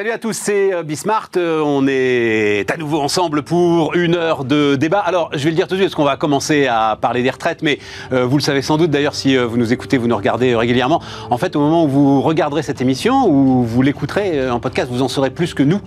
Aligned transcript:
Salut 0.00 0.12
à 0.12 0.18
tous, 0.18 0.32
c'est 0.32 0.72
euh, 0.72 0.82
Bismart. 0.82 1.28
Euh, 1.36 1.60
on 1.60 1.86
est 1.86 2.64
à 2.70 2.78
nouveau 2.78 3.02
ensemble 3.02 3.42
pour 3.42 3.94
une 3.94 4.14
heure 4.14 4.46
de 4.46 4.74
débat. 4.74 5.00
Alors, 5.00 5.28
je 5.34 5.44
vais 5.44 5.50
le 5.50 5.56
dire 5.56 5.68
tout 5.68 5.74
de 5.74 5.80
suite, 5.80 5.88
parce 5.88 5.94
qu'on 5.94 6.04
va 6.04 6.16
commencer 6.16 6.66
à 6.66 6.96
parler 6.98 7.22
des 7.22 7.28
retraites, 7.28 7.60
mais 7.62 7.78
euh, 8.10 8.24
vous 8.24 8.38
le 8.38 8.42
savez 8.42 8.62
sans 8.62 8.78
doute 8.78 8.90
d'ailleurs 8.90 9.14
si 9.14 9.36
vous 9.36 9.58
nous 9.58 9.74
écoutez, 9.74 9.98
vous 9.98 10.06
nous 10.06 10.16
regardez 10.16 10.56
régulièrement. 10.56 11.02
En 11.28 11.36
fait, 11.36 11.54
au 11.54 11.60
moment 11.60 11.84
où 11.84 11.88
vous 11.88 12.22
regarderez 12.22 12.62
cette 12.62 12.80
émission, 12.80 13.28
ou 13.28 13.62
vous 13.62 13.82
l'écouterez 13.82 14.48
en 14.48 14.58
podcast, 14.58 14.88
vous 14.90 15.02
en 15.02 15.08
saurez 15.08 15.28
plus 15.28 15.52
que 15.52 15.62
nous 15.62 15.82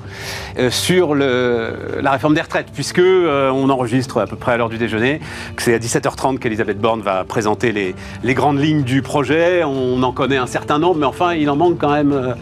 sur 0.70 1.16
la 1.16 2.12
réforme 2.12 2.36
des 2.36 2.42
retraites, 2.42 2.68
puisque 2.72 3.02
on 3.02 3.70
enregistre 3.72 4.22
à 4.22 4.28
peu 4.28 4.36
près 4.36 4.52
à 4.52 4.58
l'heure 4.58 4.70
du 4.70 4.78
déjeuner, 4.78 5.22
que 5.56 5.64
c'est 5.64 5.74
à 5.74 5.80
17h30 5.80 6.38
qu'Elisabeth 6.38 6.80
Borne 6.80 7.02
va 7.02 7.24
présenter 7.24 7.96
les 8.24 8.34
grandes 8.36 8.60
lignes 8.60 8.84
du 8.84 9.02
projet. 9.02 9.64
On 9.64 10.04
en 10.04 10.12
connaît 10.12 10.38
un 10.38 10.46
certain 10.46 10.78
nombre, 10.78 10.98
mais 11.00 11.08
enfin, 11.08 11.34
il 11.34 11.50
en 11.50 11.56
manque 11.56 11.80
quand 11.80 11.92
même 11.92 12.36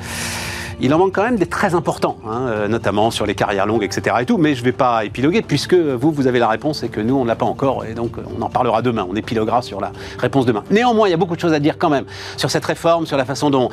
il 0.82 0.92
en 0.96 0.98
manque 0.98 1.14
quand 1.14 1.24
même 1.24 1.38
des 1.38 1.46
très 1.46 1.76
importants, 1.76 2.18
hein, 2.28 2.48
euh, 2.48 2.68
notamment 2.68 3.12
sur 3.12 3.28
les 3.28 3.36
carrières 3.36 3.68
longues, 3.68 3.84
etc. 3.84 4.16
Et 4.22 4.26
tout, 4.26 4.38
mais 4.40 4.56
je 4.56 4.62
ne 4.62 4.66
vais 4.66 4.72
pas 4.72 5.06
épiloguer 5.06 5.44
puisque 5.44 5.76
vous, 5.76 6.12
vous 6.12 6.26
avez 6.26 6.40
la 6.40 6.48
réponse 6.48 6.82
et 6.82 6.90
que 6.90 7.00
nous, 7.00 7.16
on 7.16 7.24
ne 7.24 7.28
l'a 7.28 7.36
pas 7.36 7.46
encore. 7.46 7.86
Et 7.86 7.94
donc, 7.94 8.14
on 8.36 8.42
en 8.42 8.50
parlera 8.50 8.82
demain. 8.82 9.06
On 9.08 9.16
épiloguera 9.16 9.62
sur 9.62 9.80
la 9.80 9.92
réponse 10.18 10.48
demain. 10.48 10.64
Néanmoins, 10.72 11.08
il 11.08 11.12
y 11.12 11.14
a 11.14 11.18
beaucoup 11.18 11.36
de 11.36 11.40
choses 11.40 11.54
à 11.54 11.60
dire 11.60 11.78
quand 11.78 11.90
même 11.90 12.06
sur 12.36 12.50
cette 12.50 12.66
réforme, 12.66 13.06
sur 13.06 13.16
la 13.16 13.26
façon 13.26 13.52
dont, 13.52 13.70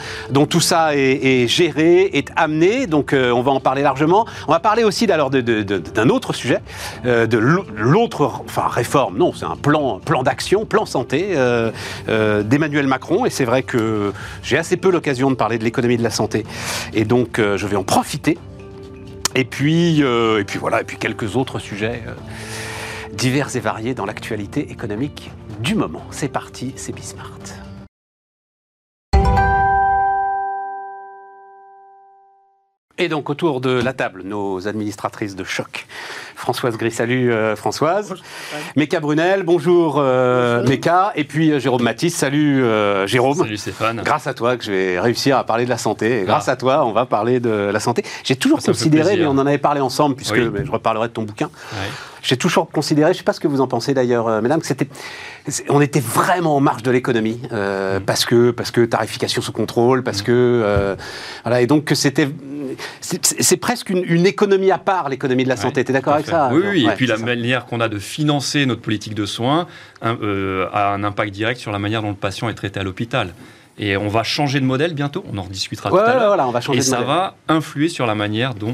tout 0.47 0.61
ça 0.61 0.95
est, 0.95 1.47
géré, 1.49 2.11
est 2.13 2.31
amené. 2.37 2.87
Donc, 2.87 3.15
euh, 3.15 3.31
on 3.31 3.41
va 3.41 3.53
en 3.53 3.61
parler 3.61 3.83
largement. 3.83 4.27
On 4.47 4.53
va 4.53 4.61
parler 4.61 4.85
aussi 4.85 5.07
d'un 5.07 6.09
autre 6.11 6.35
sujet, 6.35 6.61
euh, 7.07 7.27
de 7.27 7.39
l'autre, 7.39 8.43
enfin, 8.45 8.69
réforme. 8.69 9.17
Non, 9.17 9.33
c'est 9.33 9.47
un 9.47 9.57
plan, 9.57 9.99
plan 9.99 10.23
d'action, 10.23 10.67
plan 10.67 10.85
santé 10.85 11.35
d'Emmanuel 12.07 12.87
Macron. 12.87 13.25
Et 13.25 13.31
c'est 13.31 13.47
vrai 13.47 13.63
que 13.63 14.13
j'ai 14.43 14.59
assez 14.59 14.77
peu 14.77 14.91
l'occasion 14.91 15.31
de 15.31 15.37
parler 15.37 15.57
de 15.59 15.65
l'économie 15.65 15.97
de 15.97 16.03
la 16.03 16.11
santé. 16.11 16.45
Donc, 17.05 17.39
euh, 17.39 17.57
je 17.57 17.67
vais 17.67 17.77
en 17.77 17.85
profiter. 17.85 18.39
Et 19.35 19.45
puis, 19.45 20.03
euh, 20.03 20.41
et 20.41 20.45
puis 20.45 20.59
voilà, 20.59 20.81
et 20.81 20.85
puis 20.85 20.97
quelques 20.97 21.37
autres 21.37 21.59
sujets 21.59 22.03
euh, 22.07 22.15
divers 23.13 23.55
et 23.55 23.61
variés 23.61 23.95
dans 23.95 24.07
l'actualité 24.07 24.71
économique 24.71 25.31
du 25.61 25.75
moment. 25.75 26.03
C'est 26.11 26.29
parti, 26.29 26.73
c'est 26.77 26.93
Bismart. 26.93 27.39
Et 33.01 33.09
donc 33.09 33.31
autour 33.31 33.61
de 33.61 33.71
la 33.71 33.93
table, 33.93 34.23
nos 34.25 34.67
administratrices 34.67 35.37
de 35.37 35.45
choc. 35.45 35.87
Françoise 36.35 36.77
Gris, 36.77 36.91
salut 36.91 37.33
euh, 37.33 37.55
Françoise. 37.55 38.13
Bonjour, 38.77 39.01
Brunel, 39.01 39.43
bonjour, 39.45 39.97
euh, 39.99 40.67
Et 41.15 41.25
puis 41.25 41.53
euh, 41.53 41.61
Jérôme 41.61 41.83
Matisse, 41.83 42.17
salut 42.17 42.65
euh, 42.65 43.07
Jérôme. 43.07 43.37
Salut 43.37 43.57
Stéphane. 43.57 44.03
Grâce 44.05 44.27
à 44.27 44.35
toi 44.35 44.57
que 44.57 44.65
je 44.65 44.73
vais 44.73 44.99
réussir 44.99 45.39
à 45.39 45.45
parler 45.45 45.65
de 45.65 45.71
la 45.71 45.79
santé. 45.79 46.25
grâce 46.27 46.49
ah. 46.49 46.53
à 46.53 46.57
toi, 46.57 46.85
on 46.85 46.93
va 46.93 47.07
parler 47.07 47.39
de 47.39 47.71
la 47.73 47.79
santé. 47.79 48.03
J'ai 48.25 48.35
toujours 48.35 48.61
considéré, 48.61 49.17
mais 49.17 49.27
on 49.27 49.31
en 49.31 49.47
avait 49.47 49.59
parlé 49.59 49.81
ensemble, 49.81 50.17
puisque 50.17 50.35
je 50.37 50.71
reparlerai 50.71 51.07
de 51.07 51.13
ton 51.13 51.23
bouquin. 51.23 51.51
J'ai 52.21 52.37
toujours 52.37 52.69
considéré, 52.69 53.13
je 53.13 53.15
ne 53.15 53.19
sais 53.19 53.25
pas 53.25 53.33
ce 53.33 53.39
que 53.39 53.47
vous 53.47 53.61
en 53.61 53.69
pensez 53.69 53.95
d'ailleurs, 53.95 54.43
mesdames, 54.43 54.61
que 54.61 54.67
c'était, 54.67 54.89
on 55.69 55.81
était 55.81 56.01
vraiment 56.01 56.57
en 56.57 56.61
marge 56.61 56.83
de 56.83 56.91
l'économie 56.91 57.41
mm. 57.45 58.01
parce 58.07 58.25
que 58.25 58.51
parce 58.51 58.73
que 58.73 58.85
tarification 58.85 59.41
sous 59.41 59.53
contrôle, 59.53 60.03
parce 60.03 60.23
mm. 60.23 60.25
que 60.25 60.97
voilà, 61.45 61.61
et 61.61 61.69
donc 61.69 61.85
que 61.85 61.95
c'était 61.95 62.29
c'est 63.01 63.57
presque 63.57 63.91
une, 63.91 64.27
économie 64.27 64.71
à 64.71 64.79
part, 64.79 65.09
l'économie 65.09 65.45
de 65.45 65.49
la 65.49 65.57
santé. 65.57 65.85
tu 65.85 65.91
es 65.91 65.95
d'accord 65.95 66.15
avec 66.15 66.27
ça 66.27 66.51
Oui, 66.53 66.63
oui. 66.69 66.89
et 66.91 66.95
puis 66.95 67.07
la 67.07 67.17
manière 67.19 67.67
qu'on 67.67 67.81
a 67.81 67.89
de 67.89 67.99
financer 67.99 68.67
notre 68.67 68.81
politique 68.81 69.15
de 69.15 69.27
soins 69.27 69.67
euh, 70.05 70.69
a 70.73 70.93
un 70.93 71.05
impact 71.05 71.33
direct 71.33 71.61
sur 71.61 71.73
la 71.73 71.79
manière 71.79 72.03
dont 72.03 72.11
le 72.11 72.15
patient 72.15 72.49
est 72.49 72.55
traité 72.55 72.81
à 72.81 72.83
l'hôpital. 72.83 73.33
Et 73.79 73.97
on 73.97 74.09
va 74.09 74.25
changer 74.25 74.59
de 74.59 74.65
modèle 74.65 74.93
bientôt, 74.95 75.25
on 75.33 75.39
en 75.39 75.43
rediscutera 75.43 75.91
tout 75.91 75.97
à 75.97 76.15
l'heure. 76.15 76.27
Voilà, 76.29 76.49
on 76.49 76.51
va 76.51 76.61
changer 76.61 76.81
et 76.81 76.83
ça 76.83 77.03
va 77.03 77.37
influer 77.49 77.89
sur 77.89 78.07
la 78.07 78.17
manière 78.17 78.55
dont 78.55 78.73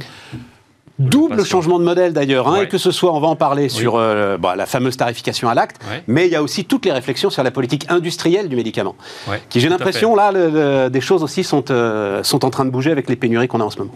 Double 1.00 1.44
changement 1.44 1.80
de 1.80 1.84
modèle 1.84 2.12
d'ailleurs, 2.12 2.46
hein, 2.46 2.62
et 2.62 2.68
que 2.68 2.78
ce 2.78 2.92
soit, 2.92 3.12
on 3.12 3.18
va 3.18 3.26
en 3.26 3.34
parler 3.34 3.68
sur 3.68 3.96
euh, 3.96 4.38
bah, 4.38 4.54
la 4.54 4.64
fameuse 4.64 4.96
tarification 4.96 5.48
à 5.48 5.54
l'acte, 5.54 5.80
mais 6.06 6.26
il 6.26 6.32
y 6.32 6.36
a 6.36 6.42
aussi 6.42 6.64
toutes 6.66 6.84
les 6.84 6.92
réflexions 6.92 7.30
sur 7.30 7.42
la 7.42 7.50
politique 7.50 7.86
industrielle 7.88 8.48
du 8.48 8.54
médicament, 8.54 8.94
qui 9.48 9.58
j'ai 9.58 9.68
l'impression 9.68 10.14
là, 10.14 10.30
des 10.88 11.00
choses 11.00 11.24
aussi 11.24 11.42
sont, 11.42 11.64
euh, 11.72 12.22
sont 12.22 12.44
en 12.44 12.50
train 12.50 12.64
de 12.64 12.70
bouger 12.70 12.92
avec 12.92 13.08
les 13.08 13.16
pénuries 13.16 13.48
qu'on 13.48 13.60
a 13.60 13.64
en 13.64 13.70
ce 13.70 13.78
moment. 13.78 13.90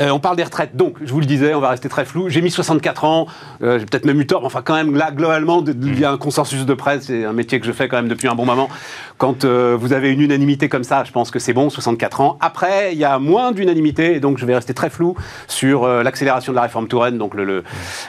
Euh, 0.00 0.08
on 0.08 0.18
parle 0.18 0.36
des 0.36 0.44
retraites, 0.44 0.74
donc 0.74 0.96
je 1.04 1.12
vous 1.12 1.20
le 1.20 1.26
disais, 1.26 1.52
on 1.52 1.60
va 1.60 1.68
rester 1.68 1.90
très 1.90 2.06
flou. 2.06 2.30
J'ai 2.30 2.40
mis 2.40 2.50
64 2.50 3.04
ans, 3.04 3.26
j'ai 3.60 3.84
peut-être 3.84 4.06
même 4.06 4.18
eu 4.18 4.26
tort, 4.26 4.40
mais 4.40 4.46
enfin 4.46 4.62
quand 4.64 4.74
même 4.74 4.96
là 4.96 5.10
globalement, 5.10 5.62
il 5.66 6.00
y 6.00 6.06
a 6.06 6.10
un 6.10 6.16
consensus 6.16 6.64
de 6.64 6.74
presse, 6.74 7.04
c'est 7.04 7.26
un 7.26 7.34
métier 7.34 7.60
que 7.60 7.66
je 7.66 7.72
fais 7.72 7.86
quand 7.86 7.96
même 7.96 8.08
depuis 8.08 8.28
un 8.28 8.34
bon 8.34 8.46
moment. 8.46 8.70
Quand 9.18 9.44
vous 9.44 9.92
avez 9.92 10.10
une 10.10 10.22
unanimité 10.22 10.70
comme 10.70 10.84
ça, 10.84 11.04
je 11.04 11.12
pense 11.12 11.30
que 11.30 11.38
c'est 11.38 11.52
bon, 11.52 11.68
64 11.68 12.22
ans. 12.22 12.38
Après, 12.40 12.94
il 12.94 12.98
y 12.98 13.04
a 13.04 13.18
moins 13.18 13.52
d'unanimité, 13.52 14.20
donc 14.20 14.38
je 14.38 14.46
vais 14.46 14.54
rester 14.54 14.72
très 14.72 14.88
flou 14.88 15.14
sur 15.46 15.86
l'accélération 15.86 16.29
de 16.38 16.52
la 16.52 16.62
réforme 16.62 16.86
Touraine, 16.86 17.18
donc 17.18 17.34
le, 17.34 17.64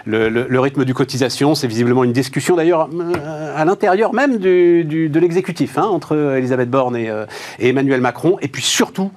le, 0.06 0.60
rythme 0.60 0.86
du 0.86 0.94
cotisation, 0.94 1.56
c'est 1.56 1.68
visiblement 1.68 2.04
une 2.04 2.14
discussion 2.14 2.56
d'ailleurs 2.56 2.88
euh, 2.94 3.54
à 3.58 3.66
l'intérieur 3.66 4.14
même 4.14 4.38
du, 4.38 5.10
de 5.10 5.20
l'exécutif, 5.20 5.78
hein, 5.78 5.86
entre 5.86 6.16
Elisabeth 6.38 6.70
Borne 6.70 6.96
euh, 6.96 7.26
et, 7.60 7.70
Emmanuel 7.70 8.00
Macron. 8.00 8.38
Et 8.42 8.48
puis 8.48 8.62
surtout, 8.62 9.12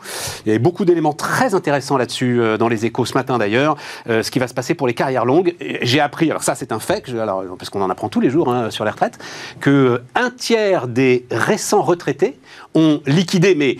il 0.44 0.48
y 0.48 0.50
avait 0.53 0.59
beaucoup 0.59 0.84
d'éléments 0.84 1.12
très 1.12 1.54
intéressants 1.54 1.98
là-dessus 1.98 2.41
euh, 2.41 2.56
dans 2.56 2.69
les 2.69 2.87
échos 2.87 3.04
ce 3.04 3.15
matin 3.15 3.37
d'ailleurs, 3.37 3.76
ce 4.06 4.31
qui 4.31 4.38
va 4.38 4.48
se 4.48 4.54
passer 4.54 4.75
pour 4.75 4.87
les 4.87 4.94
carrières 4.94 5.25
longues. 5.25 5.54
J'ai 5.82 6.00
appris, 6.00 6.31
alors 6.31 6.42
ça 6.42 6.54
c'est 6.54 6.72
un 6.72 6.78
fait, 6.78 7.09
alors, 7.10 7.44
parce 7.59 7.69
qu'on 7.69 7.82
en 7.82 7.91
apprend 7.91 8.09
tous 8.09 8.21
les 8.21 8.31
jours 8.31 8.53
hein, 8.53 8.71
sur 8.71 8.84
les 8.84 8.91
retraites, 8.91 9.19
que 9.60 10.00
un 10.15 10.31
tiers 10.31 10.88
des 10.88 11.26
récents 11.31 11.82
retraités 11.82 12.38
ont 12.75 13.00
liquidé, 13.06 13.54
mais 13.54 13.76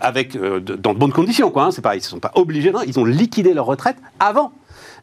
avec 0.00 0.36
dans 0.38 0.94
de 0.94 0.98
bonnes 0.98 1.12
conditions, 1.12 1.50
quoi. 1.50 1.64
Hein, 1.64 1.70
ils 1.92 1.96
ne 1.96 2.02
sont 2.02 2.18
pas 2.18 2.32
obligés, 2.34 2.72
ils 2.86 2.98
ont 2.98 3.04
liquidé 3.04 3.52
leur 3.52 3.66
retraite 3.66 3.96
avant 4.20 4.52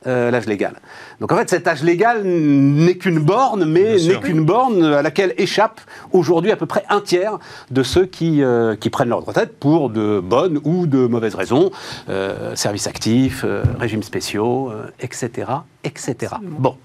euh, 0.08 0.32
l'âge 0.32 0.48
légal. 0.48 0.74
Donc 1.20 1.32
en 1.32 1.38
fait, 1.38 1.48
cet 1.48 1.68
âge 1.68 1.84
légal 1.84 2.24
n'est 2.24 2.96
qu'une 2.96 3.20
borne, 3.20 3.66
mais 3.66 3.98
n'est 3.98 4.20
qu'une 4.20 4.44
borne 4.44 4.84
à 4.84 5.04
laquelle 5.04 5.36
échappe 5.38 5.80
aujourd'hui 6.12 6.52
à 6.52 6.56
peu 6.56 6.66
près 6.66 6.84
un 6.90 7.02
tiers 7.02 7.38
de 7.70 7.84
ceux 7.84 8.08
qui, 8.08 8.42
euh, 8.42 8.76
qui 8.76 8.90
prennent 8.90 9.10
leur 9.10 9.24
retraite 9.24 9.60
pour 9.60 9.92
de 9.92 10.20
bonnes 10.20 10.60
ou 10.64 10.88
de 10.88 11.06
mauvaises 11.06 11.36
raisons, 11.36 11.70
euh, 12.10 12.56
services 12.56 12.88
actifs, 12.88 13.46
régimes 13.78 14.02
spéciaux, 14.02 14.72
etc., 15.00 15.52
etc. 15.84 16.34
Bon. 16.42 16.78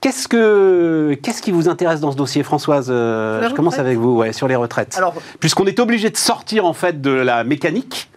Qu'est-ce, 0.00 0.28
que, 0.28 1.18
qu'est-ce 1.20 1.42
qui 1.42 1.50
vous 1.50 1.68
intéresse 1.68 1.98
dans 1.98 2.12
ce 2.12 2.16
dossier, 2.16 2.44
Françoise 2.44 2.86
Je 2.88 3.52
commence 3.54 3.80
avec 3.80 3.98
vous, 3.98 4.18
ouais, 4.18 4.32
sur 4.32 4.46
les 4.46 4.54
retraites. 4.54 4.94
Alors, 4.96 5.14
Puisqu'on 5.40 5.66
est 5.66 5.80
obligé 5.80 6.08
de 6.08 6.16
sortir 6.16 6.66
en 6.66 6.72
fait 6.72 7.00
de 7.00 7.10
la 7.10 7.42
mécanique 7.42 8.10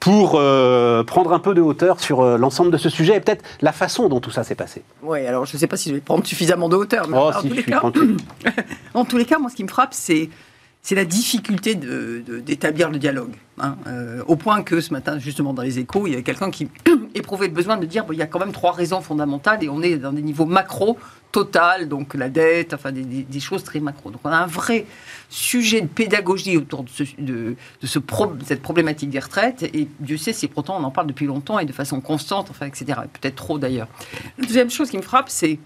pour 0.00 0.36
euh, 0.36 1.04
prendre 1.04 1.32
un 1.34 1.38
peu 1.38 1.52
de 1.54 1.60
hauteur 1.60 2.00
sur 2.00 2.22
euh, 2.22 2.38
l'ensemble 2.38 2.70
de 2.70 2.78
ce 2.78 2.88
sujet 2.88 3.16
et 3.16 3.20
peut-être 3.20 3.44
la 3.60 3.72
façon 3.72 4.08
dont 4.08 4.20
tout 4.20 4.30
ça 4.30 4.44
s'est 4.44 4.54
passé. 4.54 4.82
Oui, 5.02 5.26
alors 5.26 5.44
je 5.44 5.54
ne 5.54 5.58
sais 5.58 5.66
pas 5.66 5.76
si 5.76 5.90
je 5.90 5.94
vais 5.94 6.00
prendre 6.00 6.26
suffisamment 6.26 6.70
de 6.70 6.76
hauteur, 6.76 7.06
mais 7.06 7.18
oh, 7.20 7.30
en, 7.34 7.42
tous 7.42 7.52
les 7.52 7.62
cas, 7.62 7.82
en 8.94 9.04
tous 9.04 9.18
les 9.18 9.26
cas, 9.26 9.38
moi 9.38 9.50
ce 9.50 9.56
qui 9.56 9.62
me 9.62 9.68
frappe, 9.68 9.92
c'est 9.92 10.30
c'est 10.82 10.94
la 10.94 11.04
difficulté 11.04 11.74
d'établir 11.74 12.90
le 12.90 12.98
dialogue. 12.98 13.34
Hein. 13.58 13.76
Euh, 13.86 14.22
au 14.26 14.36
point 14.36 14.62
que 14.62 14.80
ce 14.80 14.92
matin, 14.92 15.18
justement 15.18 15.52
dans 15.52 15.62
les 15.62 15.78
échos, 15.78 16.06
il 16.06 16.10
y 16.10 16.14
avait 16.14 16.22
quelqu'un 16.22 16.50
qui 16.50 16.68
éprouvait 17.14 17.48
le 17.48 17.52
besoin 17.52 17.76
de 17.76 17.84
dire 17.84 18.06
bon, 18.06 18.14
il 18.14 18.18
y 18.18 18.22
a 18.22 18.26
quand 18.26 18.38
même 18.38 18.52
trois 18.52 18.72
raisons 18.72 19.02
fondamentales 19.02 19.62
et 19.62 19.68
on 19.68 19.82
est 19.82 19.96
dans 19.96 20.12
des 20.12 20.22
niveaux 20.22 20.46
macro, 20.46 20.96
total, 21.32 21.86
donc 21.86 22.14
la 22.14 22.30
dette, 22.30 22.72
enfin 22.72 22.92
des, 22.92 23.40
choses 23.40 23.62
très 23.62 23.78
macro. 23.78 24.10
Donc 24.10 24.22
on 24.24 24.30
a 24.30 24.36
un 24.38 24.46
vrai 24.46 24.86
sujet 25.28 25.82
de 25.82 25.86
pédagogie 25.86 26.56
autour 26.56 26.82
de, 26.82 26.88
ce, 26.88 27.04
de, 27.18 27.56
ce 27.84 27.98
cette 28.46 28.62
problématique 28.62 29.10
des 29.10 29.20
retraites 29.20 29.62
et 29.62 29.86
Dieu 30.00 30.16
sait 30.16 30.32
si 30.32 30.48
pourtant 30.48 30.78
on 30.80 30.84
en 30.84 30.90
parle 30.90 31.06
depuis 31.06 31.26
longtemps 31.26 31.58
et 31.58 31.66
de 31.66 31.72
façon 31.72 32.00
constante, 32.00 32.48
enfin, 32.50 32.66
etc. 32.66 33.00
Peut-être 33.20 33.36
trop 33.36 33.58
d'ailleurs. 33.58 33.88
La 34.38 34.46
deuxième 34.46 34.70
chose 34.70 34.90
qui 34.90 34.96
me 34.96 35.02
frappe, 35.02 35.28
c'est 35.28 35.58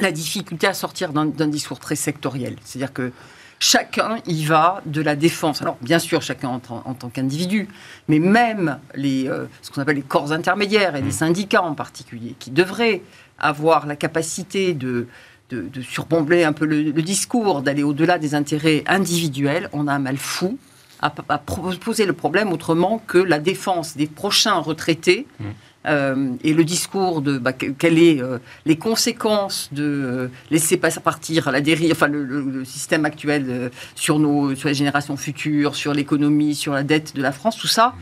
la 0.00 0.12
difficulté 0.12 0.68
à 0.68 0.74
sortir 0.74 1.12
d'un 1.12 1.48
discours 1.48 1.80
très 1.80 1.96
sectoriel. 1.96 2.56
C'est-à-dire 2.64 2.92
que 2.92 3.12
chacun 3.60 4.18
y 4.26 4.44
va 4.44 4.82
de 4.86 5.02
la 5.02 5.16
défense. 5.16 5.62
Alors, 5.62 5.76
bien 5.80 5.98
sûr, 5.98 6.22
chacun 6.22 6.48
en, 6.48 6.60
tant 6.60 7.08
qu'individu, 7.08 7.68
mais 8.08 8.18
même 8.18 8.78
les, 8.94 9.28
euh, 9.28 9.46
ce 9.62 9.70
qu'on 9.70 9.82
appelle 9.82 9.96
les 9.96 10.02
corps 10.02 10.32
intermédiaires 10.32 10.96
et 10.96 11.02
les 11.02 11.08
mmh. 11.08 11.12
syndicats 11.12 11.62
en 11.62 11.74
particulier, 11.74 12.34
qui 12.38 12.50
devraient 12.50 13.02
avoir 13.38 13.86
la 13.86 13.96
capacité 13.96 14.74
de, 14.74 15.06
de, 15.50 15.68
de 15.68 16.44
un 16.44 16.52
peu 16.52 16.66
le, 16.66 16.92
discours, 17.02 17.62
d'aller 17.62 17.82
au-delà 17.82 18.18
des 18.18 18.34
intérêts 18.34 18.84
individuels, 18.86 19.68
on 19.72 19.86
a 19.86 19.94
un 19.94 19.98
mal 19.98 20.16
fou 20.16 20.58
à, 21.00 21.10
poser 21.10 22.06
le 22.06 22.12
problème 22.12 22.52
autrement 22.52 23.00
que 23.06 23.18
la 23.18 23.38
défense 23.38 23.96
des 23.96 24.06
prochains 24.06 24.58
retraités. 24.58 25.26
Mmh. 25.38 25.44
Euh, 25.88 26.34
et 26.44 26.52
le 26.52 26.64
discours 26.64 27.22
de 27.22 27.38
bah, 27.38 27.52
quelles 27.52 27.98
sont 27.98 28.22
euh, 28.22 28.38
les 28.66 28.76
conséquences 28.76 29.68
de 29.72 29.84
euh, 29.84 30.28
laisser 30.50 30.76
partir 30.76 31.50
la 31.50 31.60
dérive, 31.60 31.92
enfin 31.92 32.08
le, 32.08 32.64
système 32.64 33.04
actuel 33.04 33.70
sur 33.94 34.18
nos 34.18 34.54
sur 34.54 34.68
les 34.68 34.74
générations 34.74 35.16
futures, 35.16 35.74
sur 35.76 35.94
l'économie, 35.94 36.54
sur 36.54 36.72
la 36.72 36.82
dette 36.82 37.14
de 37.14 37.22
la 37.22 37.32
France, 37.32 37.56
tout 37.56 37.68
ça. 37.68 37.94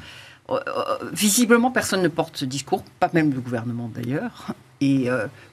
visiblement, 1.13 1.71
personne 1.71 2.03
ne 2.03 2.09
porte 2.09 2.39
ce 2.39 2.45
discours, 2.45 2.83
pas 2.99 3.11
même 3.13 3.33
le 3.33 3.41
gouvernement 3.41 3.91
d'ailleurs, 3.95 4.55
et 4.81 5.09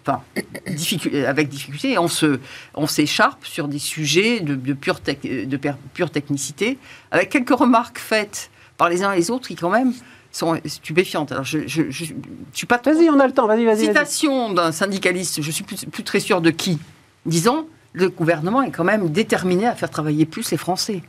enfin 0.05 0.21
avec 1.27 1.49
difficulté, 1.49 1.97
on 1.97 2.87
s'écharpe 2.87 3.45
sur 3.45 3.67
des 3.67 3.79
sujets 3.79 4.39
de 4.39 4.73
pure 4.73 6.09
technicité, 6.11 6.77
avec 7.11 7.29
quelques 7.29 7.57
remarques 7.57 7.99
faites 7.99 8.49
par 8.77 8.89
les 8.89 9.03
uns 9.03 9.11
et 9.13 9.17
les 9.17 9.29
autres 9.29 9.47
qui 9.47 9.55
quand 9.55 9.69
même 9.69 9.93
sont 10.33 10.59
stupéfiantes. 10.65 11.31
Alors, 11.31 11.45
je, 11.45 11.59
je, 11.67 11.83
suis 12.53 12.65
pas. 12.67 12.81
Vas-y, 12.83 13.09
on 13.09 13.19
a 13.19 13.27
le 13.27 13.33
temps. 13.33 13.47
Vas-y, 13.47 13.65
vas-y. 13.65 13.85
Citation 13.85 14.51
d'un 14.51 14.71
syndicaliste. 14.71 15.41
Je 15.41 15.51
suis 15.51 15.63
plus, 15.63 15.85
plus 15.85 16.03
très 16.03 16.19
sûr 16.19 16.41
de 16.41 16.49
qui. 16.49 16.79
Disons, 17.25 17.67
le 17.93 18.09
gouvernement 18.09 18.61
est 18.63 18.71
quand 18.71 18.83
même 18.83 19.09
déterminé 19.09 19.67
à 19.67 19.75
faire 19.75 19.89
travailler 19.89 20.25
plus 20.25 20.51
les 20.51 20.57
Français. 20.57 21.03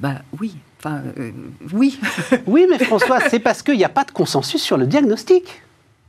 Ben 0.00 0.20
oui, 0.40 0.56
enfin, 0.80 1.02
euh, 1.18 1.30
oui. 1.72 1.98
oui, 2.46 2.66
mais 2.68 2.78
François, 2.78 3.20
c'est 3.30 3.38
parce 3.38 3.62
qu'il 3.62 3.76
n'y 3.76 3.84
a 3.84 3.88
pas 3.88 4.04
de 4.04 4.10
consensus 4.10 4.60
sur 4.60 4.76
le 4.76 4.86
diagnostic. 4.86 5.62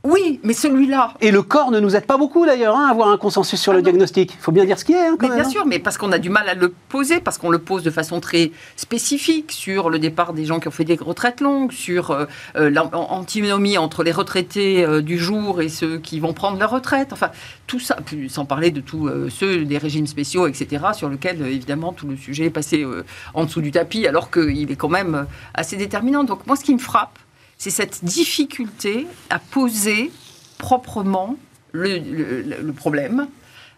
Oui, 0.06 0.38
mais 0.44 0.52
celui-là. 0.52 1.14
Et 1.20 1.32
le 1.32 1.42
corps 1.42 1.72
ne 1.72 1.80
nous 1.80 1.96
aide 1.96 2.06
pas 2.06 2.16
beaucoup 2.16 2.46
d'ailleurs 2.46 2.76
hein, 2.76 2.86
à 2.86 2.90
avoir 2.92 3.08
un 3.08 3.16
consensus 3.16 3.60
sur 3.60 3.72
le 3.72 3.80
ah 3.80 3.82
diagnostic. 3.82 4.32
Il 4.34 4.40
faut 4.40 4.52
bien 4.52 4.64
dire 4.64 4.78
ce 4.78 4.84
qui 4.84 4.92
est. 4.92 5.08
Hein, 5.08 5.16
mais 5.20 5.26
bien 5.26 5.40
hein. 5.40 5.48
sûr, 5.48 5.66
mais 5.66 5.80
parce 5.80 5.98
qu'on 5.98 6.12
a 6.12 6.18
du 6.18 6.30
mal 6.30 6.48
à 6.48 6.54
le 6.54 6.72
poser, 6.88 7.18
parce 7.20 7.38
qu'on 7.38 7.50
le 7.50 7.58
pose 7.58 7.82
de 7.82 7.90
façon 7.90 8.20
très 8.20 8.52
spécifique 8.76 9.50
sur 9.50 9.90
le 9.90 9.98
départ 9.98 10.32
des 10.32 10.44
gens 10.44 10.60
qui 10.60 10.68
ont 10.68 10.70
fait 10.70 10.84
des 10.84 10.94
retraites 10.94 11.40
longues, 11.40 11.72
sur 11.72 12.12
euh, 12.12 12.26
euh, 12.54 12.70
l'antinomie 12.70 13.78
entre 13.78 14.04
les 14.04 14.12
retraités 14.12 14.84
euh, 14.84 15.02
du 15.02 15.18
jour 15.18 15.60
et 15.60 15.68
ceux 15.68 15.98
qui 15.98 16.20
vont 16.20 16.32
prendre 16.32 16.56
leur 16.56 16.70
retraite. 16.70 17.12
Enfin, 17.12 17.32
tout 17.66 17.80
ça, 17.80 17.96
sans 18.28 18.44
parler 18.44 18.70
de 18.70 18.80
tous 18.80 19.10
ceux 19.28 19.64
des 19.64 19.78
régimes 19.78 20.06
spéciaux, 20.06 20.46
etc., 20.46 20.84
sur 20.94 21.08
lesquels 21.08 21.42
évidemment 21.42 21.92
tout 21.92 22.06
le 22.06 22.16
sujet 22.16 22.44
est 22.44 22.50
passé 22.50 22.86
en 23.34 23.44
dessous 23.44 23.60
du 23.60 23.72
tapis, 23.72 24.06
alors 24.06 24.30
qu'il 24.30 24.70
est 24.70 24.76
quand 24.76 24.88
même 24.88 25.26
assez 25.52 25.76
déterminant. 25.76 26.22
Donc 26.22 26.46
moi, 26.46 26.54
ce 26.54 26.62
qui 26.62 26.72
me 26.72 26.78
frappe, 26.78 27.18
c'est 27.58 27.70
cette 27.70 28.04
difficulté 28.04 29.06
à 29.30 29.38
poser 29.38 30.10
proprement 30.58 31.36
le, 31.72 32.70
problème, 32.72 33.28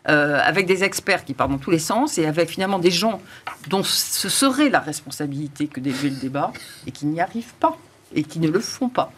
euh, 0.09 0.41
avec 0.43 0.67
des 0.67 0.85
experts 0.85 1.25
qui 1.25 1.35
parlent 1.35 1.51
dans 1.51 1.59
tous 1.59 1.71
les 1.71 1.79
sens 1.79 2.19
et 2.19 2.27
avec 2.27 2.49
finalement 2.49 2.79
des 2.79 2.91
gens 2.91 3.21
dont 3.69 3.83
ce 3.83 4.29
serait 4.29 4.71
la 4.71 4.81
responsabilité 4.81 5.67
que 5.67 5.81
d'élever 5.81 6.11
le 6.11 6.17
débat 6.17 6.53
et 6.87 6.93
qui 6.93 7.07
n'y 7.07 7.21
arrivent 7.21 7.55
pas 7.61 7.77
et 8.15 8.23
qui 8.23 8.39
ne 8.39 8.49
le 8.49 8.61
font 8.61 8.89
pas. 8.89 9.13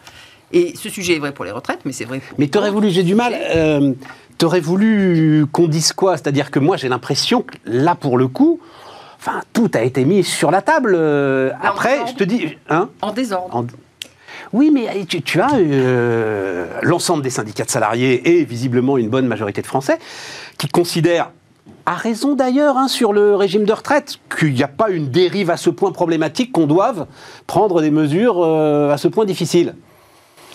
Et 0.53 0.75
ce 0.75 0.89
sujet 0.89 1.15
est 1.15 1.19
vrai 1.19 1.31
pour 1.31 1.45
les 1.45 1.51
retraites, 1.51 1.79
mais 1.85 1.93
c'est 1.93 2.05
vrai 2.05 2.19
pour. 2.19 2.37
Mais 2.39 2.47
t'aurais 2.47 2.71
voulu, 2.71 2.89
j'ai 2.89 3.03
du 3.03 3.15
mal. 3.15 3.33
Euh, 3.33 3.93
t'aurais 4.37 4.59
voulu 4.59 5.45
qu'on 5.51 5.67
dise 5.67 5.93
quoi? 5.93 6.17
C'est-à-dire 6.17 6.51
que 6.51 6.59
moi, 6.59 6.75
j'ai 6.75 6.89
l'impression 6.89 7.43
que 7.43 7.55
là, 7.65 7.95
pour 7.95 8.17
le 8.17 8.27
coup, 8.27 8.59
enfin, 9.17 9.41
tout 9.53 9.71
a 9.73 9.81
été 9.81 10.03
mis 10.03 10.23
sur 10.23 10.51
la 10.51 10.61
table. 10.61 10.93
Euh, 10.97 11.51
après, 11.61 12.05
je 12.07 12.15
te 12.15 12.23
dis, 12.25 12.57
hein? 12.69 12.89
En 13.01 13.13
désordre. 13.13 13.65
Oui, 14.53 14.69
mais 14.71 15.05
tu, 15.05 15.39
as 15.39 15.55
euh, 15.55 16.67
l'ensemble 16.81 17.23
des 17.23 17.29
syndicats 17.29 17.63
de 17.63 17.69
salariés 17.69 18.37
et 18.39 18.43
visiblement 18.43 18.97
une 18.97 19.09
bonne 19.09 19.27
majorité 19.27 19.61
de 19.61 19.67
Français 19.67 19.97
qui 20.57 20.67
considèrent 20.67 21.31
à 21.85 21.95
raison 21.95 22.35
d'ailleurs 22.35 22.77
hein, 22.77 22.87
sur 22.87 23.13
le 23.13 23.35
régime 23.35 23.63
de 23.63 23.73
retraite, 23.73 24.17
qu'il 24.37 24.53
n'y 24.53 24.63
a 24.63 24.67
pas 24.67 24.89
une 24.89 25.09
dérive 25.09 25.49
à 25.49 25.57
ce 25.57 25.69
point 25.69 25.91
problématique 25.91 26.51
qu'on 26.51 26.67
doive 26.67 27.07
prendre 27.47 27.81
des 27.81 27.91
mesures 27.91 28.43
euh, 28.43 28.91
à 28.91 28.97
ce 28.97 29.07
point 29.07 29.25
difficiles. 29.25 29.75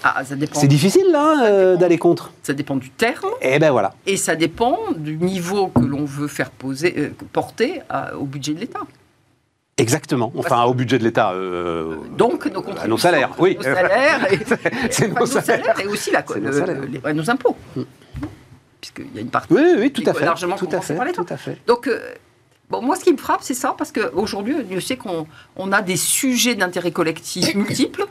Ah, 0.04 0.22
C'est 0.52 0.68
difficile 0.68 1.06
là 1.10 1.46
euh, 1.46 1.76
d'aller 1.76 1.98
contre. 1.98 2.30
Ça 2.42 2.52
dépend 2.52 2.76
du 2.76 2.90
terme. 2.90 3.30
Et 3.40 3.54
eh 3.54 3.58
ben 3.58 3.72
voilà. 3.72 3.94
Et 4.06 4.16
ça 4.16 4.36
dépend 4.36 4.78
du 4.96 5.16
niveau 5.16 5.68
que 5.68 5.80
l'on 5.80 6.04
veut 6.04 6.28
faire 6.28 6.50
poser, 6.50 7.12
porter 7.32 7.80
au 8.16 8.24
budget 8.24 8.52
de 8.52 8.60
l'État. 8.60 8.80
Exactement. 9.78 10.32
Enfin, 10.36 10.64
au 10.64 10.72
budget 10.72 10.98
de 10.98 11.04
l'État. 11.04 11.32
Euh, 11.32 11.96
Donc, 12.16 12.46
nos, 12.46 12.64
à 12.78 12.88
nos 12.88 12.96
salaires, 12.96 13.32
oui. 13.38 13.56
Nos 13.56 13.62
salaires, 13.62 14.32
et, 14.32 14.38
c'est 14.90 15.08
nos, 15.08 15.26
salaires. 15.26 15.78
et 15.80 15.86
aussi 15.86 16.10
la, 16.10 16.24
les, 17.04 17.12
nos 17.12 17.28
impôts. 17.30 17.56
Mm. 17.76 17.82
Puisqu'il 18.80 19.14
y 19.14 19.18
a 19.18 19.20
une 19.20 19.28
partie 19.28 19.52
oui, 19.52 19.62
oui, 19.78 19.92
tout 19.92 20.02
à 20.06 20.14
fait, 20.14 20.24
largement 20.24 20.56
tout 20.56 20.68
à 20.72 20.80
fait, 20.80 20.96
Tout 21.12 21.26
à 21.28 21.36
fait. 21.36 21.58
Donc, 21.66 21.88
euh, 21.88 22.00
bon, 22.70 22.80
moi, 22.80 22.96
ce 22.96 23.04
qui 23.04 23.12
me 23.12 23.18
frappe, 23.18 23.42
c'est 23.42 23.54
ça, 23.54 23.74
parce 23.76 23.92
qu'aujourd'hui, 23.92 24.56
je 24.70 24.80
sais 24.80 24.96
qu'on 24.96 25.26
on 25.56 25.72
a 25.72 25.82
des 25.82 25.96
sujets 25.96 26.54
d'intérêt 26.54 26.90
collectif 26.90 27.54
multiples. 27.54 28.06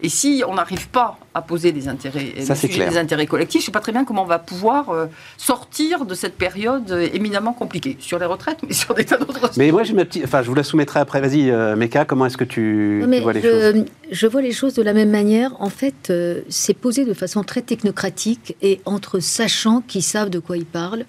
Et 0.00 0.08
si 0.08 0.44
on 0.46 0.54
n'arrive 0.54 0.88
pas 0.90 1.18
à 1.34 1.42
poser 1.42 1.72
des 1.72 1.88
intérêts, 1.88 2.32
des 2.36 2.96
intérêts 2.98 3.26
collectifs, 3.26 3.62
je 3.62 3.64
ne 3.64 3.66
sais 3.66 3.72
pas 3.72 3.80
très 3.80 3.90
bien 3.90 4.04
comment 4.04 4.22
on 4.22 4.26
va 4.26 4.38
pouvoir 4.38 4.90
euh, 4.90 5.06
sortir 5.36 6.04
de 6.04 6.14
cette 6.14 6.36
période 6.36 6.88
euh, 6.92 7.08
éminemment 7.12 7.52
compliquée 7.52 7.96
sur 7.98 8.20
les 8.20 8.26
retraites, 8.26 8.58
mais 8.68 8.74
sur 8.74 8.94
des 8.94 9.04
tas 9.04 9.16
d'autres. 9.16 9.50
Mais 9.56 9.72
moi, 9.72 9.82
j'ai 9.82 9.94
ma 9.94 10.04
petite, 10.04 10.22
enfin, 10.24 10.42
je 10.42 10.48
vous 10.48 10.54
la 10.54 10.62
soumettrai 10.62 11.00
après. 11.00 11.20
Vas-y, 11.20 11.50
euh, 11.50 11.74
Meka, 11.74 12.04
comment 12.04 12.26
est-ce 12.26 12.36
que 12.36 12.44
tu, 12.44 13.04
vois 13.20 13.32
les 13.32 13.42
choses? 13.42 13.84
Je 14.12 14.26
vois 14.28 14.40
les 14.40 14.52
choses 14.52 14.74
de 14.74 14.82
la 14.82 14.92
même 14.92 15.10
manière. 15.10 15.60
En 15.60 15.68
fait, 15.68 16.12
c'est 16.48 16.74
posé 16.74 17.04
de 17.04 17.12
façon 17.12 17.42
très 17.42 17.62
technocratique 17.62 18.56
et 18.62 18.80
entre 18.84 19.18
sachants 19.18 19.80
qui 19.80 20.00
savent 20.00 20.30
de 20.30 20.38
quoi 20.38 20.56
ils 20.56 20.64
parlent. 20.64 21.06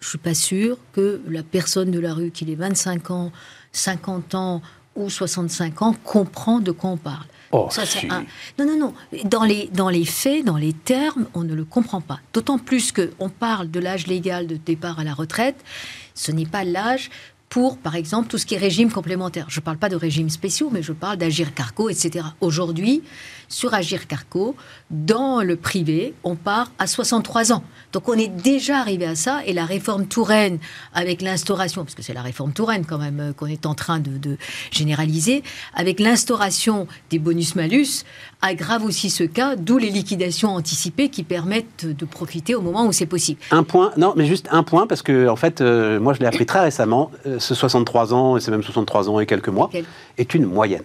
Je 0.00 0.08
suis 0.08 0.18
pas 0.18 0.34
sûre 0.34 0.78
que 0.94 1.20
la 1.28 1.42
personne 1.42 1.90
de 1.90 2.00
la 2.00 2.14
rue, 2.14 2.30
qu'il 2.30 2.48
ait 2.48 2.54
25 2.54 3.10
ans, 3.10 3.32
50 3.72 4.34
ans 4.34 4.62
ou 4.96 5.10
65 5.10 5.82
ans, 5.82 5.94
comprend 6.04 6.60
de 6.60 6.70
quoi 6.70 6.88
on 6.88 6.96
parle. 6.96 7.26
Oh, 7.52 7.68
Non, 8.58 8.66
non, 8.66 8.76
non. 8.78 8.94
Dans 9.24 9.42
les, 9.42 9.68
dans 9.72 9.88
les 9.88 10.04
faits, 10.04 10.44
dans 10.44 10.56
les 10.56 10.72
termes, 10.72 11.26
on 11.34 11.42
ne 11.42 11.54
le 11.54 11.64
comprend 11.64 12.00
pas. 12.00 12.20
D'autant 12.32 12.58
plus 12.58 12.92
qu'on 12.92 13.28
parle 13.28 13.70
de 13.70 13.80
l'âge 13.80 14.06
légal 14.06 14.46
de 14.46 14.56
départ 14.56 15.00
à 15.00 15.04
la 15.04 15.14
retraite. 15.14 15.56
Ce 16.14 16.30
n'est 16.30 16.46
pas 16.46 16.62
l'âge 16.62 17.10
pour, 17.48 17.76
par 17.78 17.96
exemple, 17.96 18.28
tout 18.28 18.38
ce 18.38 18.46
qui 18.46 18.54
est 18.54 18.58
régime 18.58 18.92
complémentaire. 18.92 19.46
Je 19.48 19.58
ne 19.58 19.64
parle 19.64 19.78
pas 19.78 19.88
de 19.88 19.96
régime 19.96 20.30
spéciaux, 20.30 20.70
mais 20.70 20.82
je 20.82 20.92
parle 20.92 21.16
d'Agir 21.16 21.52
Carco, 21.52 21.90
etc. 21.90 22.24
Aujourd'hui, 22.40 23.02
sur 23.50 23.74
Agir 23.74 24.06
Carco, 24.06 24.54
dans 24.90 25.42
le 25.42 25.56
privé, 25.56 26.14
on 26.24 26.36
part 26.36 26.70
à 26.78 26.86
63 26.86 27.52
ans. 27.52 27.64
Donc 27.92 28.08
on 28.08 28.14
est 28.14 28.28
déjà 28.28 28.78
arrivé 28.78 29.04
à 29.04 29.16
ça, 29.16 29.40
et 29.44 29.52
la 29.52 29.64
réforme 29.64 30.06
Touraine, 30.06 30.58
avec 30.94 31.20
l'instauration, 31.20 31.82
parce 31.82 31.96
que 31.96 32.02
c'est 32.02 32.14
la 32.14 32.22
réforme 32.22 32.52
Touraine 32.52 32.86
quand 32.86 32.98
même 32.98 33.20
euh, 33.20 33.32
qu'on 33.32 33.46
est 33.46 33.66
en 33.66 33.74
train 33.74 33.98
de, 33.98 34.36
généraliser, 34.70 35.42
avec 35.74 35.98
l'instauration 35.98 36.86
des 37.10 37.18
bonus-malus, 37.18 38.04
aggrave 38.40 38.84
aussi 38.84 39.10
ce 39.10 39.24
cas, 39.24 39.56
d'où 39.56 39.78
les 39.78 39.90
liquidations 39.90 40.54
anticipées 40.54 41.08
qui 41.08 41.24
permettent 41.24 41.84
de 41.84 42.04
profiter 42.04 42.54
au 42.54 42.62
moment 42.62 42.86
où 42.86 42.92
c'est 42.92 43.06
possible. 43.06 43.40
Un 43.50 43.64
point, 43.64 43.90
non, 43.96 44.14
mais 44.16 44.26
juste 44.26 44.46
un 44.52 44.62
point, 44.62 44.86
parce 44.86 45.02
que 45.02 45.28
en 45.28 45.36
fait, 45.36 45.60
euh, 45.60 45.98
moi 45.98 46.14
je 46.14 46.20
l'ai 46.20 46.26
appris 46.26 46.46
très 46.46 46.60
récemment, 46.60 47.10
euh, 47.26 47.40
ce 47.40 47.56
63 47.56 48.14
ans, 48.14 48.36
et 48.36 48.40
c'est 48.40 48.52
même 48.52 48.62
63 48.62 49.10
ans 49.10 49.18
et 49.18 49.26
quelques 49.26 49.48
mois, 49.48 49.70
est 50.16 50.34
une 50.34 50.46
moyenne. 50.46 50.84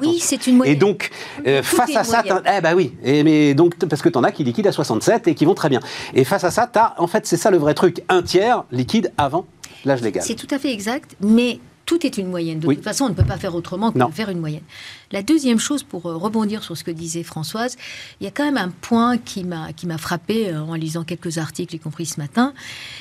Oui, 0.00 0.18
c'est 0.20 0.46
une 0.46 0.56
moyenne. 0.56 0.76
Et 0.76 0.78
donc, 0.78 1.10
euh, 1.46 1.62
face 1.62 1.94
à 1.96 2.04
ça, 2.04 2.22
eh 2.26 2.60
ben 2.60 2.74
oui, 2.74 2.92
et, 3.02 3.22
mais 3.22 3.54
donc, 3.54 3.76
parce 3.76 4.02
que 4.02 4.08
tu 4.08 4.18
en 4.18 4.24
as 4.24 4.32
qui 4.32 4.44
liquident 4.44 4.68
à 4.68 4.72
67 4.72 5.28
et 5.28 5.34
qui 5.34 5.44
vont 5.44 5.54
très 5.54 5.68
bien. 5.68 5.80
Et 6.14 6.24
face 6.24 6.44
à 6.44 6.50
ça, 6.50 6.70
as, 6.74 6.94
en 6.98 7.06
fait, 7.06 7.26
c'est 7.26 7.36
ça 7.36 7.50
le 7.50 7.58
vrai 7.58 7.74
truc, 7.74 8.02
un 8.08 8.22
tiers 8.22 8.64
liquide 8.70 9.12
avant 9.18 9.46
l'âge 9.84 10.02
légal. 10.02 10.22
C'est 10.24 10.34
tout 10.34 10.52
à 10.54 10.58
fait 10.58 10.72
exact, 10.72 11.16
mais 11.20 11.60
tout 11.86 12.04
est 12.04 12.18
une 12.18 12.26
moyenne. 12.26 12.58
De 12.58 12.66
toute 12.66 12.82
façon, 12.82 13.04
on 13.04 13.08
ne 13.08 13.14
peut 13.14 13.24
pas 13.24 13.38
faire 13.38 13.54
autrement 13.54 13.92
que 13.92 13.98
de 13.98 14.12
faire 14.12 14.28
une 14.28 14.40
moyenne. 14.40 14.64
La 15.12 15.22
deuxième 15.22 15.60
chose, 15.60 15.84
pour 15.84 16.06
euh, 16.06 16.16
rebondir 16.16 16.64
sur 16.64 16.76
ce 16.76 16.82
que 16.82 16.90
disait 16.90 17.22
Françoise, 17.22 17.76
il 18.20 18.24
y 18.24 18.26
a 18.26 18.32
quand 18.32 18.44
même 18.44 18.56
un 18.56 18.70
point 18.70 19.18
qui 19.18 19.44
m'a 19.44 19.72
qui 19.72 19.86
m'a 19.86 19.96
frappé 19.96 20.48
euh, 20.48 20.60
en 20.60 20.74
lisant 20.74 21.04
quelques 21.04 21.38
articles, 21.38 21.76
y 21.76 21.78
compris 21.78 22.06
ce 22.06 22.18
matin, 22.18 22.52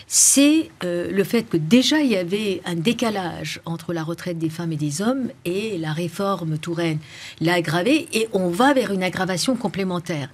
c'est 0.08 0.70
euh, 0.84 1.10
le 1.12 1.24
fait 1.24 1.44
que 1.44 1.58
déjà 1.58 2.02
il 2.02 2.12
y 2.12 2.16
avait 2.16 2.62
un 2.66 2.76
décalage 2.76 3.60
entre 3.66 3.92
la 3.92 4.04
retraite 4.04 4.38
des 4.38 4.50
femmes 4.50 4.72
et 4.72 4.78
des 4.78 5.02
hommes 5.02 5.30
et 5.46 5.80
la 5.80 5.92
réforme 5.92 6.60
Touraine 6.60 7.00
l'a 7.42 7.56
aggravé 7.56 8.08
et 8.14 8.30
on 8.34 8.50
va 8.50 8.74
vers 8.74 8.92
une 8.92 9.04
aggravation 9.04 9.56
complémentaire. 9.56 10.30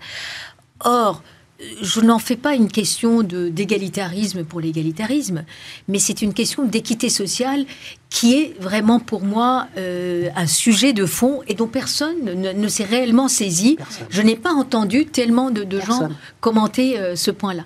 Or, 0.83 1.23
je 1.81 2.01
n'en 2.01 2.19
fais 2.19 2.35
pas 2.35 2.55
une 2.55 2.71
question 2.71 3.23
d'égalitarisme 3.23 4.43
pour 4.43 4.59
l'égalitarisme, 4.59 5.43
mais 5.87 5.99
c'est 5.99 6.21
une 6.21 6.33
question 6.33 6.65
d'équité 6.65 7.09
sociale 7.09 7.65
qui 8.09 8.33
est 8.33 8.59
vraiment 8.59 8.99
pour 8.99 9.21
moi 9.21 9.67
euh, 9.77 10.29
un 10.35 10.47
sujet 10.47 10.91
de 10.91 11.05
fond 11.05 11.41
et 11.47 11.53
dont 11.53 11.67
personne 11.67 12.23
ne, 12.23 12.67
s'est 12.67 12.83
réellement 12.83 13.27
saisi. 13.27 13.77
Je 14.09 14.21
n'ai 14.21 14.35
pas 14.35 14.51
entendu 14.51 15.05
tellement 15.05 15.49
de, 15.49 15.79
gens 15.79 16.09
commenter 16.41 16.99
euh, 16.99 17.15
ce 17.15 17.31
point-là. 17.31 17.63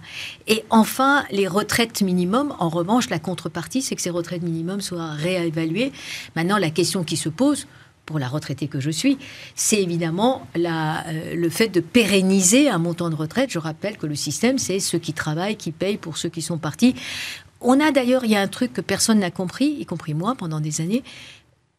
Et 0.48 0.64
enfin, 0.70 1.24
les 1.32 1.48
retraites 1.48 2.02
minimum, 2.02 2.54
en 2.60 2.70
revanche, 2.70 3.10
la 3.10 3.20
contrepartie, 3.20 3.82
c'est 3.82 3.96
que 3.96 4.02
ces 4.02 4.12
retraites 4.12 4.44
minimum 4.44 4.82
soient 4.82 5.12
réévaluées. 5.12 5.92
Maintenant, 6.36 6.58
la 6.58 6.70
question 6.70 7.04
qui 7.04 7.18
se 7.18 7.30
pose, 7.30 7.66
pour 8.06 8.20
la 8.20 8.28
retraitée 8.28 8.68
que 8.68 8.80
je 8.80 8.92
suis, 8.92 9.18
c'est 9.56 9.82
évidemment 9.82 10.48
la, 10.56 11.06
euh, 11.08 11.36
le 11.36 11.50
fait 11.50 11.70
de 11.70 11.80
pérenniser 11.80 12.70
un 12.70 12.78
montant 12.78 13.10
de 13.10 13.16
retraite. 13.16 13.50
Je 13.52 13.60
rappelle 13.60 13.98
que 13.98 14.06
le 14.06 14.16
système, 14.16 14.58
c'est 14.58 14.80
ceux 14.80 15.00
qui 15.00 15.14
travaillent, 15.14 15.58
qui 15.58 15.72
payent 15.72 15.98
pour 15.98 16.18
ceux 16.18 16.30
qui 16.30 16.42
sont 16.42 16.58
partis. 16.58 16.96
On 17.62 17.80
a 17.80 17.92
d'ailleurs, 17.92 18.26
il 18.26 18.32
y 18.32 18.36
a 18.36 18.42
un 18.42 18.48
truc 18.48 18.74
que 18.74 18.82
personne 18.82 19.20
n'a 19.20 19.32
compris, 19.32 19.78
y 19.80 19.86
compris 19.86 20.14
moi 20.14 20.36
pendant 20.36 20.60
des 20.60 20.82
années. 20.82 21.04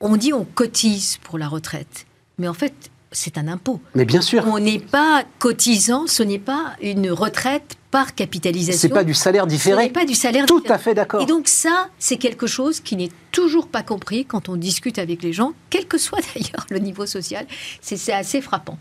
On 0.01 0.17
dit 0.17 0.33
on 0.33 0.45
cotise 0.45 1.19
pour 1.23 1.39
la 1.39 1.49
retraite. 1.49 2.07
Mais 2.39 2.49
en 2.49 2.55
fait, 2.55 2.91
c'est 3.13 3.39
un 3.39 3.49
impôt. 3.49 3.81
Mais 3.95 4.05
bien 4.05 4.21
sûr. 4.21 4.45
On 4.47 4.59
n'est 4.59 4.79
pas 4.79 5.25
cotisant, 5.39 6.07
ce 6.07 6.23
n'est 6.23 6.39
pas 6.39 6.75
une 6.83 7.11
retraite 7.11 7.77
par 7.91 8.15
capitalisation. 8.15 8.81
C'est 8.81 8.89
pas 8.89 9.05
du 9.05 9.15
salaire 9.15 9.47
différé. 9.47 9.77
Ce 9.77 9.87
n'est 9.87 9.93
pas 9.93 10.05
du 10.05 10.15
salaire 10.15 10.47
Tout 10.47 10.63
à 10.69 10.79
fait 10.79 10.95
d'accord. 10.95 11.23
Et 11.23 11.27
donc 11.27 11.49
ça, 11.49 11.89
c'est 11.99 12.17
quelque 12.17 12.47
chose 12.47 12.81
qui 12.81 12.97
n'est 12.97 13.11
toujours 13.33 13.69
pas 13.69 13.83
compris 13.83 14.25
quand 14.25 14.49
on 14.49 14.57
discute 14.57 14.99
avec 14.99 15.23
les 15.23 15.33
gens, 15.33 15.53
quel 15.71 15.87
que 15.87 15.99
soit 15.99 16.21
d'ailleurs 16.35 16.67
le 16.71 16.79
niveau 16.79 17.07
social. 17.07 17.47
C'est 17.81 18.13
assez 18.13 18.41
frappant. 18.41 18.79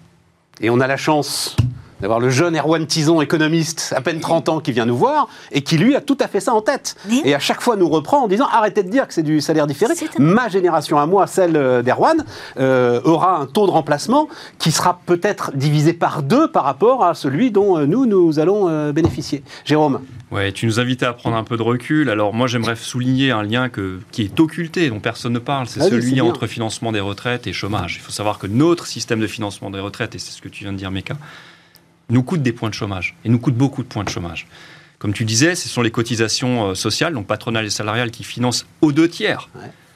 Et 0.61 0.69
on 0.69 0.79
a 0.79 0.87
la 0.87 0.97
chance 0.97 1.55
d'avoir 2.01 2.19
le 2.19 2.29
jeune 2.29 2.55
Erwan 2.55 2.85
Tison, 2.85 3.21
économiste, 3.21 3.93
à 3.95 4.01
peine 4.01 4.19
30 4.19 4.49
ans, 4.49 4.59
qui 4.59 4.71
vient 4.71 4.85
nous 4.85 4.97
voir, 4.97 5.27
et 5.51 5.61
qui 5.61 5.77
lui 5.77 5.95
a 5.95 6.01
tout 6.01 6.17
à 6.19 6.27
fait 6.27 6.39
ça 6.39 6.53
en 6.53 6.61
tête. 6.61 6.95
Et 7.23 7.33
à 7.33 7.39
chaque 7.39 7.61
fois 7.61 7.75
nous 7.75 7.89
reprend 7.89 8.23
en 8.23 8.27
disant 8.27 8.47
arrêtez 8.51 8.83
de 8.83 8.89
dire 8.89 9.07
que 9.07 9.13
c'est 9.13 9.23
du 9.23 9.41
salaire 9.41 9.67
différé. 9.67 9.93
Ma 10.19 10.49
génération 10.49 10.97
à 10.97 11.05
moi, 11.05 11.27
celle 11.27 11.55
euh, 11.55 11.81
d'Erwan, 11.81 12.23
euh, 12.57 13.01
aura 13.03 13.39
un 13.39 13.45
taux 13.45 13.65
de 13.65 13.71
remplacement 13.71 14.27
qui 14.59 14.71
sera 14.71 14.99
peut-être 15.05 15.51
divisé 15.55 15.93
par 15.93 16.23
deux 16.23 16.49
par 16.49 16.63
rapport 16.63 17.03
à 17.03 17.13
celui 17.13 17.51
dont 17.51 17.77
euh, 17.77 17.85
nous, 17.85 18.05
nous 18.05 18.39
allons 18.39 18.91
bénéficier. 18.91 19.43
Jérôme 19.63 20.01
Ouais, 20.31 20.51
tu 20.51 20.65
nous 20.65 20.79
invitais 20.79 21.05
à 21.05 21.13
prendre 21.13 21.37
un 21.37 21.43
peu 21.43 21.55
de 21.55 21.61
recul. 21.61 22.09
Alors 22.09 22.33
moi, 22.33 22.47
j'aimerais 22.47 22.75
souligner 22.75 23.31
un 23.31 23.43
lien 23.43 23.69
que, 23.69 23.99
qui 24.11 24.23
est 24.23 24.39
occulté, 24.39 24.89
dont 24.89 24.99
personne 24.99 25.33
ne 25.33 25.39
parle. 25.39 25.67
C'est 25.67 25.81
ah 25.81 25.89
celui 25.89 26.19
entre 26.19 26.47
financement 26.47 26.91
des 26.91 26.99
retraites 26.99 27.47
et 27.47 27.53
chômage. 27.53 27.95
Il 27.97 28.01
faut 28.01 28.11
savoir 28.11 28.39
que 28.39 28.47
notre 28.47 28.87
système 28.87 29.19
de 29.19 29.27
financement 29.27 29.69
des 29.69 29.79
retraites, 29.79 30.15
et 30.15 30.19
c'est 30.19 30.31
ce 30.31 30.41
que 30.41 30.49
tu 30.49 30.63
viens 30.63 30.73
de 30.73 30.77
dire, 30.77 30.91
Meka, 30.91 31.15
nous 32.09 32.23
coûte 32.23 32.41
des 32.41 32.51
points 32.51 32.69
de 32.69 32.73
chômage. 32.73 33.15
Et 33.25 33.29
nous 33.29 33.39
coûte 33.39 33.55
beaucoup 33.55 33.83
de 33.83 33.87
points 33.87 34.03
de 34.03 34.09
chômage. 34.09 34.47
Comme 34.99 35.13
tu 35.13 35.25
disais, 35.25 35.55
ce 35.55 35.69
sont 35.69 35.81
les 35.81 35.91
cotisations 35.91 36.69
euh, 36.69 36.75
sociales, 36.75 37.13
donc 37.13 37.27
patronales 37.27 37.65
et 37.65 37.69
salariales, 37.69 38.11
qui 38.11 38.23
financent 38.23 38.65
aux 38.81 38.91
deux 38.91 39.09
tiers 39.09 39.49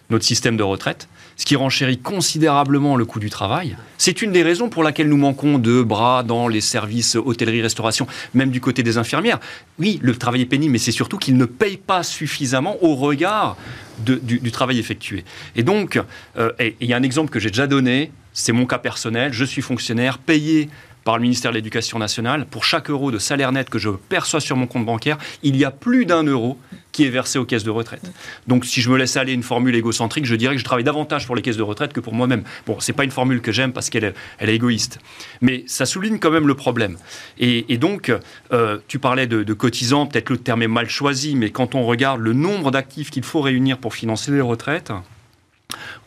notre 0.09 0.25
système 0.25 0.57
de 0.57 0.63
retraite, 0.63 1.07
ce 1.37 1.45
qui 1.45 1.55
renchérit 1.55 1.99
considérablement 1.99 2.95
le 2.95 3.05
coût 3.05 3.19
du 3.19 3.29
travail. 3.29 3.77
C'est 3.97 4.21
une 4.21 4.31
des 4.31 4.41
raisons 4.41 4.69
pour 4.69 4.83
laquelle 4.83 5.07
nous 5.07 5.17
manquons 5.17 5.59
de 5.59 5.83
bras 5.83 6.23
dans 6.23 6.47
les 6.47 6.61
services 6.61 7.15
hôtellerie-restauration, 7.15 8.07
même 8.33 8.49
du 8.49 8.59
côté 8.59 8.81
des 8.81 8.97
infirmières. 8.97 9.39
Oui, 9.77 9.99
le 10.01 10.15
travail 10.15 10.41
est 10.41 10.45
pénible, 10.45 10.71
mais 10.71 10.79
c'est 10.79 10.91
surtout 10.91 11.17
qu'ils 11.17 11.37
ne 11.37 11.45
payent 11.45 11.77
pas 11.77 12.03
suffisamment 12.03 12.83
au 12.83 12.95
regard 12.95 13.55
du, 13.99 14.51
travail 14.51 14.79
effectué. 14.79 15.23
Et 15.55 15.63
donc, 15.63 16.01
euh, 16.37 16.51
il 16.59 16.87
y 16.87 16.93
a 16.93 16.97
un 16.97 17.03
exemple 17.03 17.29
que 17.29 17.39
j'ai 17.39 17.49
déjà 17.49 17.67
donné, 17.67 18.11
c'est 18.33 18.51
mon 18.51 18.65
cas 18.65 18.79
personnel, 18.79 19.31
je 19.33 19.45
suis 19.45 19.61
fonctionnaire, 19.61 20.17
payé 20.17 20.69
par 21.03 21.17
le 21.17 21.23
ministère 21.23 21.51
de 21.51 21.55
l'Éducation 21.55 21.99
nationale, 21.99 22.45
pour 22.45 22.63
chaque 22.63 22.89
euro 22.89 23.11
de 23.11 23.17
salaire 23.17 23.51
net 23.51 23.69
que 23.69 23.79
je 23.79 23.89
perçois 23.89 24.39
sur 24.39 24.55
mon 24.55 24.67
compte 24.67 24.85
bancaire, 24.85 25.17
il 25.43 25.55
y 25.55 25.65
a 25.65 25.71
plus 25.71 26.05
d'un 26.05 26.23
euro 26.23 26.57
qui 26.91 27.05
est 27.05 27.09
versé 27.09 27.39
aux 27.39 27.45
caisses 27.45 27.63
de 27.63 27.69
retraite. 27.69 28.01
Donc 28.47 28.65
si 28.65 28.81
je 28.81 28.89
me 28.89 28.97
laisse 28.97 29.15
aller 29.17 29.33
une 29.33 29.43
formule 29.43 29.75
égocentrique, 29.75 30.25
je 30.25 30.35
dirais 30.35 30.55
que 30.55 30.59
je 30.59 30.65
travaille 30.65 30.83
davantage 30.83 31.25
pour 31.25 31.35
les 31.35 31.41
caisses 31.41 31.57
de 31.57 31.63
retraite 31.63 31.93
que 31.93 31.99
pour 31.99 32.13
moi-même. 32.13 32.43
Bon, 32.65 32.79
c'est 32.79 32.93
pas 32.93 33.03
une 33.03 33.11
formule 33.11 33.41
que 33.41 33.51
j'aime 33.51 33.73
parce 33.73 33.89
qu'elle 33.89 34.13
est, 34.39 34.53
égoïste. 34.53 34.99
Mais 35.41 35.63
ça 35.67 35.85
souligne 35.85 36.19
quand 36.19 36.31
même 36.31 36.47
le 36.47 36.55
problème. 36.55 36.97
Et, 37.37 37.77
donc, 37.77 38.11
euh, 38.51 38.79
tu 38.87 38.99
parlais 38.99 39.27
de, 39.27 39.43
de 39.43 39.53
cotisants, 39.53 40.05
peut-être 40.05 40.29
le 40.29 40.37
terme 40.37 40.63
est 40.63 40.67
mal 40.67 40.89
choisi, 40.89 41.35
mais 41.35 41.51
quand 41.51 41.75
on 41.75 41.85
regarde 41.85 42.19
le 42.19 42.33
nombre 42.33 42.71
d'actifs 42.71 43.09
qu'il 43.11 43.23
faut 43.23 43.41
réunir 43.41 43.77
pour 43.77 43.93
financer 43.93 44.31
les 44.31 44.41
retraites, 44.41 44.91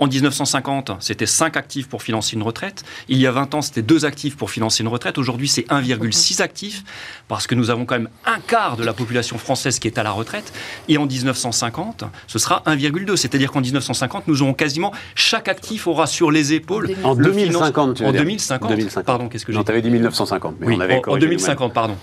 en 0.03 0.09
1950, 0.09 0.93
c'était 0.99 1.27
5 1.27 1.57
actifs 1.57 1.89
pour 1.89 2.03
financer 2.03 2.35
une 2.35 2.43
retraite. 2.43 2.85
Il 3.09 3.19
y 3.19 3.27
a 3.27 3.31
20 3.31 3.55
ans, 3.55 3.63
c'était 3.63 3.83
2 3.83 4.05
actifs 4.05 4.37
pour 4.37 4.51
financer 4.51 4.83
une 4.83 4.89
retraite. 4.89 5.17
Aujourd'hui, 5.17 5.47
c'est 5.49 5.63
1,6 5.69 6.43
actifs, 6.43 6.83
parce 7.29 7.47
que 7.47 7.55
nous 7.55 7.71
avons 7.71 7.85
quand 7.85 7.95
même 7.95 8.09
un 8.27 8.41
quart 8.41 8.77
de 8.77 8.83
la 8.83 8.95
population 8.95 9.39
française 9.39 9.79
qui 9.79 9.87
est 9.87 9.99
à 9.99 10.03
la 10.03 10.11
retraite. 10.11 10.53
Et 10.89 10.99
en 10.99 11.07
1950, 11.07 12.05
ce 12.27 12.39
sera 12.41 12.65
1,2. 12.67 13.15
C'est-à-dire 13.17 13.53
qu'en 13.53 13.61
1950, 13.61 14.27
nous 14.27 14.43
aurons 14.43 14.55
quasiment, 14.55 14.93
chaque 15.15 15.47
actif 15.47 15.87
aura 15.87 16.09
sur 16.09 16.33
les 16.33 16.53
épaules... 16.53 16.91
En 17.05 17.15
2050, 17.15 18.01
En 18.01 18.13
2050, 18.13 19.05
Pardon, 19.05 19.29
qu'est-ce 19.29 19.47
que 19.47 19.53
j'ai 19.53 19.59
dit 19.59 19.65
t'avais 19.65 19.83
dit 19.83 19.91
1950, 19.91 20.57
mais 20.59 20.75
on 20.75 20.81
avait 20.81 21.01
En 21.07 21.17
2050, 21.17 21.73
pardon. 21.73 21.97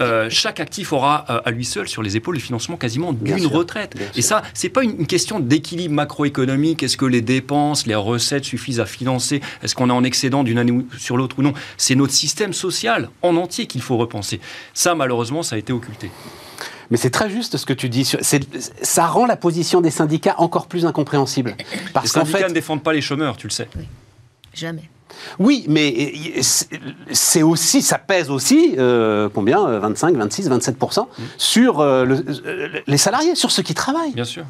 Euh, 0.00 0.28
chaque 0.30 0.60
actif 0.60 0.92
aura 0.92 1.24
euh, 1.28 1.40
à 1.44 1.50
lui 1.50 1.64
seul 1.64 1.88
sur 1.88 2.02
les 2.02 2.16
épaules 2.16 2.36
le 2.36 2.40
financement 2.40 2.76
quasiment 2.76 3.12
d'une 3.12 3.46
retraite. 3.46 3.94
Et 4.16 4.22
ça, 4.22 4.42
c'est 4.54 4.68
pas 4.68 4.82
une, 4.82 5.06
question 5.06 5.40
d'équilibre 5.40 5.94
macroéconomique. 5.94 6.82
Est-ce 6.82 6.96
que 6.96 7.04
les 7.04 7.20
dépenses, 7.20 7.86
les 7.86 7.94
recettes 7.94 8.44
suffisent 8.44 8.80
à 8.80 8.86
financer? 8.86 9.40
Est-ce 9.62 9.74
qu'on 9.74 9.90
est 9.90 9.92
en 9.92 10.04
excédent 10.04 10.44
d'une 10.44 10.58
année 10.58 10.84
sur 10.98 11.16
l'autre 11.16 11.38
ou 11.38 11.42
non? 11.42 11.52
C'est 11.76 11.94
notre 11.94 12.12
système 12.12 12.52
social 12.52 13.10
en 13.22 13.36
entier 13.36 13.66
qu'il 13.66 13.82
faut 13.82 13.96
repenser. 13.96 14.40
Ça, 14.72 14.94
malheureusement, 14.94 15.42
ça 15.42 15.56
a 15.56 15.58
été 15.58 15.72
occulté. 15.72 16.10
Mais 16.90 16.96
c'est 16.96 17.10
très 17.10 17.30
juste 17.30 17.56
ce 17.56 17.66
que 17.66 17.72
tu 17.72 17.88
dis. 17.88 18.10
Ça 18.82 19.06
rend 19.06 19.26
la 19.26 19.36
position 19.36 19.80
des 19.80 19.90
syndicats 19.90 20.34
encore 20.38 20.66
plus 20.66 20.86
incompréhensible. 20.86 21.56
Parce 21.92 22.06
les 22.06 22.10
syndicats 22.10 22.38
fait... 22.38 22.48
ne 22.48 22.54
défendent 22.54 22.82
pas 22.82 22.92
les 22.92 23.00
chômeurs, 23.00 23.36
tu 23.36 23.46
le 23.46 23.52
sais. 23.52 23.68
Jamais. 24.54 24.88
Oui, 25.38 25.64
mais 25.68 26.14
c'est 27.12 27.42
aussi, 27.42 27.82
ça 27.82 27.98
pèse 27.98 28.30
aussi, 28.30 28.74
euh, 28.78 29.28
combien 29.32 29.78
25, 29.78 30.16
26, 30.16 30.50
27% 30.50 31.06
sur 31.36 31.80
euh, 31.80 32.06
les 32.86 32.98
salariés, 32.98 33.34
sur 33.34 33.50
ceux 33.50 33.62
qui 33.62 33.74
travaillent. 33.74 34.14
Bien 34.14 34.24
sûr. 34.24 34.44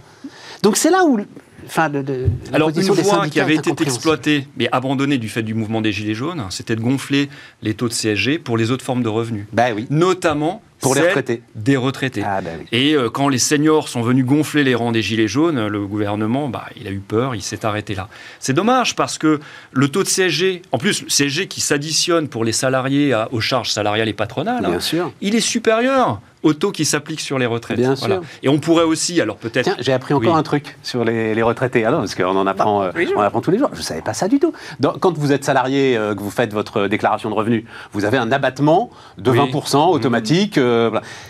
Donc 0.62 0.76
c'est 0.76 0.90
là 0.90 1.04
où 1.04 1.18
Enfin, 1.66 1.88
de, 1.88 2.26
Alors, 2.52 2.70
une 2.70 2.82
voie 2.82 3.28
qui 3.28 3.38
avait 3.38 3.54
été 3.54 3.70
exploitée, 3.82 4.48
mais 4.56 4.68
abandonnée 4.72 5.18
du 5.18 5.28
fait 5.28 5.42
du 5.42 5.54
mouvement 5.54 5.80
des 5.80 5.92
Gilets 5.92 6.14
jaunes, 6.14 6.44
c'était 6.50 6.74
de 6.74 6.80
gonfler 6.80 7.28
les 7.62 7.74
taux 7.74 7.88
de 7.88 7.92
CSG 7.92 8.38
pour 8.38 8.56
les 8.56 8.70
autres 8.70 8.84
formes 8.84 9.02
de 9.02 9.08
revenus. 9.08 9.46
Bah 9.52 9.66
oui. 9.74 9.86
Notamment 9.90 10.62
pour 10.80 10.94
les 10.94 11.02
retraités. 11.02 11.42
Des 11.54 11.76
retraités. 11.76 12.22
Ah, 12.24 12.40
bah 12.40 12.50
Et 12.72 12.94
euh, 12.94 13.10
quand 13.10 13.28
les 13.28 13.38
seniors 13.38 13.88
sont 13.88 14.02
venus 14.02 14.24
gonfler 14.24 14.64
les 14.64 14.74
rangs 14.74 14.92
des 14.92 15.02
Gilets 15.02 15.28
jaunes, 15.28 15.66
le 15.66 15.86
gouvernement, 15.86 16.48
bah, 16.48 16.66
il 16.76 16.86
a 16.86 16.90
eu 16.90 17.00
peur, 17.00 17.34
il 17.34 17.42
s'est 17.42 17.64
arrêté 17.64 17.94
là. 17.94 18.08
C'est 18.38 18.52
dommage 18.52 18.96
parce 18.96 19.18
que 19.18 19.40
le 19.72 19.88
taux 19.88 20.02
de 20.02 20.08
CSG, 20.08 20.62
en 20.72 20.78
plus, 20.78 21.02
le 21.02 21.08
CSG 21.08 21.48
qui 21.48 21.60
s'additionne 21.60 22.28
pour 22.28 22.44
les 22.44 22.52
salariés 22.52 23.14
aux 23.30 23.40
charges 23.40 23.70
salariales 23.70 24.08
et 24.08 24.12
patronales, 24.12 24.66
Bien 24.66 24.80
sûr. 24.80 25.12
il 25.20 25.34
est 25.34 25.40
supérieur 25.40 26.20
au 26.42 26.54
taux 26.54 26.72
qui 26.72 26.84
s'applique 26.84 27.20
sur 27.20 27.38
les 27.38 27.46
retraites. 27.46 27.76
Bien 27.78 27.96
sûr. 27.96 28.22
Et 28.42 28.48
on 28.48 28.58
pourrait 28.58 28.84
aussi, 28.84 29.20
alors 29.20 29.36
peut-être. 29.36 29.64
Tiens, 29.64 29.76
j'ai 29.78 29.92
appris 29.92 30.14
encore 30.14 30.36
un 30.36 30.42
truc 30.42 30.76
sur 30.82 31.04
les, 31.04 31.42
retraités. 31.42 31.84
Alors, 31.84 32.00
parce 32.00 32.14
qu'on 32.14 32.36
en 32.36 32.46
apprend, 32.46 32.82
euh, 32.82 32.90
on 33.16 33.20
apprend 33.20 33.40
tous 33.40 33.50
les 33.50 33.58
jours. 33.58 33.70
Je 33.72 33.78
ne 33.78 33.82
savais 33.82 34.02
pas 34.02 34.14
ça 34.14 34.28
du 34.28 34.38
tout. 34.38 34.52
quand 35.00 35.16
vous 35.16 35.32
êtes 35.32 35.44
salarié, 35.44 35.96
euh, 35.96 36.14
que 36.14 36.20
vous 36.20 36.30
faites 36.30 36.52
votre 36.52 36.86
déclaration 36.86 37.30
de 37.30 37.34
revenus, 37.34 37.64
vous 37.92 38.04
avez 38.04 38.18
un 38.18 38.30
abattement 38.32 38.90
de 39.18 39.30
20% 39.30 39.90
automatique. 39.90 40.58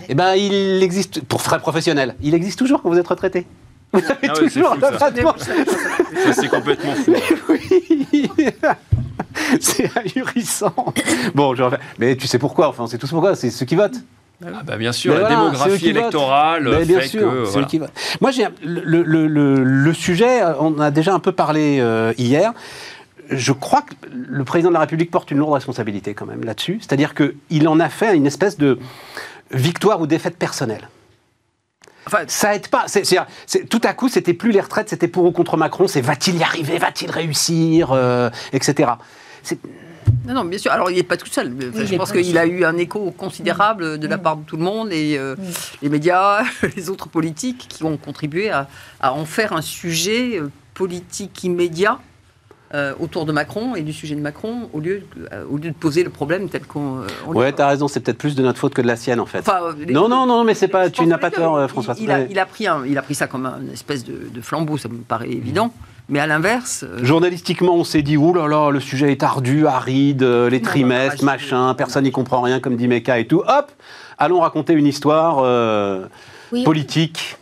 Eh 0.09 0.15
ben, 0.15 0.35
il 0.35 0.83
existe, 0.83 1.23
pour 1.25 1.43
frais 1.43 1.59
professionnels, 1.59 2.15
il 2.23 2.35
existe 2.35 2.59
toujours 2.59 2.83
quand 2.83 2.91
vous 2.91 2.99
êtes 2.99 3.09
retraité. 3.09 3.47
Vous 3.93 4.01
avez 4.05 4.29
ah 4.29 4.33
toujours 4.35 4.73
un 4.73 4.83
abattement. 4.83 5.35
Ça, 5.37 6.33
c'est 6.33 6.49
complètement 6.51 6.95
fou. 6.95 7.13
oui. 7.49 8.31
c'est 9.61 9.91
ahurissant. 9.97 10.75
Bon, 11.35 11.55
je 11.55 11.63
refais. 11.63 11.79
Mais 11.99 12.17
tu 12.17 12.27
sais 12.27 12.39
pourquoi, 12.39 12.69
enfin, 12.69 12.87
c'est 12.87 12.99
tous 12.99 13.11
pourquoi, 13.11 13.35
c'est 13.35 13.51
ceux 13.51 13.67
qui 13.67 13.75
votent. 13.75 14.01
Ah 14.43 14.63
bah 14.65 14.79
bien 14.79 14.93
sûr, 14.93 15.19
la 15.19 15.29
démographie 15.29 15.89
électorale 15.89 16.73
fait 16.79 16.85
bien 16.87 17.01
sûr, 17.03 17.67
que... 17.67 17.79
Moi, 18.23 18.31
j'ai 18.31 18.47
le, 18.65 19.03
le, 19.03 19.27
le, 19.27 19.63
le, 19.63 19.93
sujet, 19.93 20.41
on 20.59 20.79
a 20.81 20.91
déjà 20.91 21.13
un 21.13 21.19
peu 21.19 21.33
parlé 21.33 21.79
euh, 21.79 22.15
hier 22.17 22.55
je 23.31 23.53
crois 23.53 23.83
que 23.83 23.95
le 24.13 24.45
président 24.45 24.71
de 24.71 24.75
la 24.75 24.81
République 24.81 25.11
porte 25.11 25.31
une 25.31 25.39
lourde 25.39 25.53
responsabilité 25.53 26.15
quand 26.15 26.27
même 26.27 26.43
là-dessus. 26.43 26.79
C'est-à-dire 26.81 27.15
qu'il 27.15 27.69
en 27.69 27.79
a 27.79 27.89
fait 27.89 28.17
une 28.17 28.27
espèce 28.27 28.59
de 28.59 28.79
victoire 29.51 30.01
ou 30.01 30.07
défaite 30.07 30.37
personnelle. 30.37 30.89
Enfin, 32.07 32.25
ça 32.27 32.55
aide 32.55 32.69
pas. 32.69 32.87
tout 33.69 33.81
à 33.85 33.93
coup, 33.93 34.09
c'était 34.09 34.35
plus 34.35 34.53
les 34.53 34.61
retraites, 34.61 34.89
c'était 34.89 35.09
pour 35.09 35.25
ou 35.25 35.33
contre 35.33 35.57
Macron, 35.57 35.87
c'est 35.87 36.01
va-t-il 36.01 36.39
y 36.39 36.43
arriver, 36.43 36.79
va-t-il 36.79 37.11
réussir, 37.11 37.93
euh, 37.93 38.31
etc. 38.53 38.93
Non, 40.27 40.35
non, 40.35 40.45
bien 40.45 40.59
sûr. 40.59 40.73
Alors, 40.73 40.91
il 40.91 40.97
n'est 40.97 41.03
pas 41.03 41.17
tout 41.17 41.29
seul. 41.29 41.55
je 41.75 41.95
pense 41.97 42.13
qu'il 42.13 42.37
a 42.39 42.47
eu 42.47 42.65
un 42.65 42.77
écho 42.79 43.11
considérable 43.11 43.99
de 43.99 44.09
la 44.09 44.19
part 44.19 44.37
de 44.37 44.45
tout 44.45 44.57
le 44.57 44.63
monde 44.63 44.93
et 44.93 45.17
euh, 45.19 45.37
les 45.83 45.89
médias, 45.89 46.43
les 46.77 46.89
autres 46.89 47.09
politiques 47.09 47.67
qui 47.69 47.85
ont 47.85 47.97
contribué 47.97 48.51
à 48.51 48.67
en 49.03 49.25
faire 49.25 49.53
un 49.53 49.63
sujet 49.63 50.39
euh, 50.39 50.51
politique 50.75 51.45
immédiat 51.45 52.01
euh, 52.73 52.93
autour 53.01 53.27
de 53.27 53.33
Macron 53.33 53.75
et 53.75 53.83
du 53.83 53.93
sujet 53.93 54.15
de 54.15 54.21
Macron, 54.21 54.71
au 54.73 54.79
lieu, 54.79 55.03
euh, 55.33 55.45
au 55.51 55.57
lieu 55.57 55.71
de 55.71 55.75
poser 55.75 56.05
le 56.05 56.11
problème 56.11 56.49
tel 56.49 56.65
qu'on. 56.65 57.01
Euh, 57.01 57.07
ouais, 57.27 57.51
t'as 57.51 57.67
raison, 57.67 57.89
c'est 57.89 57.99
peut-être 57.99 58.19
plus 58.19 58.37
de 58.37 58.45
notre 58.45 58.61
faute 58.61 58.75
que 58.75 58.81
de 58.81 58.87
la 58.87 58.95
sienne 58.95 59.19
en 59.19 59.27
fait. 59.27 59.45
non, 59.89 60.09
non, 60.09 60.25
non, 60.25 60.45
mais 60.45 60.55
c'est 60.55 60.69
pas, 60.69 60.89
tu 60.89 61.05
n'as 61.05 61.19
pas 61.19 61.33
tort, 61.33 61.69
François. 61.69 61.97
Il, 61.99 62.13
a, 62.13 62.21
il, 62.21 62.39
a, 62.39 62.47
pris 62.47 62.67
il 62.87 62.97
a 62.97 63.03
pris 63.03 63.17
ça 63.17 63.27
comme 63.27 63.47
une 63.47 63.73
espèce 63.73 64.05
de, 64.05 64.41
flambeau, 64.41 64.79
ça 64.79 64.89
me 64.89 64.99
paraît 64.99 65.31
évident. 65.31 65.73
Mais 66.09 66.21
à 66.21 66.29
l'inverse. 66.29 66.85
Journalistiquement, 67.03 67.75
on 67.75 67.85
s'est 67.85 68.03
dit, 68.03 68.17
ouh 68.17 68.35
là 68.35 68.47
là, 68.47 68.71
le 68.71 68.79
sujet 68.79 69.11
est 69.11 69.25
ardu, 69.25 69.67
aride, 69.67 70.23
les 70.23 70.63
trimestres, 70.63 71.25
machin, 71.25 71.75
personne 71.75 72.05
n'y 72.05 72.13
comprend 72.13 72.41
rien, 72.41 72.61
comme 72.61 72.77
dit 72.77 72.87
Meka 72.87 73.19
et 73.19 73.27
tout. 73.27 73.43
Hop, 73.49 73.73
allons 74.17 74.39
raconter 74.41 74.75
une 74.75 74.87
histoire 74.87 75.45
politique. 76.65 77.37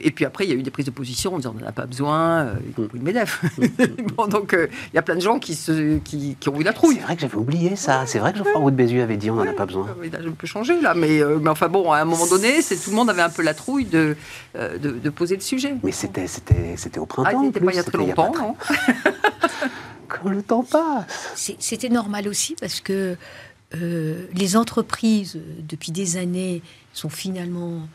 Et 0.00 0.10
puis 0.10 0.24
après, 0.24 0.44
il 0.44 0.50
y 0.50 0.52
a 0.52 0.56
eu 0.56 0.62
des 0.62 0.70
prises 0.70 0.86
de 0.86 0.90
position 0.90 1.34
en 1.34 1.36
disant 1.36 1.54
on 1.56 1.60
n'en 1.60 1.68
a 1.68 1.72
pas 1.72 1.86
besoin, 1.86 2.46
euh, 2.46 2.54
y 2.68 2.72
compris 2.72 2.98
le 2.98 3.04
MEDEF. 3.04 3.44
bon, 4.16 4.26
donc 4.26 4.54
euh, 4.54 4.66
il 4.92 4.96
y 4.96 4.98
a 4.98 5.02
plein 5.02 5.14
de 5.14 5.20
gens 5.20 5.38
qui, 5.38 5.54
se, 5.54 5.98
qui, 5.98 6.36
ont 6.48 6.60
eu 6.60 6.64
la 6.64 6.72
trouille. 6.72 6.96
C'est 6.96 7.02
vrai 7.02 7.14
que 7.14 7.20
j'avais 7.20 7.36
oublié 7.36 7.76
ça. 7.76 8.04
C'est 8.06 8.18
vrai 8.18 8.32
que 8.32 8.38
Geoffroy 8.38 8.60
Roux 8.60 8.70
de 8.72 8.76
Bézieux 8.76 9.02
avait 9.02 9.16
dit 9.16 9.30
on 9.30 9.36
n'en 9.36 9.48
a 9.48 9.52
pas 9.52 9.66
besoin. 9.66 9.86
Il 10.02 10.14
a 10.16 10.18
un 10.18 10.32
peu 10.32 10.46
changé 10.46 10.80
là, 10.80 10.94
mais, 10.94 11.22
euh, 11.22 11.38
mais 11.40 11.50
enfin 11.50 11.68
bon, 11.68 11.92
à 11.92 11.98
un 11.98 12.04
moment 12.04 12.26
donné, 12.26 12.60
c'est, 12.60 12.76
tout 12.76 12.90
le 12.90 12.96
monde 12.96 13.10
avait 13.10 13.22
un 13.22 13.30
peu 13.30 13.42
la 13.42 13.54
trouille 13.54 13.84
de, 13.84 14.16
de, 14.54 15.10
poser 15.10 15.36
le 15.36 15.42
sujet. 15.42 15.76
Mais 15.84 15.92
c'était, 15.92 16.26
c'était, 16.26 16.74
c'était 16.76 16.98
au 16.98 17.06
printemps. 17.06 17.42
Ah, 17.42 17.44
c'était 17.46 17.60
pas 17.60 17.72
il 17.72 17.76
y 17.76 17.78
a 17.78 17.84
très 17.84 17.98
longtemps, 17.98 18.32
non 18.36 18.56
Comme 20.08 20.32
le 20.32 20.42
temps 20.42 20.64
passe. 20.64 21.54
c'était 21.58 21.88
normal 21.88 22.28
aussi 22.28 22.56
parce 22.60 22.80
que 22.80 23.16
les 23.72 24.56
entreprises, 24.56 25.38
depuis 25.60 25.92
des 25.92 26.16
années, 26.16 26.62
sont 26.92 27.08
finalement 27.08 27.88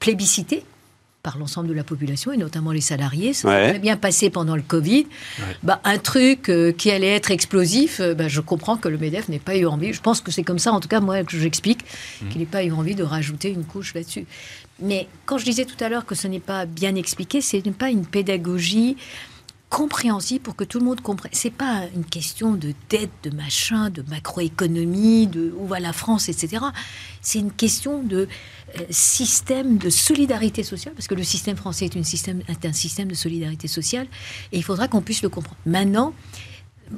plébiscitées 0.00 0.64
par 1.26 1.38
l'ensemble 1.38 1.66
de 1.66 1.72
la 1.72 1.82
population 1.82 2.30
et 2.30 2.36
notamment 2.36 2.70
les 2.70 2.80
salariés. 2.80 3.34
Ça 3.34 3.50
s'est 3.50 3.70
très 3.70 3.78
bien 3.80 3.96
passé 3.96 4.30
pendant 4.30 4.54
le 4.54 4.62
Covid. 4.62 5.08
Bah, 5.64 5.80
un 5.82 5.98
truc 5.98 6.48
euh, 6.48 6.70
qui 6.70 6.92
allait 6.92 7.16
être 7.16 7.32
explosif, 7.32 7.98
euh, 7.98 8.14
bah, 8.14 8.28
je 8.28 8.40
comprends 8.40 8.76
que 8.76 8.86
le 8.88 8.96
MEDEF 8.96 9.28
n'ait 9.28 9.40
pas 9.40 9.56
eu 9.56 9.66
envie. 9.66 9.92
Je 9.92 10.00
pense 10.00 10.20
que 10.20 10.30
c'est 10.30 10.44
comme 10.44 10.60
ça, 10.60 10.70
en 10.70 10.78
tout 10.78 10.86
cas, 10.86 11.00
moi, 11.00 11.24
que 11.24 11.36
j'explique, 11.36 11.80
mmh. 11.82 12.28
qu'il 12.28 12.38
n'ait 12.38 12.46
pas 12.46 12.62
eu 12.62 12.70
envie 12.70 12.94
de 12.94 13.02
rajouter 13.02 13.50
une 13.50 13.64
couche 13.64 13.92
là-dessus. 13.94 14.24
Mais 14.80 15.08
quand 15.24 15.36
je 15.36 15.44
disais 15.44 15.64
tout 15.64 15.82
à 15.82 15.88
l'heure 15.88 16.06
que 16.06 16.14
ce 16.14 16.28
n'est 16.28 16.38
pas 16.38 16.64
bien 16.64 16.94
expliqué, 16.94 17.40
ce 17.40 17.56
n'est 17.56 17.72
pas 17.72 17.90
une 17.90 18.06
pédagogie 18.06 18.96
compréhensible 19.68 20.42
pour 20.42 20.54
que 20.54 20.64
tout 20.64 20.78
le 20.78 20.84
monde 20.84 21.00
comprenne. 21.00 21.32
C'est 21.34 21.50
pas 21.50 21.82
une 21.94 22.04
question 22.04 22.52
de 22.52 22.72
dette, 22.88 23.10
de 23.24 23.30
machin, 23.30 23.90
de 23.90 24.02
macroéconomie, 24.08 25.26
de 25.26 25.52
où 25.58 25.66
va 25.66 25.80
la 25.80 25.92
France, 25.92 26.28
etc. 26.28 26.64
C'est 27.20 27.40
une 27.40 27.52
question 27.52 28.02
de 28.02 28.28
euh, 28.78 28.82
système 28.90 29.78
de 29.78 29.90
solidarité 29.90 30.62
sociale, 30.62 30.94
parce 30.94 31.08
que 31.08 31.14
le 31.14 31.24
système 31.24 31.56
français 31.56 31.86
est, 31.86 32.02
système, 32.04 32.42
est 32.48 32.64
un 32.64 32.72
système 32.72 33.08
de 33.08 33.14
solidarité 33.14 33.66
sociale, 33.66 34.06
et 34.52 34.58
il 34.58 34.62
faudra 34.62 34.86
qu'on 34.86 35.02
puisse 35.02 35.22
le 35.22 35.28
comprendre. 35.28 35.58
Maintenant, 35.66 36.14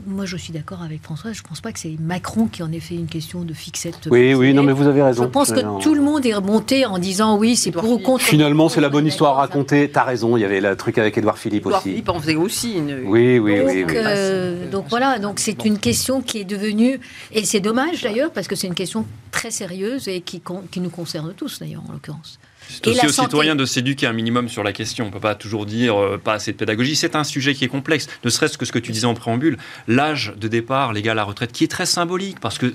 moi, 0.07 0.26
je 0.26 0.37
suis 0.37 0.52
d'accord 0.52 0.83
avec 0.83 1.02
François. 1.02 1.33
Je 1.33 1.42
ne 1.42 1.49
pense 1.49 1.61
pas 1.61 1.73
que 1.73 1.78
c'est 1.78 1.97
Macron 1.99 2.47
qui 2.47 2.62
en 2.62 2.71
ait 2.73 2.80
fait 2.80 2.95
une 2.95 3.07
question 3.07 3.42
de 3.42 3.54
fixette. 3.54 4.09
Oui, 4.11 4.35
oui, 4.35 4.52
non, 4.52 4.62
mais 4.62 4.73
vous 4.73 4.87
avez 4.87 5.02
raison. 5.02 5.25
Je 5.25 5.28
pense 5.28 5.52
que 5.52 5.83
tout 5.83 5.95
le 5.95 6.02
monde 6.02 6.26
est 6.26 6.35
remonté 6.35 6.85
en 6.87 6.99
disant 6.99 7.37
oui, 7.38 7.57
c'est 7.57 7.71
pour 7.71 7.90
ou 7.90 7.99
contre. 7.99 8.25
Finalement, 8.25 8.68
c'est 8.68 8.80
la 8.80 8.88
bonne 8.88 9.07
histoire 9.07 9.38
à 9.38 9.42
raconter. 9.42 9.90
T'as 9.90 10.04
raison. 10.04 10.37
Il 10.37 10.40
y 10.40 10.45
avait 10.45 10.61
le 10.61 10.76
truc 10.76 10.99
avec 10.99 11.16
Édouard 11.16 11.38
Philippe 11.38 11.62
Edouard 11.62 11.80
aussi. 11.80 11.90
Philippe 11.90 12.09
en 12.09 12.21
faisait 12.21 12.37
aussi 12.37 12.75
une. 12.75 13.02
Oui, 13.07 13.38
oui, 13.38 13.61
oui. 13.64 13.85
Euh, 13.88 14.71
donc 14.71 14.87
voilà. 14.90 15.18
Donc 15.18 15.38
c'est 15.38 15.64
une 15.64 15.78
question 15.78 16.21
qui 16.21 16.38
est 16.38 16.45
devenue 16.45 17.00
et 17.33 17.45
c'est 17.45 17.61
dommage 17.61 18.02
d'ailleurs 18.02 18.30
parce 18.33 18.47
que 18.49 18.57
c'est 18.57 18.66
une 18.66 18.75
question 18.75 19.07
très 19.30 19.50
sérieuse 19.50 20.09
et 20.09 20.21
qui, 20.21 20.42
qui 20.71 20.80
nous 20.80 20.90
concerne 20.90 21.33
tous 21.35 21.61
d'ailleurs 21.61 21.83
en 21.88 21.92
l'occurrence. 21.92 22.38
C'est 22.68 22.87
aussi 22.88 23.06
aux 23.06 23.12
citoyens 23.12 23.56
de 23.56 23.64
s'éduquer 23.64 24.06
un 24.06 24.12
minimum 24.12 24.48
sur 24.48 24.62
la 24.62 24.72
question. 24.72 25.04
On 25.04 25.08
ne 25.08 25.12
peut 25.12 25.20
pas 25.20 25.34
toujours 25.34 25.66
dire 25.66 25.96
euh, 25.96 26.18
pas 26.22 26.34
assez 26.34 26.52
de 26.52 26.56
pédagogie. 26.56 26.96
C'est 26.96 27.16
un 27.16 27.25
sujet 27.25 27.54
qui 27.54 27.64
est 27.64 27.68
complexe, 27.68 28.06
ne 28.25 28.30
serait-ce 28.30 28.58
que 28.58 28.64
ce 28.64 28.72
que 28.72 28.78
tu 28.78 28.92
disais 28.92 29.06
en 29.06 29.14
préambule. 29.14 29.56
L'âge 29.87 30.34
de 30.37 30.48
départ 30.48 30.92
légal 30.92 31.12
à 31.12 31.22
la 31.22 31.25
retraite, 31.25 31.52
qui 31.52 31.64
est 31.64 31.68
très 31.68 31.87
symbolique, 31.87 32.40
parce 32.40 32.58
que 32.58 32.72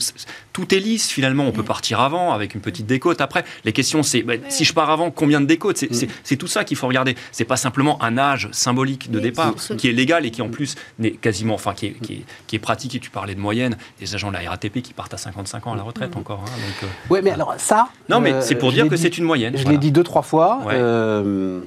tout 0.51 0.73
est 0.73 0.79
lisse 0.79 1.09
finalement. 1.09 1.45
On 1.45 1.51
peut 1.51 1.61
mm. 1.61 1.65
partir 1.65 1.99
avant 2.01 2.33
avec 2.33 2.55
une 2.55 2.61
petite 2.61 2.85
décote. 2.85 3.21
Après, 3.21 3.45
les 3.65 3.71
questions, 3.71 4.03
c'est 4.03 4.23
bah, 4.23 4.33
si 4.49 4.65
je 4.65 4.73
pars 4.73 4.89
avant, 4.89 5.11
combien 5.11 5.41
de 5.41 5.45
décotes? 5.45 5.81
Mm. 5.83 6.07
C'est 6.23 6.37
tout 6.37 6.47
ça 6.47 6.63
qu'il 6.63 6.77
faut 6.77 6.87
regarder. 6.87 7.15
C'est 7.31 7.45
pas 7.45 7.57
simplement 7.57 8.01
un 8.03 8.17
âge 8.17 8.49
symbolique 8.51 9.11
de 9.11 9.19
départ 9.19 9.53
qui 9.77 9.89
est 9.89 9.93
légal 9.93 10.25
et 10.25 10.31
qui 10.31 10.41
en 10.41 10.49
plus 10.49 10.75
n'est 10.99 11.11
quasiment, 11.11 11.53
enfin, 11.53 11.73
qui 11.73 11.87
est, 11.87 12.25
qui, 12.47 12.55
est, 12.55 12.59
pratique. 12.59 12.95
Et 12.95 12.99
tu 12.99 13.09
parlais 13.09 13.35
de 13.35 13.39
moyenne, 13.39 13.77
des 13.99 14.15
agents 14.15 14.31
de 14.31 14.37
la 14.37 14.49
RATP 14.49 14.81
qui 14.81 14.93
partent 14.93 15.13
à 15.13 15.17
55 15.17 15.67
ans 15.67 15.73
à 15.73 15.77
la 15.77 15.83
retraite 15.83 16.15
mm. 16.15 16.19
encore. 16.19 16.43
Hein, 16.45 16.51
donc, 16.51 16.83
euh, 16.83 16.93
Oui, 17.09 17.19
mais 17.23 17.31
alors 17.31 17.53
ça. 17.57 17.89
Non, 18.09 18.19
mais 18.19 18.41
c'est 18.41 18.55
pour 18.55 18.69
euh, 18.69 18.73
dire 18.73 18.87
que 18.87 18.95
c'est 18.95 19.17
une 19.17 19.25
moyenne 19.25 19.55
dit 19.83 19.91
deux, 19.91 20.03
trois 20.03 20.21
fois. 20.21 20.61
Euh, 20.67 21.61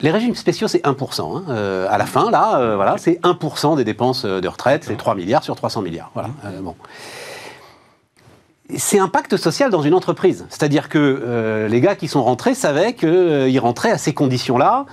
les 0.00 0.10
régimes 0.10 0.34
spéciaux, 0.34 0.68
c'est 0.68 0.84
1%. 0.84 1.36
Hein. 1.36 1.44
Euh, 1.48 1.86
à 1.90 1.98
la 1.98 2.06
fin, 2.06 2.30
là, 2.30 2.58
euh, 2.58 2.76
voilà, 2.76 2.96
c'est 2.98 3.20
1% 3.22 3.76
des 3.76 3.84
dépenses 3.84 4.24
de 4.24 4.48
retraite, 4.48 4.84
c'est 4.84 4.96
3 4.96 5.14
milliards 5.14 5.44
sur 5.44 5.54
300 5.54 5.82
milliards. 5.82 6.10
Voilà. 6.14 6.30
bon. 6.60 6.74
C'est 8.76 8.98
un 8.98 9.08
pacte 9.08 9.38
social 9.38 9.70
dans 9.70 9.80
une 9.80 9.94
entreprise. 9.94 10.46
C'est-à-dire 10.50 10.90
que 10.90 11.66
les 11.70 11.80
gars 11.80 11.96
qui 11.96 12.06
sont 12.06 12.22
rentrés 12.22 12.54
savaient 12.54 12.92
qu'ils 12.92 13.60
rentraient 13.60 13.92
à 13.92 13.98
ces 13.98 14.12
conditions-là. 14.12 14.84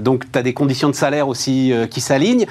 donc, 0.00 0.30
tu 0.30 0.38
as 0.38 0.42
des 0.42 0.54
conditions 0.54 0.88
de 0.88 0.94
salaire 0.94 1.26
aussi 1.26 1.72
qui 1.90 2.00
s'alignent 2.00 2.46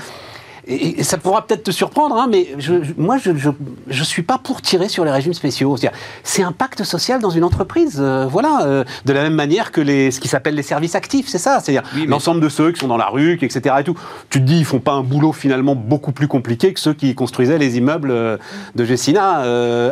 et, 0.67 1.03
ça 1.03 1.17
pourra 1.17 1.45
peut-être 1.45 1.63
te 1.63 1.71
surprendre, 1.71 2.15
hein, 2.17 2.27
mais 2.29 2.47
je, 2.57 2.73
moi, 2.97 3.17
je 3.17 3.31
ne 3.31 4.03
suis 4.03 4.23
pas 4.23 4.37
pour 4.37 4.61
tirer 4.61 4.89
sur 4.89 5.05
les 5.05 5.11
régimes 5.11 5.33
spéciaux. 5.33 5.75
C'est 6.23 6.43
un 6.43 6.51
pacte 6.51 6.83
social 6.83 7.21
dans 7.21 7.29
une 7.29 7.43
entreprise, 7.43 7.97
euh, 7.99 8.25
voilà, 8.25 8.65
euh, 8.65 8.83
de 9.05 9.13
la 9.13 9.23
même 9.23 9.33
manière 9.33 9.71
que 9.71 9.81
les, 9.81 10.11
ce 10.11 10.19
qui 10.19 10.27
s'appelle 10.27 10.55
les 10.55 10.63
services 10.63 10.95
actifs, 10.95 11.27
c'est 11.27 11.37
ça, 11.37 11.59
c'est-à-dire 11.59 11.83
l'ensemble 12.07 12.41
de 12.41 12.49
ceux 12.49 12.71
qui 12.71 12.79
sont 12.79 12.87
dans 12.87 12.97
la 12.97 13.07
rue, 13.07 13.39
etc. 13.41 13.75
Et 13.79 13.83
tout. 13.83 13.97
Tu 14.29 14.39
te 14.39 14.45
dis, 14.45 14.59
ils 14.59 14.65
font 14.65 14.79
pas 14.79 14.93
un 14.93 15.03
boulot 15.03 15.31
finalement 15.31 15.75
beaucoup 15.75 16.11
plus 16.11 16.27
compliqué 16.27 16.73
que 16.73 16.79
ceux 16.79 16.93
qui 16.93 17.15
construisaient 17.15 17.57
les 17.57 17.77
immeubles 17.77 18.11
euh, 18.11 18.37
de 18.75 18.83
Gessina 18.83 19.17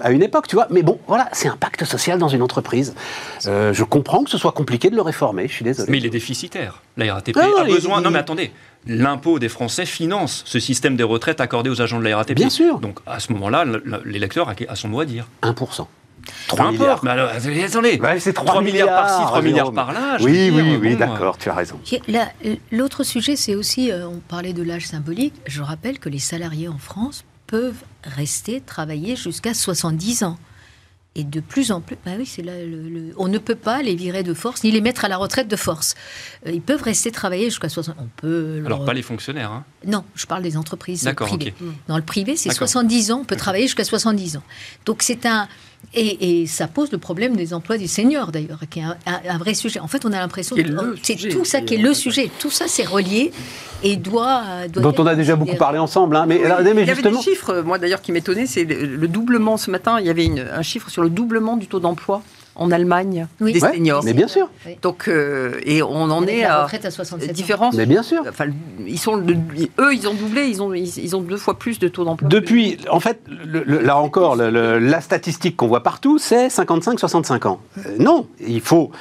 à 0.04 0.12
une 0.12 0.24
époque, 0.24 0.48
tu 0.48 0.56
vois. 0.56 0.68
Mais 0.70 0.84
bon, 0.84 1.00
voilà, 1.08 1.30
c'est 1.32 1.48
un 1.48 1.56
pacte 1.56 1.86
social 1.86 2.20
dans 2.20 2.28
une 2.28 2.42
entreprise. 2.42 2.94
je 3.44 3.84
comprends 3.84 4.24
que 4.24 4.30
ce 4.30 4.38
soit 4.38 4.52
compliqué 4.52 4.90
de 4.90 4.96
le 4.96 5.02
réformer, 5.02 5.48
je 5.48 5.54
suis 5.54 5.66
désolé. 5.66 5.92
Mais 5.92 5.98
il 5.98 6.06
est 6.06 6.10
déficitaire. 6.10 6.82
La 6.98 7.14
RATP 7.14 7.38
a 7.38 7.64
besoin. 7.64 8.02
Non, 8.02 8.12
mais 8.12 8.20
attendez, 8.20 8.52
l'impôt 8.88 9.40
des 9.40 9.50
Français 9.50 9.86
finance 9.86 10.44
ce 10.46 10.60
système 10.60 10.96
des 10.96 11.04
retraites 11.04 11.42
accordé 11.42 11.70
aux 11.70 11.82
agents 11.82 12.00
de 12.00 12.04
la 12.04 12.18
RATP. 12.18 12.36
Bien 12.36 12.50
sûr. 12.50 12.80
Donc 12.80 13.00
à 13.06 13.20
ce 13.20 13.32
moment-là, 13.34 13.66
l'électeur 14.06 14.54
a 14.68 14.76
son 14.76 14.90
mot 14.90 15.00
à 15.00 15.06
dire. 15.06 15.28
1%. 15.42 15.88
3 16.48 16.72
milliards. 16.72 17.04
Mais 17.04 17.12
alors, 17.12 17.30
attendez, 17.30 17.68
c'est 18.20 18.34
3, 18.34 18.62
milliards, 18.62 18.88
par-ci, 18.88 19.26
3 19.26 19.42
milliards 19.42 19.72
par-là. 19.72 20.18
Oui, 20.22 20.52
oui, 20.54 20.78
oui, 20.82 20.96
d'accord, 20.96 21.38
tu 21.38 21.50
as 21.50 21.54
raison. 21.54 21.80
L'autre 22.72 23.04
sujet, 23.04 23.36
c'est 23.36 23.56
aussi, 23.56 23.92
euh, 23.92 24.08
on 24.08 24.20
parlait 24.20 24.54
de 24.54 24.64
l'âge 24.64 24.88
symbolique. 24.88 25.34
Je 25.46 25.62
rappelle 25.62 26.00
que 26.00 26.10
les 26.10 26.20
salariés 26.20 26.68
en 26.68 26.78
France 26.78 27.26
peuvent 27.48 27.84
rester 28.04 28.62
travailler 28.62 29.16
jusqu'à 29.16 29.54
70 29.54 30.24
ans. 30.24 30.38
Et 31.18 31.24
de 31.24 31.40
plus 31.40 31.72
en 31.72 31.80
plus, 31.80 31.96
bah 32.06 32.12
oui, 32.18 32.26
c'est 32.26 32.42
là, 32.42 32.52
le, 32.58 33.14
on 33.18 33.30
ne 33.30 33.38
peut 33.38 33.56
pas 33.56 33.82
les 33.82 33.96
virer 33.96 34.22
de 34.22 34.34
force 34.34 34.66
ni 34.66 34.72
les 34.72 34.82
mettre 34.82 35.06
à 35.06 35.08
la 35.08 35.16
retraite 35.16 35.48
de 35.48 35.56
force. 35.56 35.96
Euh, 36.46 36.52
ils 36.52 36.62
peuvent 36.62 36.84
rester 36.84 37.10
travailler 37.10 37.46
jusqu'à 37.46 37.70
60. 37.70 37.96
On 37.98 38.10
peut. 38.18 38.62
Alors 38.66 38.84
pas 38.84 38.94
les 38.94 39.02
fonctionnaires. 39.02 39.52
Hein. 39.52 39.64
Non, 39.86 40.04
je 40.16 40.26
parle 40.26 40.44
des 40.44 40.58
entreprises 40.58 41.10
privées. 41.16 41.54
Dans 41.88 41.96
le 41.96 42.04
privé, 42.04 42.36
c'est 42.36 42.54
70 42.54 43.12
ans. 43.12 43.20
On 43.22 43.26
peut 43.26 43.38
travailler 43.38 43.66
jusqu'à 43.66 43.86
70 43.86 44.38
ans. 44.38 44.44
Donc 44.86 45.04
c'est 45.04 45.26
un 45.26 45.48
et, 45.94 46.46
ça 46.48 46.68
pose 46.68 46.92
le 46.92 46.98
problème 46.98 47.36
des 47.36 47.54
emplois 47.54 47.78
des 47.78 47.88
seniors, 47.88 48.32
d'ailleurs, 48.32 48.60
qui 48.70 48.80
est 48.80 48.84
un, 48.84 49.38
vrai 49.38 49.54
sujet. 49.54 49.80
En 49.80 49.88
fait, 49.88 50.06
on 50.06 50.14
a 50.14 50.20
l'impression 50.20 50.56
que 50.56 50.62
c'est 51.04 51.16
tout 51.16 51.46
ça 51.46 51.62
qui 51.62 51.76
est 51.76 51.80
le 51.80 51.94
sujet. 51.94 52.30
Tout 52.40 52.52
ça, 52.52 52.66
c'est 52.68 52.86
relié 52.86 53.32
et 53.84 53.96
doit. 53.96 54.44
Dont 54.70 54.94
on 54.98 55.06
a 55.06 55.16
déjà 55.16 55.36
beaucoup 55.36 55.56
parlé 55.56 55.80
ensemble. 55.80 56.16
Hein. 56.16 56.26
Mais, 56.28 56.38
il 56.38 56.86
y 56.86 56.92
avait 56.92 57.02
des 57.02 57.22
chiffres, 57.22 57.62
moi 57.62 57.78
d'ailleurs, 57.78 58.02
qui 58.02 58.12
m'étonnaient. 58.12 58.46
C'est 58.46 58.64
le, 58.64 59.08
doublement. 59.08 59.58
Ce 59.58 59.72
matin, 59.72 60.00
il 60.00 60.06
y 60.06 60.10
avait 60.10 60.30
un 60.52 60.62
chiffre 60.62 60.90
sur 60.90 61.02
le 61.02 61.10
doublement 61.10 61.58
du 61.58 61.68
taux 61.68 61.80
d'emploi 61.80 62.22
en 62.56 62.72
Allemagne 62.72 63.28
des 63.40 63.60
seniors. 63.60 64.04
Mais 64.04 64.14
bien 64.14 64.28
sûr. 64.28 64.50
Donc 64.82 65.08
euh, 65.08 65.60
et 65.64 65.84
on 65.84 66.10
en 66.10 66.26
est 66.26 66.44
à, 66.44 66.64
retraite 66.64 66.86
à 66.86 66.92
67 66.92 67.32
différence. 67.32 67.76
Mais 67.76 67.86
bien 67.86 68.04
sûr. 68.04 68.24
Enfin, 68.28 68.46
ils 68.86 69.00
sont 69.00 69.18
eux, 69.18 69.94
ils 69.94 70.08
ont 70.08 70.14
doublé, 70.14 70.48
ils 70.48 70.62
ont 70.62 70.74
ils, 70.74 71.16
ont 71.16 71.22
deux 71.22 71.38
fois 71.38 71.58
plus 71.58 71.80
de 71.80 71.88
taux 71.88 72.04
d'emploi. 72.04 72.30
Depuis, 72.30 72.78
en 72.90 73.00
fait, 73.00 73.22
là 73.66 73.98
encore, 73.98 74.36
la 74.36 75.02
statistique 75.02 75.58
qu'on 75.58 75.68
voit 75.68 75.84
partout, 75.84 76.18
c'est 76.18 76.48
55-65 76.48 77.48
ans. 77.48 77.60
Euh, 77.78 77.98
non, 78.00 78.28
il 78.40 78.62
faut 78.62 78.92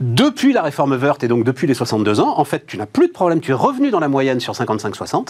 depuis 0.00 0.52
la 0.52 0.62
réforme 0.62 0.96
Wörth 0.96 1.22
et 1.22 1.28
donc 1.28 1.44
depuis 1.44 1.66
les 1.66 1.74
62 1.74 2.20
ans, 2.20 2.34
en 2.38 2.44
fait, 2.44 2.66
tu 2.66 2.76
n'as 2.78 2.86
plus 2.86 3.08
de 3.08 3.12
problème. 3.12 3.40
Tu 3.40 3.50
es 3.50 3.54
revenu 3.54 3.90
dans 3.90 4.00
la 4.00 4.08
moyenne 4.08 4.40
sur 4.40 4.54
55-60 4.54 5.28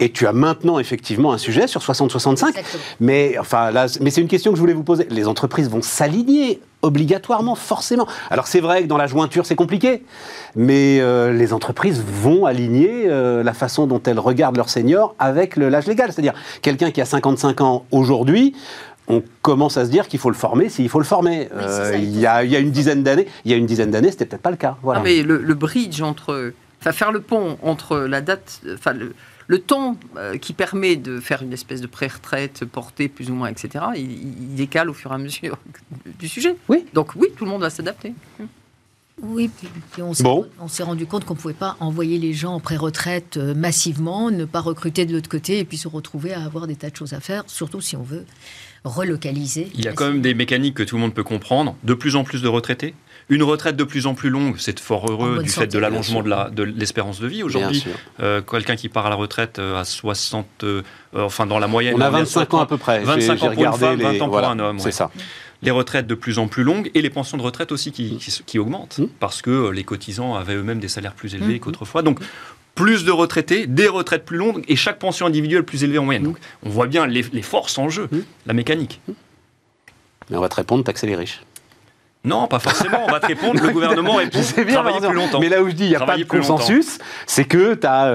et 0.00 0.10
tu 0.10 0.26
as 0.26 0.32
maintenant 0.32 0.78
effectivement 0.78 1.32
un 1.32 1.38
sujet 1.38 1.66
sur 1.66 1.82
60-65. 1.82 2.56
Mais 3.00 3.36
enfin, 3.38 3.70
là, 3.70 3.86
mais 4.00 4.10
c'est 4.10 4.20
une 4.20 4.28
question 4.28 4.50
que 4.50 4.56
je 4.56 4.60
voulais 4.60 4.72
vous 4.72 4.82
poser. 4.82 5.06
Les 5.10 5.28
entreprises 5.28 5.68
vont 5.68 5.82
s'aligner 5.82 6.60
obligatoirement, 6.82 7.54
forcément. 7.54 8.06
Alors 8.30 8.46
c'est 8.46 8.60
vrai 8.60 8.82
que 8.82 8.86
dans 8.86 8.96
la 8.96 9.06
jointure 9.06 9.46
c'est 9.46 9.56
compliqué, 9.56 10.04
mais 10.54 11.00
euh, 11.00 11.32
les 11.32 11.52
entreprises 11.52 12.02
vont 12.06 12.46
aligner 12.46 13.04
euh, 13.06 13.42
la 13.42 13.52
façon 13.52 13.86
dont 13.86 14.02
elles 14.04 14.18
regardent 14.18 14.56
leurs 14.56 14.70
seniors 14.70 15.14
avec 15.18 15.56
l'âge 15.56 15.86
légal. 15.86 16.12
C'est-à-dire 16.12 16.34
quelqu'un 16.62 16.90
qui 16.90 17.00
a 17.00 17.04
55 17.04 17.60
ans 17.60 17.84
aujourd'hui 17.90 18.54
on 19.10 19.22
commence 19.40 19.78
à 19.78 19.86
se 19.86 19.90
dire 19.90 20.06
qu'il 20.06 20.20
faut 20.20 20.28
le 20.28 20.36
former 20.36 20.68
s'il 20.68 20.88
faut 20.90 20.98
le 20.98 21.04
former. 21.04 21.48
Euh, 21.54 21.92
il, 21.96 22.18
y 22.18 22.26
a, 22.26 22.42
une 22.42 22.70
dizaine 22.70 23.02
d'années, 23.02 23.26
il 23.46 23.50
y 23.50 23.54
a 23.54 23.56
une 23.56 23.64
dizaine 23.64 23.90
d'années, 23.90 24.10
c'était 24.10 24.26
peut-être 24.26 24.42
pas 24.42 24.50
le 24.50 24.58
cas. 24.58 24.76
Voilà. 24.82 25.00
mais 25.00 25.22
le, 25.22 25.54
bridge 25.54 26.02
entre, 26.02 26.52
enfin 26.80 26.92
faire 26.92 27.10
le 27.10 27.20
pont 27.20 27.56
entre 27.62 27.96
la 28.00 28.20
date, 28.20 28.60
enfin 28.74 28.92
le, 28.92 29.14
temps 29.56 29.96
euh, 30.16 30.36
qui 30.36 30.52
permet 30.52 30.96
de 30.96 31.20
faire 31.20 31.42
une 31.42 31.54
espèce 31.54 31.80
de 31.80 31.86
pré-retraite 31.86 32.66
portée 32.66 33.08
plus 33.08 33.30
ou 33.30 33.34
moins, 33.34 33.48
etc. 33.48 33.86
Il, 33.96 34.54
décale 34.54 34.90
au 34.90 34.94
fur 34.94 35.10
et 35.10 35.14
à 35.14 35.18
mesure 35.18 35.56
du 36.18 36.28
sujet. 36.28 36.54
Oui. 36.68 36.84
Donc 36.92 37.14
oui, 37.16 37.28
tout 37.36 37.44
le 37.44 37.50
monde 37.50 37.62
va 37.62 37.70
s'adapter. 37.70 38.12
Oui, 39.20 39.50
puis 39.58 40.02
on 40.02 40.68
s'est 40.68 40.82
rendu 40.84 41.06
compte 41.06 41.24
qu'on 41.24 41.34
ne 41.34 41.38
pouvait 41.38 41.54
pas 41.54 41.76
envoyer 41.80 42.18
les 42.18 42.34
gens 42.34 42.54
en 42.54 42.60
pré-retraite 42.60 43.36
euh, 43.36 43.52
massivement, 43.52 44.30
ne 44.30 44.44
pas 44.44 44.60
recruter 44.60 45.06
de 45.06 45.12
l'autre 45.12 45.28
côté 45.28 45.58
et 45.58 45.64
puis 45.64 45.76
se 45.76 45.88
retrouver 45.88 46.32
à 46.34 46.44
avoir 46.44 46.68
des 46.68 46.76
tas 46.76 46.90
de 46.90 46.94
choses 46.94 47.14
à 47.14 47.20
faire, 47.20 47.42
surtout 47.48 47.80
si 47.80 47.96
on 47.96 48.02
veut 48.02 48.24
relocaliser. 48.84 49.70
Il 49.74 49.84
y 49.84 49.88
a 49.88 49.92
quand 49.92 50.06
même 50.06 50.22
des 50.22 50.34
mécaniques 50.34 50.74
que 50.74 50.84
tout 50.84 50.96
le 50.96 51.00
monde 51.00 51.14
peut 51.14 51.24
comprendre. 51.24 51.74
De 51.82 51.94
plus 51.94 52.14
en 52.14 52.22
plus 52.22 52.42
de 52.42 52.48
retraités. 52.48 52.94
Une 53.30 53.42
retraite 53.42 53.76
de 53.76 53.84
plus 53.84 54.06
en 54.06 54.14
plus 54.14 54.30
longue, 54.30 54.56
c'est 54.58 54.78
fort 54.80 55.10
heureux 55.10 55.42
du 55.42 55.50
fait 55.50 55.66
de 55.66 55.78
l'allongement 55.78 56.22
de 56.22 56.62
l'espérance 56.62 57.20
de, 57.20 57.26
vie. 57.26 57.42
Aujourd'hui, 57.42 57.84
euh, 58.20 58.40
quelqu'un 58.40 58.76
qui 58.76 58.88
part 58.88 59.06
à 59.06 59.10
la 59.10 59.16
retraite 59.16 59.58
euh, 59.58 59.78
à 59.78 59.84
60, 59.84 60.46
euh, 60.62 60.82
enfin 61.14 61.46
dans 61.46 61.58
la 61.58 61.66
moyenne... 61.66 61.94
On 61.96 62.00
a 62.00 62.10
25 62.10 62.54
ans 62.54 62.60
à 62.60 62.66
peu 62.66 62.78
près. 62.78 63.00
25 63.00 63.42
ans 63.42 63.52
pour 63.52 63.64
une 63.64 63.72
femme, 63.72 64.00
20 64.00 64.20
ans 64.22 64.28
pour 64.28 64.38
un 64.38 64.58
homme. 64.58 64.78
C'est 64.78 64.92
ça 64.92 65.10
les 65.60 65.72
retraites 65.72 66.06
de 66.06 66.14
plus 66.14 66.38
en 66.38 66.46
plus 66.46 66.62
longues 66.62 66.88
et 66.94 67.02
les 67.02 67.10
pensions 67.10 67.36
de 67.36 67.42
retraite 67.42 67.72
aussi 67.72 67.90
qui, 67.90 68.16
qui, 68.46 68.58
augmentent 68.60 68.98
mmh. 68.98 69.06
parce 69.18 69.42
que 69.42 69.70
les 69.70 69.82
cotisants 69.82 70.36
avaient 70.36 70.54
eux-mêmes 70.54 70.78
des 70.78 70.86
salaires 70.86 71.14
plus 71.14 71.34
élevés 71.34 71.56
mmh. 71.56 71.58
qu'autrefois. 71.58 72.02
Donc 72.02 72.20
plus 72.76 73.04
de 73.04 73.10
retraités, 73.10 73.66
des 73.66 73.88
retraites 73.88 74.24
plus 74.24 74.36
longues 74.36 74.62
et 74.68 74.76
chaque 74.76 75.00
pension 75.00 75.26
individuelle 75.26 75.64
plus 75.64 75.82
élevée 75.82 75.98
en 75.98 76.04
moyenne. 76.04 76.22
Donc 76.22 76.36
on 76.62 76.68
voit 76.68 76.86
bien 76.86 77.08
les, 77.08 77.42
forces 77.42 77.76
en 77.76 77.88
jeu, 77.88 78.08
la 78.46 78.52
mécanique. 78.54 79.00
Mais 80.30 80.36
on 80.36 80.40
va 80.40 80.48
te 80.48 80.54
répondre, 80.54 80.84
taxer 80.84 81.08
les 81.08 81.16
riches. 81.16 81.40
Non, 82.28 82.46
pas 82.46 82.58
forcément. 82.58 83.00
On 83.06 83.10
va 83.10 83.20
te 83.20 83.26
répondre. 83.26 83.60
Le 83.62 83.68
gouvernement 83.72 84.14
répond. 84.14 84.38
bien, 84.56 84.74
travailler 84.74 85.00
plus 85.00 85.14
longtemps. 85.14 85.40
Mais 85.40 85.48
là 85.48 85.62
où 85.62 85.68
je 85.68 85.74
dis 85.74 85.84
il 85.84 85.90
n'y 85.90 85.96
a 85.96 86.00
pas 86.00 86.16
de 86.16 86.24
consensus, 86.24 86.98
c'est 87.26 87.44
que 87.44 87.74
tu 87.74 87.86
as 87.86 88.08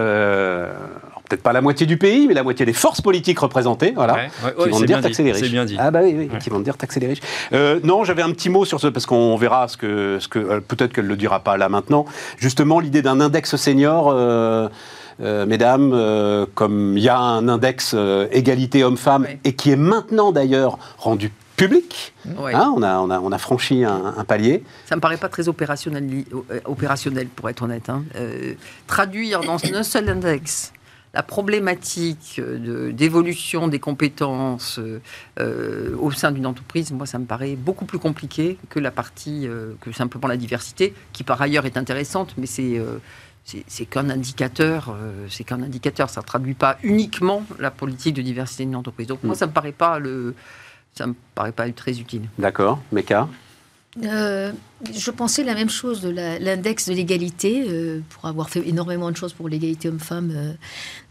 peut-être 1.34 1.44
pas 1.44 1.54
la 1.54 1.62
moitié 1.62 1.86
du 1.86 1.98
pays, 1.98 2.28
mais 2.28 2.34
la 2.34 2.44
moitié 2.44 2.66
des 2.66 2.74
forces 2.74 3.02
politiques 3.02 3.40
représentées, 3.40 3.94
voilà, 3.96 4.28
qui 4.64 4.70
vont 4.70 4.80
dire 4.82 5.02
taxer 5.02 5.24
les 5.24 5.32
riches. 5.32 5.52
Bien 5.52 5.66
dit. 5.66 5.78
Ah 5.80 5.92
bah 5.92 6.02
oui, 6.04 6.16
oui 6.18 6.30
qui 6.40 6.50
vont 6.50 6.60
dire 6.60 6.78
taxer 6.78 7.00
les 7.00 7.08
riches. 7.08 7.22
Euh, 7.54 7.80
non, 7.84 8.04
j'avais 8.04 8.22
un 8.22 8.32
petit 8.32 8.50
mot 8.50 8.66
sur 8.66 8.80
ce, 8.80 8.88
parce 8.88 9.06
qu'on 9.06 9.36
verra 9.36 9.68
ce 9.68 9.78
que, 9.78 10.18
ce 10.20 10.28
que 10.28 10.40
euh, 10.40 10.60
peut-être 10.60 10.94
qu'elle 10.94 11.06
ne 11.06 11.10
le 11.10 11.16
dira 11.16 11.40
pas 11.40 11.58
là 11.58 11.70
maintenant. 11.70 12.06
Justement, 12.38 12.80
l'idée 12.80 13.02
d'un 13.02 13.20
index 13.20 13.56
senior. 13.56 14.12
Euh, 14.12 14.70
mesdames, 15.20 16.48
comme 16.56 16.98
il 16.98 17.04
y 17.04 17.08
a 17.08 17.20
un 17.20 17.48
index 17.48 17.96
égalité 18.32 18.84
homme-femme 18.84 19.28
et 19.44 19.54
qui 19.54 19.70
est 19.70 19.76
maintenant 19.76 20.32
d'ailleurs 20.32 20.80
rendu 20.98 21.32
public. 21.56 22.14
Hein, 22.28 22.74
on, 22.76 22.82
a, 22.82 23.00
on, 23.00 23.10
a, 23.10 23.20
on, 23.20 23.32
a, 23.32 23.38
franchi 23.38 23.84
un, 23.84 24.24
palier. 24.26 24.64
Ça 24.86 24.96
me 24.96 25.02
paraît 25.02 25.18
pas 25.18 25.30
très 25.30 25.48
opérationnel, 25.48 26.26
opérationnel 26.66 27.28
pour 27.28 27.50
être 27.50 27.62
honnête. 27.64 27.90
Hein. 27.90 28.04
traduire 28.88 29.42
dans 29.42 29.58
un 29.74 29.84
seul 29.84 30.10
index 30.10 30.74
la 31.14 31.22
problématique 31.22 32.42
d'évolution 32.92 33.68
des 33.68 33.80
compétences 33.80 34.80
euh, 35.40 35.96
au 36.00 36.12
sein 36.12 36.32
d'une 36.32 36.48
entreprise, 36.48 36.92
moi, 36.92 37.06
ça 37.06 37.20
me 37.20 37.26
paraît 37.26 37.56
beaucoup 37.56 37.86
plus 37.86 38.00
compliqué 38.00 38.58
que 38.70 38.80
la 38.80 38.90
partie, 38.90 39.48
euh, 39.48 39.74
que 39.82 39.92
simplement 39.92 40.28
la 40.28 40.38
diversité, 40.38 40.94
qui 41.14 41.24
par 41.24 41.40
ailleurs 41.42 41.66
est 41.66 41.78
intéressante, 41.78 42.34
mais 42.38 42.48
c'est 42.48 42.80
euh, 42.80 42.98
c'est 43.68 43.86
qu'un 43.86 44.10
indicateur, 44.10 44.96
c'est 45.30 45.44
qu'un 45.44 45.62
indicateur. 45.62 46.10
Ça 46.10 46.22
ne 46.22 46.26
traduit 46.26 46.54
pas 46.54 46.78
uniquement 46.82 47.44
la 47.60 47.72
politique 47.72 48.16
de 48.16 48.22
diversité 48.22 48.64
d'une 48.64 48.78
entreprise. 48.78 49.08
Donc 49.08 49.22
moi, 49.22 49.34
mm. 49.34 49.38
ça 49.38 49.48
me 49.48 49.52
paraît 49.52 49.74
pas 49.74 50.00
le, 50.00 50.34
ça 50.94 51.08
me 51.08 51.16
paraît 51.36 51.52
pas 51.52 51.70
très 51.72 52.00
utile. 52.00 52.24
D'accord, 52.38 52.80
Meka 52.92 53.28
euh, 54.02 54.52
je 54.92 55.12
pensais 55.12 55.44
la 55.44 55.54
même 55.54 55.70
chose 55.70 56.02
de 56.02 56.10
l'index 56.10 56.90
de 56.90 56.94
l'égalité, 56.96 57.66
euh, 57.68 58.00
pour 58.10 58.26
avoir 58.26 58.50
fait 58.50 58.68
énormément 58.68 59.12
de 59.12 59.16
choses 59.16 59.34
pour 59.34 59.48
l'égalité 59.48 59.88
homme-femme 59.88 60.32
euh, 60.36 60.54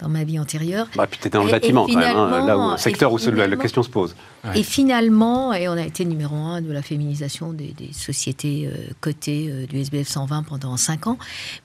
dans 0.00 0.08
ma 0.08 0.24
vie 0.24 0.38
antérieure. 0.38 0.88
Bah, 0.96 1.06
puis 1.08 1.20
tu 1.20 1.28
étais 1.28 1.38
dans 1.38 1.44
le 1.44 1.50
bâtiment, 1.50 1.86
quand 1.86 1.96
même, 1.96 2.16
hein, 2.16 2.44
là 2.44 2.58
où, 2.58 2.76
secteur 2.76 3.12
où 3.12 3.18
la 3.18 3.56
question 3.56 3.82
se 3.84 3.88
pose. 3.88 4.16
Et 4.56 4.64
finalement, 4.64 5.52
et 5.52 5.68
on 5.68 5.72
a 5.72 5.82
été 5.82 6.04
numéro 6.04 6.34
un 6.34 6.60
de 6.60 6.72
la 6.72 6.82
féminisation 6.82 7.52
des, 7.52 7.74
sociétés 7.92 8.68
cotées 9.00 9.66
du 9.68 9.78
SBF 9.78 10.08
120 10.08 10.42
pendant 10.42 10.76
5 10.76 11.06
ans, 11.06 11.18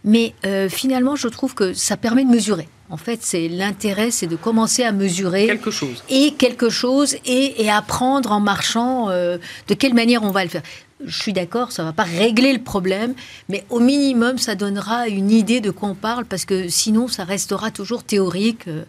mais 0.03 0.35
finalement, 0.69 1.15
je 1.15 1.27
trouve 1.27 1.55
que 1.55 1.73
ça 1.73 1.97
permet 1.97 2.25
de 2.25 2.29
mesurer. 2.29 2.67
En 2.89 2.97
fait, 2.97 3.19
c'est 3.21 3.49
l'intérêt, 3.49 4.11
c'est 4.11 4.27
de 4.27 4.37
commencer 4.37 4.83
à 4.83 4.93
mesurer 4.93 5.47
quelque 5.47 5.71
chose 5.71 6.03
et 6.09 6.35
quelque 6.35 6.69
chose 6.69 7.17
et, 7.25 7.61
et 7.61 7.69
apprendre 7.69 8.31
en 8.31 8.39
marchant 8.39 9.07
de 9.09 9.73
quelle 9.77 9.93
manière 9.93 10.23
on 10.23 10.31
va 10.31 10.43
le 10.43 10.49
faire 10.49 10.61
je 11.05 11.21
suis 11.21 11.33
d'accord, 11.33 11.71
ça 11.71 11.83
ne 11.83 11.87
va 11.87 11.93
pas 11.93 12.03
régler 12.03 12.53
le 12.53 12.61
problème, 12.61 13.13
mais 13.49 13.63
au 13.69 13.79
minimum, 13.79 14.37
ça 14.37 14.55
donnera 14.55 15.07
une 15.07 15.29
idée 15.29 15.61
de 15.61 15.69
quoi 15.69 15.89
on 15.89 15.95
parle, 15.95 16.25
parce 16.25 16.45
que 16.45 16.69
sinon, 16.69 17.07
ça 17.07 17.23
restera 17.23 17.69
toujours 17.69 18.03
théorique. 18.03 18.67
Euh, 18.67 18.83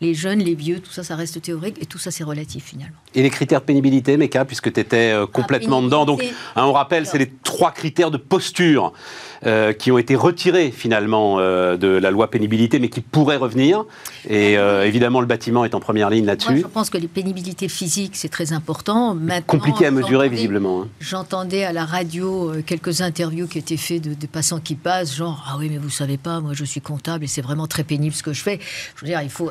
les 0.00 0.14
jeunes, 0.14 0.40
les 0.40 0.54
vieux, 0.54 0.80
tout 0.80 0.92
ça, 0.92 1.02
ça 1.02 1.16
reste 1.16 1.40
théorique, 1.40 1.80
et 1.80 1.86
tout 1.86 1.98
ça, 1.98 2.10
c'est 2.10 2.24
relatif 2.24 2.64
finalement. 2.64 2.96
Et 3.14 3.22
les 3.22 3.30
critères 3.30 3.60
de 3.60 3.64
pénibilité, 3.66 4.16
Meka, 4.16 4.44
puisque 4.44 4.72
tu 4.72 4.80
étais 4.80 5.12
euh, 5.12 5.26
complètement 5.26 5.80
dedans, 5.80 6.04
donc 6.04 6.22
hein, 6.56 6.64
on 6.66 6.72
rappelle, 6.72 7.06
c'est 7.06 7.18
les 7.18 7.32
trois 7.42 7.72
critères 7.72 8.10
de 8.10 8.18
posture 8.18 8.92
euh, 9.46 9.72
qui 9.72 9.90
ont 9.90 9.98
été 9.98 10.16
retirés 10.16 10.70
finalement 10.70 11.38
de 11.38 11.86
la 11.86 12.10
loi 12.10 12.30
pénibilité, 12.30 12.78
mais 12.78 12.88
qui 12.88 13.00
pourraient 13.00 13.36
revenir. 13.36 13.84
Et 14.28 14.54
évidemment, 14.54 15.20
le 15.20 15.26
bâtiment 15.26 15.64
est 15.64 15.74
en 15.74 15.80
première 15.80 16.10
ligne 16.10 16.26
là-dessus. 16.26 16.58
Je 16.60 16.66
pense 16.66 16.90
que 16.90 16.98
les 16.98 17.08
pénibilités 17.08 17.68
physiques, 17.68 18.16
c'est 18.16 18.28
très 18.28 18.52
important. 18.52 19.14
Maintenant, 19.14 19.44
Compliqué 19.46 19.86
à 19.86 19.90
mesurer, 19.90 20.28
visiblement. 20.28 20.82
Hein. 20.82 20.88
J'entendais 21.00 21.64
à 21.64 21.72
la 21.72 21.84
radio 21.84 22.50
euh, 22.50 22.62
quelques 22.64 23.00
interviews 23.00 23.46
qui 23.46 23.58
étaient 23.58 23.76
faites 23.76 24.02
de, 24.02 24.26
passants 24.26 24.60
qui 24.60 24.74
passent, 24.74 25.14
genre 25.14 25.44
ah 25.46 25.56
oui 25.58 25.68
mais 25.70 25.78
vous 25.78 25.90
savez 25.90 26.16
pas, 26.16 26.40
moi 26.40 26.52
je 26.54 26.64
suis 26.64 26.80
comptable 26.80 27.24
et 27.24 27.26
c'est 27.26 27.42
vraiment 27.42 27.66
très 27.66 27.84
pénible 27.84 28.14
ce 28.14 28.22
que 28.22 28.32
je 28.32 28.42
fais. 28.42 28.58
Je 28.96 29.00
veux 29.02 29.06
dire, 29.06 29.20
il 29.22 29.30
faut 29.30 29.50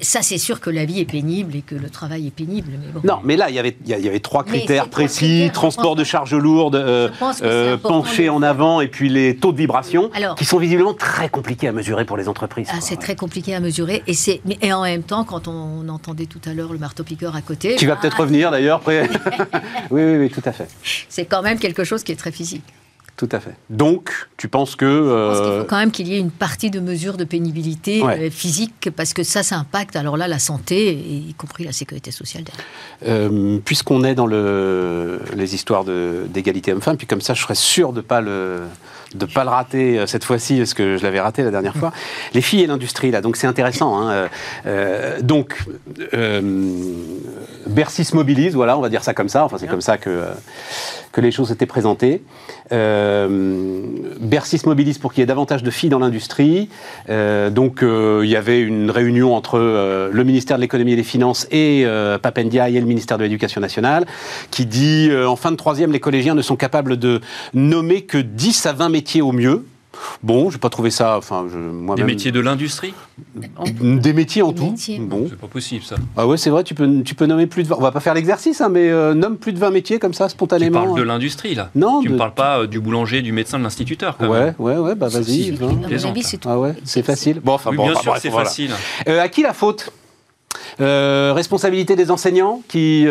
ça 0.00 0.22
c'est 0.22 0.38
sûr 0.38 0.60
que 0.60 0.70
la 0.70 0.84
vie 0.84 1.00
est 1.00 1.10
pénible 1.10 1.56
et 1.56 1.62
que 1.62 1.74
le 1.74 1.90
travail 1.90 2.26
est 2.26 2.34
pénible. 2.34 2.70
Mais 2.72 2.92
bon. 2.92 3.00
Non, 3.04 3.20
mais 3.24 3.36
là 3.36 3.50
il 3.50 3.56
y 3.56 3.58
avait 3.58 3.76
il 3.84 3.90
y 3.90 4.08
avait 4.08 4.20
trois 4.20 4.44
critères 4.44 4.88
précis 4.88 5.50
transport 5.52 5.96
de 5.96 6.04
charges 6.04 6.34
lourdes, 6.34 6.76
euh, 6.76 7.08
euh 7.42 7.76
penché 7.76 8.28
en 8.28 8.42
avant 8.42 8.80
et 8.80 8.88
puis 8.88 9.08
les 9.08 9.21
taux 9.40 9.52
de 9.52 9.58
vibration 9.58 10.10
qui 10.36 10.44
sont 10.44 10.58
visiblement 10.58 10.94
très 10.94 11.28
compliqués 11.28 11.68
à 11.68 11.72
mesurer 11.72 12.04
pour 12.04 12.16
les 12.16 12.28
entreprises. 12.28 12.68
Ah, 12.70 12.80
c'est 12.80 12.96
très 12.96 13.16
compliqué 13.16 13.54
à 13.54 13.60
mesurer 13.60 14.02
et 14.06 14.14
c'est 14.14 14.40
et 14.60 14.72
en 14.72 14.82
même 14.82 15.02
temps 15.02 15.24
quand 15.24 15.48
on 15.48 15.88
entendait 15.88 16.26
tout 16.26 16.40
à 16.46 16.54
l'heure 16.54 16.72
le 16.72 16.78
marteau 16.78 17.04
piqueur 17.04 17.36
à 17.36 17.42
côté. 17.42 17.76
Tu 17.76 17.86
vas 17.86 17.94
bah, 17.94 18.00
peut-être 18.02 18.20
revenir 18.20 18.50
d'ailleurs 18.50 18.78
après. 18.78 19.08
oui, 19.90 20.02
oui 20.02 20.16
oui 20.16 20.30
tout 20.30 20.42
à 20.44 20.52
fait. 20.52 20.68
C'est 21.08 21.24
quand 21.24 21.42
même 21.42 21.58
quelque 21.58 21.84
chose 21.84 22.02
qui 22.02 22.12
est 22.12 22.16
très 22.16 22.32
physique. 22.32 22.64
Tout 23.16 23.28
à 23.30 23.40
fait. 23.40 23.54
Donc, 23.68 24.10
tu 24.36 24.48
penses 24.48 24.74
que... 24.74 24.86
Je 24.86 25.28
pense 25.28 25.38
qu'il 25.38 25.46
faut 25.46 25.52
euh, 25.52 25.64
quand 25.64 25.76
même 25.76 25.90
qu'il 25.90 26.08
y 26.08 26.14
ait 26.14 26.18
une 26.18 26.30
partie 26.30 26.70
de 26.70 26.80
mesure 26.80 27.16
de 27.16 27.24
pénibilité 27.24 28.02
euh, 28.02 28.30
physique, 28.30 28.90
parce 28.96 29.12
que 29.12 29.22
ça, 29.22 29.42
ça 29.42 29.56
impacte 29.58 29.96
alors 29.96 30.16
là 30.16 30.26
la 30.28 30.38
santé, 30.38 30.92
y 30.92 31.34
compris 31.34 31.64
la 31.64 31.72
sécurité 31.72 32.10
sociale. 32.10 32.44
Euh, 33.06 33.58
Puisqu'on 33.64 34.02
est 34.02 34.14
dans 34.14 34.26
le, 34.26 35.20
les 35.36 35.54
histoires 35.54 35.84
d'égalité 35.84 36.72
homme-femme, 36.72 36.96
puis 36.96 37.06
comme 37.06 37.20
ça, 37.20 37.34
je 37.34 37.42
serais 37.42 37.54
sûr 37.54 37.92
de 37.92 37.98
ne 37.98 38.02
pas 38.02 38.20
le 38.20 38.62
de 39.14 39.26
pas 39.26 39.44
le 39.44 39.50
rater 39.50 39.98
euh, 39.98 40.06
cette 40.06 40.24
fois-ci, 40.24 40.58
parce 40.58 40.74
que 40.74 40.96
je 40.96 41.02
l'avais 41.02 41.20
raté 41.20 41.42
la 41.42 41.50
dernière 41.50 41.76
fois. 41.76 41.92
Les 42.34 42.40
filles 42.40 42.62
et 42.62 42.66
l'industrie, 42.66 43.10
là, 43.10 43.20
donc 43.20 43.36
c'est 43.36 43.46
intéressant. 43.46 44.08
Hein. 44.08 44.28
donc, 45.20 45.56
Bercy 47.66 48.04
se 48.04 48.14
mobilise, 48.14 48.54
voilà, 48.54 48.76
on 48.76 48.80
va 48.80 48.88
dire 48.88 49.04
ça 49.04 49.14
comme 49.14 49.28
ça, 49.28 49.44
enfin 49.44 49.58
c'est 49.58 49.66
comme 49.66 49.80
ça 49.80 49.98
que 49.98 50.24
que 51.12 51.20
les 51.20 51.30
choses 51.30 51.52
étaient 51.52 51.66
présentées. 51.66 52.22
Euh, 52.72 53.82
Bercy 54.20 54.58
se 54.58 54.68
mobilise 54.68 54.98
pour 54.98 55.12
qu'il 55.12 55.20
y 55.20 55.22
ait 55.22 55.26
davantage 55.26 55.62
de 55.62 55.70
filles 55.70 55.90
dans 55.90 55.98
l'industrie. 55.98 56.68
Euh, 57.08 57.50
donc 57.50 57.82
euh, 57.82 58.22
il 58.24 58.30
y 58.30 58.36
avait 58.36 58.60
une 58.60 58.90
réunion 58.90 59.34
entre 59.34 59.58
le 60.12 60.24
ministère 60.24 60.56
de 60.56 60.62
l'économie 60.62 60.92
et 60.92 60.96
des 60.96 61.02
finances 61.02 61.46
et 61.50 61.86
Papendia 62.22 62.68
et 62.68 62.80
le 62.80 62.86
ministère 62.86 63.18
de 63.18 63.24
l'éducation 63.24 63.60
nationale 63.60 64.06
qui 64.50 64.66
dit 64.66 65.10
en 65.14 65.36
fin 65.36 65.50
de 65.50 65.56
troisième, 65.56 65.92
les 65.92 66.00
collégiens 66.00 66.34
ne 66.34 66.42
sont 66.42 66.56
capables 66.56 66.96
de 66.96 67.20
nommer 67.54 68.02
que 68.02 68.18
10 68.18 68.66
à 68.66 68.72
20 68.72 68.88
métiers 68.88 69.22
au 69.22 69.32
mieux. 69.32 69.64
Bon, 70.22 70.50
je 70.50 70.56
n'ai 70.56 70.60
pas 70.60 70.68
trouvé 70.68 70.90
ça. 70.90 71.16
Enfin, 71.16 71.46
je, 71.50 71.94
Des 71.94 72.04
métiers 72.04 72.32
de 72.32 72.40
l'industrie 72.40 72.94
Des 73.80 74.12
métiers 74.12 74.42
en 74.42 74.52
tout. 74.52 74.74
Bon. 75.00 75.26
C'est 75.28 75.38
pas 75.38 75.46
possible 75.46 75.84
ça. 75.84 75.96
Ah 76.16 76.26
ouais, 76.26 76.36
c'est 76.36 76.50
vrai, 76.50 76.64
tu 76.64 76.74
peux, 76.74 77.02
tu 77.02 77.14
peux 77.14 77.26
nommer 77.26 77.46
plus 77.46 77.64
de 77.64 77.68
20. 77.68 77.76
On 77.78 77.82
va 77.82 77.92
pas 77.92 78.00
faire 78.00 78.14
l'exercice, 78.14 78.60
hein, 78.60 78.68
mais 78.68 78.90
euh, 78.90 79.14
nomme 79.14 79.36
plus 79.36 79.52
de 79.52 79.58
20 79.58 79.70
métiers 79.70 79.98
comme 79.98 80.14
ça, 80.14 80.28
spontanément. 80.28 80.80
Tu 80.80 80.86
parles 80.86 80.98
de 80.98 81.04
l'industrie 81.04 81.54
là 81.54 81.70
Non. 81.74 82.00
Tu 82.00 82.08
ne 82.08 82.14
me 82.14 82.18
parles 82.18 82.34
pas 82.34 82.60
euh, 82.60 82.66
du 82.66 82.80
boulanger, 82.80 83.22
du 83.22 83.32
médecin, 83.32 83.58
de 83.58 83.64
l'instituteur. 83.64 84.16
Ouais, 84.20 84.54
ouais, 84.58 84.76
ouais, 84.76 84.94
bah 84.94 85.08
vas-y. 85.08 85.56
Ah 86.46 86.58
ouais, 86.58 86.74
c'est 86.84 87.02
facile. 87.02 87.40
Bon, 87.42 87.52
enfin, 87.52 87.72
bon, 87.72 87.84
bien 87.84 88.00
sûr, 88.00 88.16
c'est 88.18 88.30
facile. 88.30 88.70
Euh, 89.08 89.20
à 89.20 89.28
qui 89.28 89.42
la 89.42 89.52
faute? 89.52 89.92
Euh, 90.80 91.32
responsabilité 91.34 91.96
des 91.96 92.10
enseignants 92.10 92.62
qui 92.68 93.04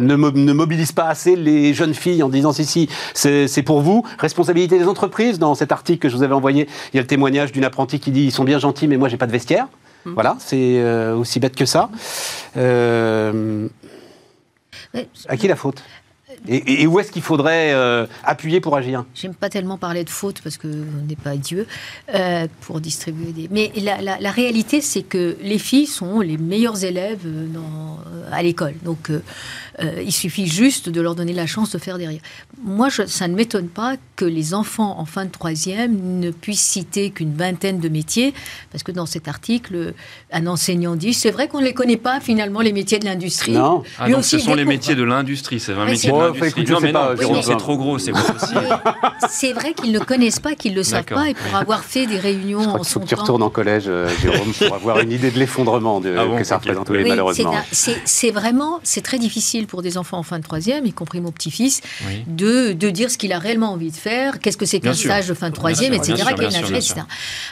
euh, 0.00 0.04
ne, 0.04 0.16
ne, 0.16 0.52
mobilisent 0.52 0.92
pas 0.92 1.08
assez 1.08 1.36
les 1.36 1.74
jeunes 1.74 1.94
filles 1.94 2.22
en 2.22 2.28
disant 2.28 2.52
si, 2.52 2.64
si, 2.64 2.88
c'est 3.14 3.62
pour 3.62 3.80
vous. 3.80 4.04
Responsabilité 4.18 4.78
des 4.78 4.86
entreprises. 4.86 5.38
Dans 5.38 5.54
cet 5.54 5.72
article 5.72 5.98
que 5.98 6.08
je 6.08 6.16
vous 6.16 6.22
avais 6.22 6.34
envoyé, 6.34 6.68
il 6.92 6.96
y 6.96 6.98
a 6.98 7.02
le 7.02 7.06
témoignage 7.06 7.52
d'une 7.52 7.64
apprentie 7.64 8.00
qui 8.00 8.10
dit 8.10 8.24
ils 8.24 8.32
sont 8.32 8.44
bien 8.44 8.58
gentils, 8.58 8.88
mais 8.88 8.96
moi 8.96 9.08
j'ai 9.08 9.16
pas 9.16 9.26
de 9.26 9.32
vestiaire. 9.32 9.68
Mmh. 10.04 10.12
Voilà, 10.14 10.36
c'est 10.38 10.78
euh, 10.78 11.14
aussi 11.14 11.40
bête 11.40 11.56
que 11.56 11.66
ça. 11.66 11.90
à 12.54 13.22
qui 15.36 15.48
la 15.48 15.56
faute? 15.56 15.82
Et, 16.48 16.86
où 16.86 16.98
est-ce 16.98 17.12
qu'il 17.12 17.22
faudrait 17.22 17.72
euh, 17.72 18.06
appuyer 18.24 18.60
pour 18.60 18.76
agir? 18.76 19.04
J'aime 19.14 19.34
pas 19.34 19.50
tellement 19.50 19.76
parler 19.76 20.04
de 20.04 20.10
faute 20.10 20.40
parce 20.42 20.56
qu'on 20.56 20.68
n'est 20.68 21.16
pas 21.16 21.36
Dieu 21.36 21.66
euh, 22.14 22.46
pour 22.62 22.80
distribuer 22.80 23.32
des. 23.32 23.48
Mais 23.50 23.70
la, 23.76 24.30
réalité, 24.30 24.80
c'est 24.80 25.02
que 25.02 25.36
les 25.42 25.58
filles 25.58 25.86
sont 25.86 26.20
les 26.20 26.38
meilleures 26.38 26.84
élèves 26.84 27.26
dans, 27.52 27.98
à 28.32 28.42
l'école. 28.42 28.74
Donc 28.84 29.10
euh, 29.10 29.22
il 29.82 30.12
suffit 30.12 30.46
juste 30.46 30.88
de 30.88 31.00
leur 31.00 31.14
donner 31.14 31.32
la 31.32 31.46
chance 31.46 31.70
de 31.70 31.78
faire 31.78 31.98
derrière. 31.98 32.20
Moi, 32.62 32.88
ça 32.90 33.28
ne 33.28 33.34
m'étonne 33.34 33.68
pas 33.68 33.96
que 34.16 34.24
les 34.24 34.54
enfants 34.54 34.98
en 34.98 35.04
fin 35.04 35.24
de 35.24 35.30
troisième 35.30 36.20
ne 36.20 36.30
puissent 36.30 36.60
citer 36.60 37.10
qu'une 37.10 37.34
vingtaine 37.34 37.80
de 37.80 37.88
métiers, 37.88 38.34
parce 38.70 38.82
que 38.82 38.92
dans 38.92 39.06
cet 39.06 39.28
article, 39.28 39.94
un 40.32 40.46
enseignant 40.46 40.96
dit 40.96 41.14
c'est 41.14 41.30
vrai 41.30 41.48
qu'on 41.48 41.60
ne 41.60 41.64
les 41.64 41.74
connaît 41.74 41.96
pas 41.96 42.20
finalement 42.20 42.60
les 42.60 42.72
métiers 42.72 42.98
de 42.98 43.06
l'industrie. 43.06 43.52
Non, 43.52 43.82
ah, 43.98 44.08
donc 44.08 44.24
ce 44.24 44.38
sont 44.38 44.54
les 44.54 44.64
métiers 44.64 44.94
de 44.94 45.02
l'industrie, 45.02 45.60
c'est 45.60 45.72
20 45.72 45.86
métiers 45.86 46.10
de 46.10 46.18
l'industrie. 46.18 46.64
Non, 46.64 46.80
mais 46.80 46.92
non, 46.92 47.42
c'est 47.42 47.56
trop 47.56 47.76
gros, 47.76 47.98
c'est 47.98 48.12
C'est 49.28 49.52
vrai 49.52 49.72
qu'ils 49.74 49.92
ne 49.92 49.98
connaissent 49.98 50.40
pas, 50.40 50.54
qu'ils 50.54 50.72
ne 50.72 50.78
le 50.78 50.82
savent 50.82 51.04
pas, 51.04 51.28
et 51.30 51.34
pour 51.34 51.56
avoir 51.56 51.84
fait 51.84 52.06
des 52.06 52.18
réunions. 52.18 52.60
Je 52.60 52.66
crois 52.66 52.78
qu'il 52.80 52.88
faut 52.88 53.00
que 53.00 53.06
tu 53.06 53.14
retournes 53.14 53.42
en 53.42 53.50
collège, 53.50 53.84
euh, 53.86 54.08
Jérôme, 54.20 54.52
pour 54.52 54.74
avoir 54.74 55.00
une 55.00 55.12
idée 55.12 55.30
de 55.30 55.38
l'effondrement 55.38 56.00
ah 56.04 56.38
que 56.38 56.44
ça 56.44 56.56
représente, 56.56 56.88
oui, 56.90 57.04
malheureusement. 57.06 57.54
C'est 57.72 58.30
vraiment, 58.30 58.80
c'est 58.82 59.02
très 59.02 59.18
difficile 59.18 59.66
pour 59.70 59.82
des 59.82 59.96
enfants 59.96 60.18
en 60.18 60.22
fin 60.22 60.38
de 60.38 60.44
troisième, 60.44 60.84
y 60.84 60.92
compris 60.92 61.20
mon 61.20 61.30
petit-fils, 61.30 61.80
de, 62.26 62.72
de, 62.72 62.90
dire 62.90 63.10
ce 63.10 63.16
qu'il 63.16 63.32
a 63.32 63.38
réellement 63.38 63.72
envie 63.72 63.90
de 63.90 63.96
faire, 63.96 64.40
qu'est-ce 64.40 64.56
que 64.56 64.66
c'est 64.66 64.80
qu'un 64.80 64.94
stage 64.94 65.28
de 65.28 65.34
fin 65.34 65.48
de 65.48 65.54
troisième, 65.54 65.94
etc., 65.94 66.24
etc. 66.34 67.00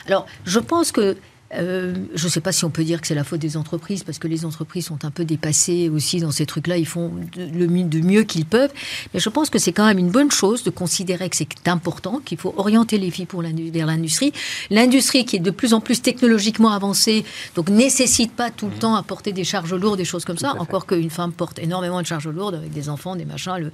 Alors, 0.06 0.26
je 0.44 0.58
pense 0.58 0.92
que 0.92 1.16
euh, 1.54 1.94
je 2.14 2.24
ne 2.24 2.30
sais 2.30 2.40
pas 2.40 2.52
si 2.52 2.64
on 2.64 2.70
peut 2.70 2.84
dire 2.84 3.00
que 3.00 3.06
c'est 3.06 3.14
la 3.14 3.24
faute 3.24 3.40
des 3.40 3.56
entreprises, 3.56 4.02
parce 4.02 4.18
que 4.18 4.28
les 4.28 4.44
entreprises 4.44 4.86
sont 4.86 5.04
un 5.04 5.10
peu 5.10 5.24
dépassées 5.24 5.88
aussi 5.88 6.20
dans 6.20 6.30
ces 6.30 6.46
trucs-là. 6.46 6.76
Ils 6.76 6.86
font 6.86 7.12
de, 7.36 7.46
de 7.46 8.00
mieux 8.00 8.24
qu'ils 8.24 8.44
peuvent. 8.44 8.72
Mais 9.14 9.20
je 9.20 9.28
pense 9.28 9.50
que 9.50 9.58
c'est 9.58 9.72
quand 9.72 9.86
même 9.86 9.98
une 9.98 10.10
bonne 10.10 10.30
chose 10.30 10.62
de 10.62 10.70
considérer 10.70 11.28
que 11.28 11.36
c'est 11.36 11.68
important, 11.68 12.20
qu'il 12.24 12.38
faut 12.38 12.54
orienter 12.56 12.98
les 12.98 13.10
filles 13.10 13.26
pour 13.26 13.42
vers 13.42 13.86
l'industrie. 13.86 14.32
L'industrie 14.70 15.24
qui 15.24 15.36
est 15.36 15.40
de 15.40 15.50
plus 15.50 15.74
en 15.74 15.80
plus 15.80 16.02
technologiquement 16.02 16.70
avancée, 16.70 17.24
donc 17.54 17.70
nécessite 17.70 18.32
pas 18.32 18.50
tout 18.50 18.66
le 18.66 18.76
mmh. 18.76 18.78
temps 18.78 18.94
à 18.96 19.02
porter 19.02 19.32
des 19.32 19.44
charges 19.44 19.74
lourdes, 19.74 19.98
des 19.98 20.04
choses 20.04 20.24
comme 20.24 20.38
ça. 20.38 20.54
Encore 20.58 20.86
qu'une 20.86 21.10
femme 21.10 21.32
porte 21.32 21.58
énormément 21.58 22.00
de 22.00 22.06
charges 22.06 22.28
lourdes 22.28 22.56
avec 22.56 22.72
des 22.72 22.88
enfants, 22.88 23.16
des 23.16 23.24
machins, 23.24 23.56
le, 23.58 23.70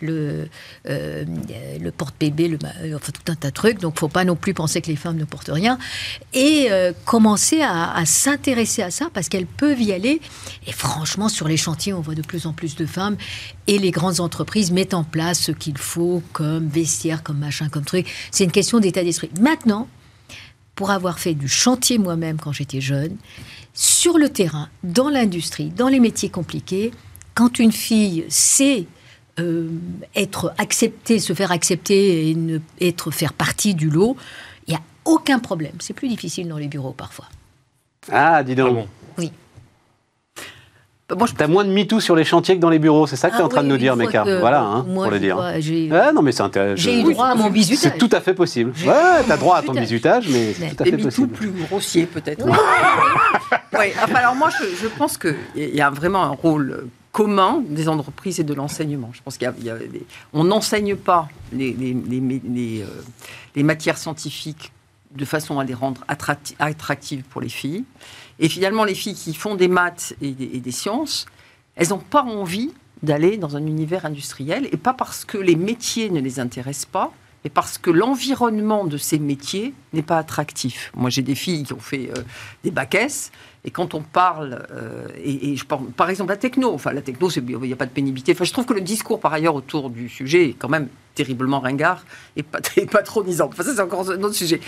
le, 0.00 0.48
euh, 0.88 1.24
le 1.80 1.90
porte-bébé, 1.90 2.48
le, 2.48 2.58
enfin 2.94 3.12
tout 3.12 3.32
un 3.32 3.34
tas 3.34 3.48
de 3.48 3.54
trucs. 3.54 3.80
Donc 3.80 3.98
faut 3.98 4.08
pas 4.08 4.24
non 4.24 4.36
plus 4.36 4.54
penser 4.54 4.80
que 4.80 4.88
les 4.88 4.96
femmes 4.96 5.16
ne 5.16 5.24
portent 5.24 5.50
rien. 5.52 5.78
Et 6.32 6.68
euh, 6.70 6.92
commencer 7.08 7.62
à, 7.62 8.04
s'intéresser 8.04 8.82
à 8.82 8.90
ça 8.90 9.08
parce 9.14 9.30
qu'elles 9.30 9.46
peuvent 9.46 9.80
y 9.80 9.92
aller. 9.92 10.20
Et 10.66 10.72
franchement, 10.72 11.30
sur 11.30 11.48
les 11.48 11.56
chantiers, 11.56 11.94
on 11.94 12.02
voit 12.02 12.14
de 12.14 12.20
plus 12.20 12.44
en 12.44 12.52
plus 12.52 12.76
de 12.76 12.84
femmes 12.84 13.16
et 13.66 13.78
les 13.78 13.90
grandes 13.90 14.20
entreprises 14.20 14.72
mettent 14.72 14.92
en 14.92 15.04
place 15.04 15.40
ce 15.40 15.52
qu'il 15.52 15.78
faut 15.78 16.22
comme 16.34 16.68
vestiaire, 16.68 17.22
comme 17.22 17.38
machin, 17.38 17.70
comme 17.70 17.86
truc. 17.86 18.06
C'est 18.30 18.44
une 18.44 18.52
question 18.52 18.78
d'état 18.78 19.02
d'esprit. 19.02 19.30
Maintenant, 19.40 19.88
pour 20.74 20.90
avoir 20.90 21.18
fait 21.18 21.32
du 21.32 21.48
chantier 21.48 21.96
moi-même 21.96 22.36
quand 22.36 22.52
j'étais 22.52 22.82
jeune, 22.82 23.16
sur 23.72 24.18
le 24.18 24.28
terrain, 24.28 24.68
dans 24.84 25.08
l'industrie, 25.08 25.70
dans 25.70 25.88
les 25.88 26.00
métiers 26.00 26.28
compliqués, 26.28 26.90
quand 27.34 27.58
une 27.58 27.72
fille 27.72 28.26
sait 28.28 28.84
euh, 29.38 29.70
être 30.14 30.52
acceptée, 30.58 31.20
se 31.20 31.32
faire 31.32 31.52
accepter 31.52 32.28
et 32.28 32.36
être 32.82 33.10
faire 33.12 33.32
partie 33.32 33.74
du 33.74 33.88
lot, 33.88 34.14
aucun 35.08 35.38
problème. 35.38 35.72
C'est 35.80 35.94
plus 35.94 36.08
difficile 36.08 36.48
dans 36.48 36.58
les 36.58 36.68
bureaux 36.68 36.92
parfois. 36.92 37.26
Ah, 38.12 38.42
dis 38.42 38.54
donc. 38.54 38.76
Ah 38.80 39.14
oui. 39.18 39.32
Bah, 41.08 41.16
moi, 41.16 41.26
je... 41.26 41.32
T'as 41.32 41.46
moins 41.46 41.64
de 41.64 41.70
MeToo 41.70 42.00
sur 42.00 42.14
les 42.14 42.24
chantiers 42.24 42.56
que 42.56 42.60
dans 42.60 42.68
les 42.68 42.78
bureaux, 42.78 43.06
c'est 43.06 43.16
ça 43.16 43.30
que 43.30 43.36
tu 43.36 43.40
es 43.40 43.42
en 43.42 43.46
ah 43.46 43.50
train 43.50 43.62
de 43.62 43.68
nous 43.68 43.78
dire, 43.78 43.96
Meka. 43.96 44.24
Voilà, 44.40 44.62
hein, 44.62 44.84
pour 44.84 45.10
le 45.10 45.18
dire. 45.18 45.38
ah, 45.40 46.12
non, 46.12 46.20
mais 46.20 46.32
c'est 46.32 46.42
intéressant. 46.42 46.82
J'ai 46.82 47.00
eu 47.00 47.02
droit 47.02 47.28
à 47.28 47.34
mon 47.34 47.48
bisutage. 47.48 47.92
C'est 47.92 47.98
tout 47.98 48.14
à 48.14 48.20
fait 48.20 48.34
possible. 48.34 48.72
Ouais, 48.86 49.24
t'as 49.26 49.38
droit 49.38 49.56
à 49.56 49.62
ton 49.62 49.72
bisutage, 49.72 50.28
mais 50.28 50.52
c'est 50.52 50.76
tout 50.76 50.82
à 50.82 50.84
fait 50.84 50.98
possible. 50.98 51.28
plus 51.28 51.50
grossier, 51.50 52.04
peut-être. 52.06 52.44
Oui. 52.46 52.52
alors 54.14 54.34
moi, 54.34 54.50
je, 54.50 54.88
pense 54.88 55.16
qu'il 55.16 55.34
y 55.56 55.80
a 55.80 55.88
vraiment 55.88 56.22
un 56.24 56.30
rôle 56.30 56.88
commun 57.12 57.62
des 57.66 57.88
entreprises 57.88 58.38
et 58.38 58.44
de 58.44 58.52
l'enseignement. 58.52 59.10
Je 59.14 59.22
pense 59.22 59.38
qu'il 59.38 59.50
y 59.62 59.70
a, 59.70 59.76
on 60.34 60.44
n'enseigne 60.44 60.94
pas 60.94 61.28
les, 61.52 61.72
les, 61.72 61.94
les, 61.94 62.82
euh, 62.82 62.86
les, 63.56 63.62
matières 63.62 63.96
scientifiques 63.96 64.72
de 65.14 65.24
façon 65.24 65.58
à 65.58 65.64
les 65.64 65.74
rendre 65.74 66.04
attractives 66.08 67.22
pour 67.24 67.40
les 67.40 67.48
filles. 67.48 67.84
Et 68.38 68.48
finalement, 68.48 68.84
les 68.84 68.94
filles 68.94 69.14
qui 69.14 69.34
font 69.34 69.54
des 69.54 69.68
maths 69.68 70.14
et 70.20 70.32
des, 70.32 70.70
sciences, 70.70 71.26
elles 71.76 71.88
n'ont 71.88 71.98
pas 71.98 72.22
envie 72.22 72.72
d'aller 73.02 73.36
dans 73.36 73.56
un 73.56 73.66
univers 73.66 74.04
industriel, 74.04 74.68
et 74.72 74.76
pas 74.76 74.92
parce 74.92 75.24
que 75.24 75.38
les 75.38 75.56
métiers 75.56 76.10
ne 76.10 76.20
les 76.20 76.40
intéressent 76.40 76.86
pas, 76.86 77.12
mais 77.44 77.50
parce 77.50 77.78
que 77.78 77.90
l'environnement 77.90 78.84
de 78.84 78.96
ces 78.96 79.18
métiers 79.18 79.72
n'est 79.92 80.02
pas 80.02 80.18
attractif. 80.18 80.90
Moi, 80.96 81.08
j'ai 81.08 81.22
des 81.22 81.36
filles 81.36 81.62
qui 81.62 81.72
ont 81.72 81.80
fait 81.80 82.10
euh, 82.10 82.22
des 82.64 82.72
bacs 82.72 82.96
et 83.68 83.70
quand 83.70 83.92
on 83.92 84.00
parle, 84.00 84.64
euh, 84.72 85.08
et, 85.22 85.54
je 85.54 85.66
parle, 85.66 85.88
par 85.88 86.08
exemple, 86.08 86.30
la 86.30 86.38
techno, 86.38 86.72
enfin 86.72 86.90
la 86.94 87.02
techno, 87.02 87.28
il 87.28 87.58
n'y 87.58 87.72
a 87.74 87.76
pas 87.76 87.84
de 87.84 87.90
pénibilité. 87.90 88.32
Enfin, 88.32 88.44
je 88.44 88.52
trouve 88.54 88.64
que 88.64 88.72
le 88.72 88.80
discours, 88.80 89.20
par 89.20 89.30
ailleurs, 89.30 89.54
autour 89.54 89.90
du 89.90 90.08
sujet 90.08 90.48
est 90.48 90.52
quand 90.54 90.70
même 90.70 90.88
terriblement 91.14 91.60
ringard 91.60 92.02
et, 92.34 92.42
patronisant. 92.42 93.48
Enfin, 93.52 93.64
ça, 93.64 93.74
c'est 93.74 93.82
encore 93.82 94.10
un 94.10 94.22
autre 94.22 94.34
sujet. 94.34 94.60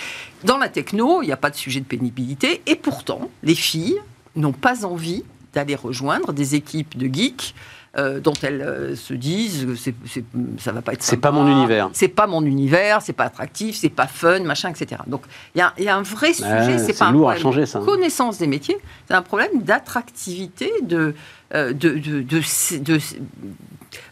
Dans 0.45 0.59
la 0.59 0.69
techno, 0.69 1.23
il 1.23 1.27
n'y 1.29 1.33
a 1.33 1.39
pas 1.39 1.49
de 1.49 1.57
sujet 1.57 1.81
de 1.81 1.87
pénibilité, 1.87 2.61
et 2.67 2.77
pourtant, 2.77 3.31
les 3.43 3.55
filles 3.55 3.97
n'ont 4.37 4.53
pas 4.53 4.85
envie 4.85 5.25
d'aller 5.55 5.77
rejoindre 5.77 6.35
des 6.35 6.55
équipes 6.55 6.99
de 6.99 7.07
geeks 7.07 7.55
euh, 7.98 8.20
dont 8.20 8.35
elles 8.42 8.62
euh, 8.62 8.94
se 8.94 9.14
disent 9.14 9.66
c'est, 9.74 9.94
c'est, 10.07 10.24
ça 10.59 10.70
va 10.70 10.81
pas 10.81 10.92
être 10.92 11.03
c'est 11.03 11.16
pas 11.16 11.33
mon 11.33 11.50
univers 11.50 11.90
c'est 11.92 12.07
pas 12.07 12.29
mon 12.29 12.44
univers 12.44 13.03
c'est 13.03 13.12
pas 13.12 13.24
attractif 13.24 13.74
c'est 13.74 13.88
pas 13.88 14.07
fun 14.07 14.44
machin 14.44 14.70
etc 14.70 15.03
donc 15.09 15.22
il 15.57 15.59
y, 15.59 15.88
a, 15.88 15.96
un 15.96 16.03
vrai 16.03 16.33
sujet 16.33 16.79
c'est, 16.79 16.96
pas 16.96 17.07
un 17.07 17.12
lourd 17.12 17.31
à 17.31 17.37
changer 17.37 17.66
ça 17.66 17.81
hein. 17.81 17.85
connaissance 17.85 18.38
des 18.38 18.46
métiers 18.46 18.76
c'est 19.09 19.14
un 19.14 19.22
problème 19.22 19.62
d'attractivité 19.62 20.70
de 20.83 21.16
de, 21.53 21.73
de, 21.73 22.23
de, 22.23 22.99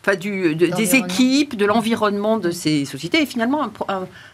enfin, 0.03 0.16
du, 0.16 0.55
des 0.55 0.96
équipes, 0.96 1.57
de 1.57 1.66
l'environnement 1.66 2.38
de 2.38 2.51
ces 2.51 2.85
sociétés. 2.85 3.22
Et 3.22 3.27
finalement, 3.27 3.70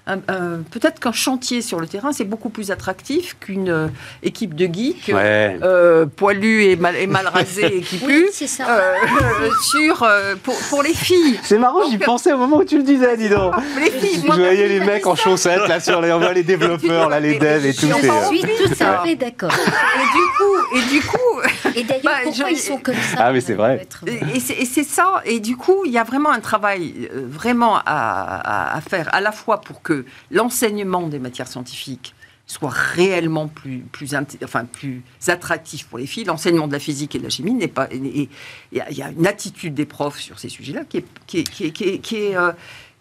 peut-être 0.05 1.01
qu'un 1.01 1.13
chantier 1.13 1.63
sur 1.63 1.81
le 1.81 1.87
terrain, 1.87 2.13
c'est 2.13 2.25
beaucoup 2.25 2.49
plus 2.49 2.71
attractif 2.71 3.37
qu'une 3.41 3.71
euh, 3.71 3.89
équipe 4.23 4.55
de 4.55 4.67
geeks 4.67 5.11
euh, 5.11 6.07
poilus 6.07 6.65
et 6.65 6.77
mal, 6.77 6.97
et 6.97 7.07
mal 7.07 7.27
rasés 7.27 7.65
et 7.79 7.81
qui 7.81 7.97
puent 7.97 8.31
sur, 8.33 10.07
pour, 10.43 10.57
pour, 10.71 10.83
les 10.83 10.95
filles. 10.95 11.39
C'est 11.43 11.59
marrant, 11.59 11.89
j'y 11.91 11.99
pensais 11.99 12.33
au 12.33 12.39
moment 12.39 12.59
où 12.59 12.65
tu 12.65 12.79
le 12.79 12.85
disais, 12.85 13.17
dis 13.17 13.29
donc. 13.29 13.55
Les 13.79 13.91
filles, 13.91 14.23
je 14.23 14.33
voyais 14.33 14.69
les 14.69 14.81
mecs 14.81 15.07
en 15.07 15.17
chaussettes, 15.17 15.69
là, 15.69 15.81
sur 15.81 16.01
les, 16.01 16.13
on 16.13 16.19
voit 16.19 16.33
les 16.33 16.43
développeurs, 16.43 17.09
là, 17.09 17.21
les 17.21 17.39
devs 17.39 17.67
et 17.67 17.75
tout. 17.75 17.87
Je 17.87 18.37
suis 18.37 18.41
tout 18.43 18.85
à 18.85 19.05
fait 19.05 19.17
d'accord. 19.17 19.53
Et 19.53 20.07
du 20.17 20.23
coup, 20.37 20.77
et 20.77 20.83
du 20.91 21.07
coup, 21.07 21.64
et 21.77 21.85
d'ailleurs, 21.85 22.03
bah, 22.05 22.21
pourquoi 22.25 22.51
ils 22.51 22.59
sont 22.59 22.79
comme 22.79 22.95
ça 22.95 23.17
Ah, 23.19 23.33
mais 23.33 23.41
c'est 23.41 23.55
vrai. 23.55 23.87
Et 24.35 24.41
c'est 24.41 24.85
ça. 24.85 25.23
Et 25.25 25.41
du 25.41 25.57
coup, 25.57 25.85
il 25.85 25.93
y 25.93 25.99
a 25.99 26.05
vraiment 26.05 26.31
un 26.31 26.41
travail 26.41 27.09
euh, 27.13 27.27
vraiment 27.29 27.79
à, 27.85 28.81
faire, 28.89 29.13
à 29.15 29.21
la 29.21 29.33
fois 29.33 29.61
pour 29.61 29.83
que 29.83 30.05
l'enseignement 30.31 31.07
des 31.07 31.19
matières 31.19 31.49
scientifiques 31.49 32.15
soit 32.47 32.71
réellement 32.71 33.49
plus, 33.49 33.79
plus, 33.91 34.15
enfin, 34.43 34.67
plus 34.67 35.03
attractif 35.29 35.87
pour 35.87 35.99
les 35.99 36.07
filles. 36.07 36.25
L'enseignement 36.25 36.67
de 36.67 36.73
la 36.73 36.79
physique 36.79 37.15
et 37.15 37.19
de 37.19 37.25
la 37.25 37.31
chimie 37.31 37.55
n'est 37.55 37.69
pas. 37.69 37.89
Il 37.91 38.29
y, 38.73 39.03
a 39.03 39.11
une 39.11 39.27
attitude 39.27 39.75
des 39.75 39.87
profs 39.87 40.21
sur 40.21 40.39
ces 40.39 40.51
sujets-là 40.51 40.85
qui 40.89 40.99
est, 40.99 41.05
qui 41.27 41.39
est, 41.39 41.45
qui 41.45 41.65
est, 41.65 41.99
qui 41.99 42.17
est, 42.17 42.37
euh, 42.37 42.53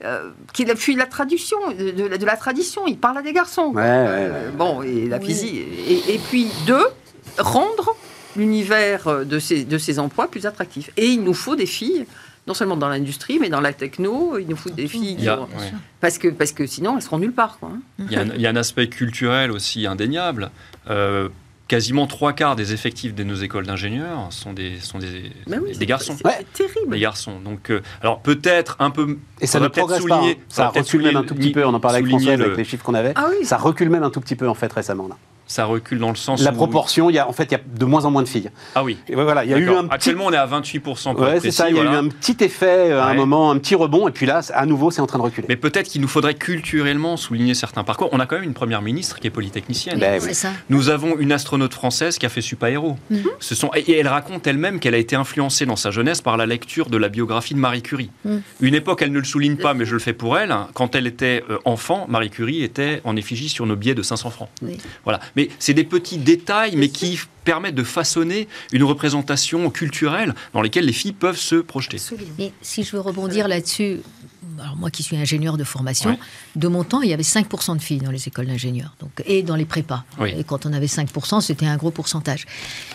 euh, 0.04 0.32
qui 0.54 0.66
de 0.66 0.98
la 0.98 1.06
tradition, 1.06 1.58
de, 1.78 2.26
la 2.26 2.38
tradition. 2.38 2.88
Il 2.88 2.98
parle 2.98 3.18
à 3.18 3.22
des 3.22 3.34
garçons. 3.34 3.74
bon, 4.58 4.82
et 4.82 5.08
la 5.08 5.20
physique. 5.20 5.56
Et, 5.88 6.16
et, 6.16 6.20
puis, 6.20 6.48
deux, 6.66 6.88
rendre 7.38 7.96
l'univers 8.36 9.08
euh, 9.08 9.24
de 9.24 9.40
ces, 9.40 9.66
de 9.66 9.78
ces 9.78 10.00
emplois 10.00 10.30
plus 10.30 10.46
attractif. 10.46 10.92
Et 10.98 11.08
il 11.08 11.24
nous 11.24 11.34
faut 11.34 11.56
des 11.56 11.66
filles 11.66 12.06
non 12.46 12.54
seulement 12.54 12.76
dans 12.76 12.90
l'industrie, 12.90 13.40
mais 13.40 13.50
dans 13.50 13.62
la 13.62 13.72
techno, 13.72 14.38
il 14.38 14.48
nous 14.48 14.58
faut 14.58 14.70
des 14.70 14.88
filles. 14.88 15.30
parce, 16.02 16.18
que, 16.18 16.28
parce 16.28 16.52
que 16.52 16.66
sinon, 16.66 16.98
elles 16.98 17.02
seront 17.02 17.20
nulle 17.20 17.32
part. 17.32 17.58
Quoi. 17.60 17.72
Il, 18.00 18.12
y 18.12 18.16
a 18.16 18.22
un, 18.22 18.26
il, 18.36 18.42
y 18.42 18.48
a 18.48 18.50
un, 18.50 18.56
aspect 18.56 18.88
culturel 18.88 19.52
aussi 19.52 19.88
indéniable. 19.88 20.52
Euh, 20.90 21.30
quasiment 21.70 22.06
trois 22.06 22.34
quarts 22.34 22.56
des 22.56 22.74
effectifs 22.74 23.16
de 23.16 23.24
nos 23.24 23.36
écoles 23.36 23.66
d'ingénieurs 23.66 24.28
sont 24.32 24.52
des, 24.52 24.80
sont 24.80 25.00
des, 25.00 25.32
des 25.48 25.86
garçons. 25.86 26.16
C'est 26.18 26.52
terrible. 26.52 26.92
Des 26.92 27.00
garçons. 27.00 27.40
Donc, 27.40 27.70
euh, 27.70 27.82
alors 28.02 28.22
peut-être 28.22 28.76
un 28.80 28.90
peu. 28.90 29.18
Et 29.40 29.48
ça 29.48 29.62
ne 29.62 29.70
progresse 29.70 30.06
pas. 30.06 30.22
Hein. 30.22 30.34
Ça, 30.50 30.68
recule 30.68 31.04
même 31.04 31.16
un 31.16 31.24
tout 31.24 31.36
petit 31.36 31.52
peu. 31.52 31.66
On 31.66 31.74
en 31.74 31.80
parlait 31.80 32.00
avec 32.00 32.10
François 32.10 32.34
avec 32.34 32.58
les 32.58 32.66
chiffres 32.66 32.84
qu'on 32.84 32.94
avait. 32.94 33.14
Ah 33.16 33.30
ça 33.44 33.58
recule 33.58 33.90
même 33.90 34.04
un 34.04 34.10
tout 34.10 34.22
petit 34.22 34.36
peu 34.36 34.50
en 34.50 34.54
fait 34.54 34.72
récemment 34.72 35.08
là 35.08 35.18
ça 35.48 35.66
recule 35.66 36.00
dans 36.00 36.10
le 36.10 36.16
sens 36.16 36.42
la 36.42 36.52
proportion 36.52 37.10
il 37.10 37.16
y 37.16 37.20
a 37.20 37.28
en 37.28 37.34
fait 37.34 37.46
il 37.46 37.52
y 37.52 37.56
a 37.56 37.62
de 37.66 37.86
moins 37.86 38.06
en 38.06 38.12
moins 38.12 38.24
de 38.24 38.28
filles. 38.28 38.50
Ah 38.76 38.84
oui. 38.84 38.98
Et 39.08 39.16
voilà 39.16 39.44
il 39.44 39.52
y 39.52 39.54
a 39.54 39.58
eu 39.58 39.70
un 39.70 39.88
actuellement 39.90 40.26
on 40.28 40.34
est 40.34 40.38
à 40.38 40.46
28 40.46 40.80
pour 40.80 40.98
ouais, 41.18 41.40
c'est 41.42 41.52
ça 41.52 41.70
il 41.70 41.76
y 41.76 41.80
a 41.80 41.84
eu 41.84 41.88
un 41.88 42.08
petit 42.08 42.44
effet 42.44 42.92
euh, 42.92 43.02
à 43.02 43.08
un 43.08 43.14
moment 43.14 43.52
un 43.52 43.58
petit 43.58 43.76
rebond 43.76 44.08
et 44.08 44.12
puis 44.12 44.26
là 44.26 44.42
à 44.54 44.66
nouveau 44.66 44.92
c'est 44.92 45.02
en 45.02 45.08
train 45.08 45.20
de 45.20 45.24
reculer. 45.24 45.46
Mais 45.50 45.56
peut-être 45.56 45.88
qu'il 45.90 46.02
nous 46.02 46.08
faudrait 46.08 46.36
culturellement 46.36 47.18
souligner 47.18 47.54
certains 47.54 47.84
parcours. 47.84 48.10
On 48.12 48.20
a 48.20 48.26
quand 48.26 48.36
même 48.36 48.46
une 48.46 48.54
première 48.54 48.82
ministre 48.82 49.20
qui 49.20 49.28
est 49.28 49.32
polytechnicienne. 49.32 50.00
Ben 50.00 50.20
ça. 50.20 50.50
nous 50.70 50.90
avons 50.90 51.18
une 51.18 51.32
astronaute 51.32 51.74
française 51.74 52.18
qui 52.18 52.26
a 52.26 52.30
fait 52.30 52.42
Super 52.42 52.70
Héros. 52.70 52.98
Mhm. 53.10 53.24
ce 53.40 53.56
sont 53.56 53.70
et 53.76 53.92
elle 53.98 54.08
raconte 54.08 54.48
elle-même 54.48 54.80
qu'elle 54.80 54.96
a 54.96 54.98
été 54.98 55.16
influencée 55.16 55.66
dans 55.66 55.76
sa 55.76 55.92
jeunesse 55.92 56.22
par 56.22 56.38
la 56.38 56.46
lecture 56.46 56.90
de 56.90 56.98
la 56.98 57.10
biographie 57.10 57.54
de 57.54 57.60
Marie 57.60 57.82
Curie. 57.82 58.10
Mhm. 58.26 58.42
une 58.62 58.76
époque 58.76 59.02
elle 59.02 59.12
ne 59.12 59.20
le 59.20 59.26
souligne 59.26 59.58
pas 59.58 59.74
mais 59.74 59.86
je 59.86 59.94
le 59.94 60.00
fais 60.00 60.14
pour 60.14 60.38
elle. 60.38 60.56
Quand 60.74 60.96
elle 60.96 61.08
était 61.08 61.44
euh, 61.50 61.58
enfant 61.66 62.06
Marie 62.08 62.30
Curie 62.30 62.64
était 62.64 63.02
en 63.04 63.16
effigie 63.16 63.50
sur 63.50 63.66
nos 63.66 63.76
billets 63.76 63.96
de 63.96 64.02
500 64.02 64.30
francs. 64.30 64.50
Voilà 65.04 65.20
mais 65.36 65.50
c'est 65.60 65.74
des 65.74 65.84
petits 65.84 66.18
détails, 66.18 66.76
mais 66.76 66.90
qui 66.90 67.20
permettent 67.44 67.76
de 67.76 67.84
façonner 67.84 68.48
une 68.72 68.84
représentation 68.84 69.70
culturelle 69.70 70.34
dans 70.54 70.62
laquelle 70.62 70.86
les 70.86 70.94
filles 70.94 71.14
peuvent 71.14 71.38
se 71.38 71.56
projeter. 71.56 71.98
Mais 72.38 72.54
si 72.62 72.84
je 72.84 72.92
veux 72.92 73.02
rebondir 73.02 73.48
là-dessus, 73.48 74.00
alors 74.60 74.76
moi 74.78 74.90
qui 74.90 75.04
suis 75.04 75.18
ingénieur 75.18 75.58
de 75.58 75.64
formation, 75.64 76.18
de 76.56 76.68
mon 76.68 76.84
temps, 76.84 77.02
il 77.02 77.10
y 77.10 77.14
avait 77.14 77.24
5% 77.24 77.78
de 77.78 77.82
filles 77.82 78.00
dans 78.00 78.12
les 78.12 78.28
écoles 78.28 78.46
d'ingénieurs 78.46 78.96
donc, 79.00 79.12
et 79.26 79.44
dans 79.44 79.56
les 79.56 79.66
prépas. 79.66 80.06
Et 80.26 80.44
quand 80.44 80.66
on 80.66 80.74
avait 80.74 80.86
5%, 80.86 81.42
c'était 81.42 81.66
un 81.66 81.78
gros 81.78 81.92
pourcentage. 81.92 82.46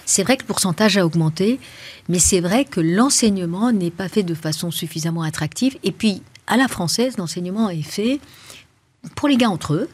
C'est 0.06 0.22
vrai 0.22 0.36
que 0.36 0.42
le 0.42 0.46
pourcentage 0.46 0.96
a 0.96 1.04
augmenté, 1.04 1.60
mais 2.08 2.18
c'est 2.18 2.40
vrai 2.40 2.64
que 2.64 2.80
l'enseignement 2.80 3.72
n'est 3.72 3.90
pas 3.90 4.08
fait 4.08 4.22
de 4.22 4.34
façon 4.34 4.70
suffisamment 4.70 5.22
attractive. 5.22 5.76
Et 5.84 5.92
puis, 5.92 6.22
à 6.46 6.56
la 6.56 6.68
française, 6.68 7.18
l'enseignement 7.18 7.68
est 7.68 7.82
fait 7.82 8.20
pour 9.14 9.28
les 9.28 9.36
gars 9.36 9.50
entre 9.50 9.74
eux, 9.74 9.88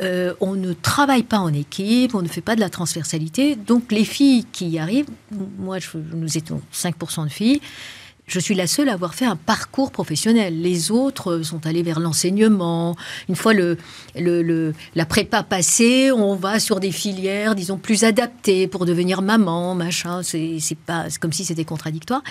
euh, 0.00 0.34
on 0.40 0.54
ne 0.54 0.72
travaille 0.72 1.22
pas 1.22 1.38
en 1.38 1.52
équipe, 1.52 2.14
on 2.14 2.22
ne 2.22 2.28
fait 2.28 2.40
pas 2.40 2.54
de 2.54 2.60
la 2.60 2.70
transversalité. 2.70 3.56
Donc 3.56 3.90
les 3.90 4.04
filles 4.04 4.44
qui 4.52 4.68
y 4.68 4.78
arrivent, 4.78 5.10
moi 5.58 5.78
je, 5.78 5.88
nous 6.14 6.36
étions 6.36 6.60
5% 6.72 7.24
de 7.24 7.30
filles, 7.30 7.60
je 8.28 8.38
suis 8.38 8.54
la 8.54 8.66
seule 8.66 8.90
à 8.90 8.92
avoir 8.92 9.14
fait 9.14 9.24
un 9.24 9.36
parcours 9.36 9.90
professionnel. 9.90 10.60
Les 10.60 10.90
autres 10.90 11.40
sont 11.42 11.66
allés 11.66 11.82
vers 11.82 11.98
l'enseignement. 11.98 12.94
Une 13.28 13.36
fois 13.36 13.54
le, 13.54 13.78
le, 14.14 14.74
la 14.94 15.06
prépa 15.06 15.42
passée, 15.42 16.12
on 16.12 16.34
va 16.36 16.60
sur 16.60 16.78
des 16.78 16.92
filières, 16.92 17.54
disons, 17.54 17.78
plus 17.78 18.04
adaptées 18.04 18.68
pour 18.68 18.84
devenir 18.84 19.22
maman, 19.22 19.74
machin. 19.74 20.20
C'est 20.22 20.78
pas 20.86 21.06
comme 21.20 21.32
si 21.32 21.46
c'était 21.46 21.64
contradictoire. 21.64 22.22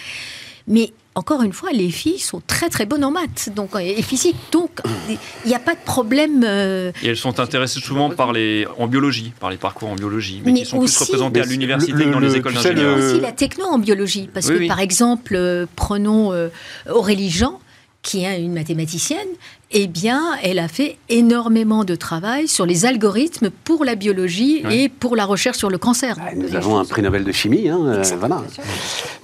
Mais 0.68 0.94
encore 1.18 1.42
une 1.42 1.52
fois, 1.52 1.72
les 1.72 1.90
filles 1.90 2.20
sont 2.20 2.42
très 2.46 2.70
très 2.70 2.86
bonnes 2.86 3.04
en 3.04 3.10
maths 3.10 3.50
donc, 3.56 3.72
et 3.80 4.02
physique. 4.04 4.36
Donc, 4.52 4.82
il 5.10 5.18
n'y 5.48 5.56
a 5.56 5.60
pas 5.60 5.74
de 5.74 5.80
problème. 5.84 6.44
Euh, 6.46 6.92
et 7.02 7.08
elles 7.08 7.18
sont 7.18 7.40
intéressées 7.40 7.80
souvent 7.80 8.12
par 8.12 8.34
les, 8.34 8.68
en 8.78 8.88
biologie, 8.88 9.34
par 9.40 9.50
les 9.50 9.58
parcours 9.58 9.90
en 9.90 9.96
biologie, 9.96 10.44
mais, 10.46 10.54
qui 10.54 10.66
sont 10.66 10.80
plus 10.80 10.96
représentés 10.96 11.42
à 11.42 11.46
l'université 11.46 12.04
que 12.04 12.10
dans 12.12 12.20
les 12.20 12.36
écoles 12.36 12.54
d'ingénieurs. 12.54 12.98
aussi 12.98 13.20
la 13.20 13.32
techno 13.32 13.66
en 13.66 13.80
biologie, 13.80 14.30
parce 14.32 14.48
que 14.48 14.68
par 14.68 14.80
exemple, 14.80 15.36
euh, 15.36 15.66
prenons 15.76 16.34
euh, 16.34 16.50
Aurélie 16.88 17.32
Jean, 17.32 17.60
qui 18.02 18.24
est 18.24 18.42
une 18.42 18.54
mathématicienne, 18.54 19.28
eh 19.72 19.88
bien, 19.88 20.22
elle 20.42 20.60
a 20.60 20.70
fait 20.70 20.98
énormément 21.10 21.84
de 21.84 21.96
travail 21.96 22.48
sur 22.48 22.66
les 22.66 22.86
algorithmes 22.86 23.50
pour 23.50 23.84
la 23.84 23.96
biologie 23.96 24.64
et 24.72 24.88
pour 24.88 25.18
la 25.18 25.26
recherche 25.26 25.58
sur 25.58 25.70
le 25.70 25.78
cancer. 25.78 26.16
Bah, 26.16 26.32
nous 26.36 26.56
avons 26.56 26.78
un 26.78 26.86
prix 26.86 27.02
Nobel 27.02 27.26
de 27.26 27.32
chimie, 27.34 27.68
hein, 27.68 27.80
euh, 27.86 28.04
voilà. 28.18 28.42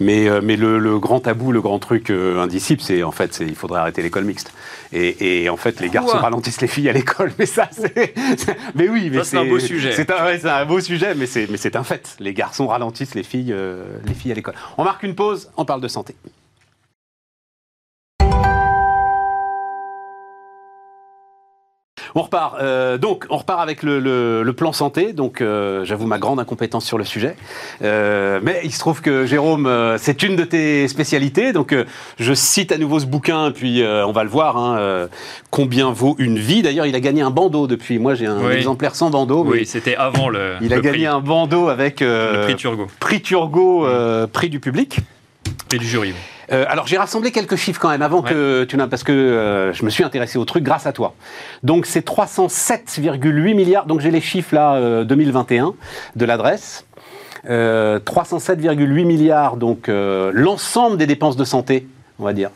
Mais, 0.01 0.27
euh, 0.27 0.41
mais 0.43 0.57
le, 0.57 0.99
grand 0.99 1.21
tabou, 1.21 1.53
le 1.53 1.61
grand 1.61 1.79
truc 1.79 2.09
euh, 2.09 2.41
indicible, 2.41 2.81
c'est 2.81 3.03
en 3.03 3.11
fait, 3.11 3.41
il 3.41 3.55
faudrait 3.55 3.79
arrêter 3.79 4.01
l'école 4.01 4.25
mixte. 4.25 4.51
Et, 4.91 5.49
en 5.49 5.57
fait, 5.57 5.79
les 5.79 5.89
garçons 5.89 6.17
ralentissent 6.17 6.61
les 6.61 6.67
filles 6.67 6.89
à 6.89 6.93
l'école, 6.93 7.31
mais 7.39 7.47
ça, 7.47 7.69
c'est. 7.71 8.13
mais 8.75 8.89
oui, 8.89 9.09
mais 9.11 9.23
c'est 9.23 9.37
un 9.37 9.45
beau 9.45 9.59
sujet. 9.59 9.93
C'est 9.93 10.11
un, 10.11 10.45
un, 10.45 10.65
beau 10.65 10.81
sujet, 10.81 11.15
mais 11.15 11.25
c'est 11.25 11.75
un 11.75 11.83
fait. 11.83 12.15
Les 12.19 12.33
garçons 12.33 12.67
ralentissent 12.67 13.15
les 13.15 13.23
filles, 13.23 13.55
les 14.05 14.13
filles 14.13 14.33
à 14.33 14.35
l'école. 14.35 14.55
On 14.77 14.83
marque 14.83 15.03
une 15.03 15.15
pause, 15.15 15.49
on 15.57 15.65
parle 15.65 15.81
de 15.81 15.87
santé. 15.87 16.15
On 22.15 22.21
repart. 22.21 22.55
Euh, 22.61 22.97
donc, 22.97 23.25
on 23.29 23.37
repart 23.37 23.59
avec 23.59 23.81
le, 23.83 24.51
plan 24.55 24.71
santé. 24.71 25.13
Donc, 25.13 25.41
euh, 25.41 25.83
j'avoue 25.83 26.05
ma 26.05 26.19
grande 26.19 26.39
incompétence 26.39 26.85
sur 26.85 26.97
le 26.97 27.03
sujet. 27.03 27.35
Euh, 27.81 28.39
mais 28.43 28.61
il 28.63 28.71
se 28.71 28.79
trouve 28.79 29.01
que 29.01 29.25
Jérôme, 29.25 29.69
c'est 29.97 30.23
une 30.23 30.35
de 30.35 30.43
tes 30.43 30.87
spécialités. 30.87 31.53
Donc, 31.53 31.75
je 32.19 32.33
cite 32.33 32.71
à 32.71 32.77
nouveau 32.77 32.99
ce 32.99 33.05
bouquin, 33.05 33.51
puis 33.51 33.83
on 33.83 34.11
va 34.11 34.23
le 34.23 34.29
voir. 34.29 34.57
Hein, 34.57 35.07
combien 35.49 35.91
vaut 35.91 36.15
une 36.19 36.37
vie? 36.37 36.61
D'ailleurs, 36.61 36.85
il 36.85 36.95
a 36.95 36.99
gagné 36.99 37.21
un 37.21 37.31
bandeau 37.31 37.67
depuis. 37.67 37.99
Moi, 37.99 38.15
j'ai 38.15 38.27
un 38.27 38.49
exemplaire 38.51 38.95
sans 38.95 39.09
bandeau. 39.09 39.43
Oui, 39.45 39.65
c'était 39.65 39.95
avant 39.95 40.29
le. 40.29 40.55
Il 40.61 40.73
a 40.73 40.79
gagné 40.79 41.07
un 41.07 41.19
bandeau 41.19 41.69
avec. 41.69 42.01
le 42.01 42.43
prix 42.43 42.55
Turgot. 42.55 42.87
Prix 42.99 43.21
Turgot, 43.21 43.87
prix 44.31 44.49
du 44.49 44.59
public. 44.59 44.99
Et 45.73 45.77
du 45.77 45.87
jury. 45.87 46.13
Euh, 46.51 46.65
alors 46.67 46.87
j'ai 46.87 46.97
rassemblé 46.97 47.31
quelques 47.31 47.55
chiffres 47.55 47.79
quand 47.79 47.89
même 47.89 48.01
avant 48.01 48.21
que 48.21 48.63
tu 48.65 48.77
n'as 48.77 48.87
parce 48.87 49.03
que 49.03 49.11
euh, 49.11 49.73
je 49.73 49.85
me 49.85 49.89
suis 49.89 50.03
intéressé 50.03 50.37
au 50.37 50.45
truc 50.45 50.63
grâce 50.63 50.85
à 50.85 50.93
toi. 50.93 51.13
Donc 51.63 51.85
c'est 51.85 52.05
307,8 52.05 53.55
milliards. 53.55 53.85
Donc 53.85 54.01
j'ai 54.01 54.11
les 54.11 54.21
chiffres 54.21 54.53
là 54.55 55.03
2021 55.03 55.67
euh, 55.67 55.71
de 56.15 56.25
l'adresse. 56.25 56.85
307,8 57.45 59.03
milliards 59.03 59.57
donc 59.57 59.89
l'ensemble 59.89 60.95
des 60.95 61.05
dépenses 61.05 61.35
de 61.35 61.43
santé 61.43 61.85
on 62.23 62.25
va 62.25 62.33
dire, 62.33 62.51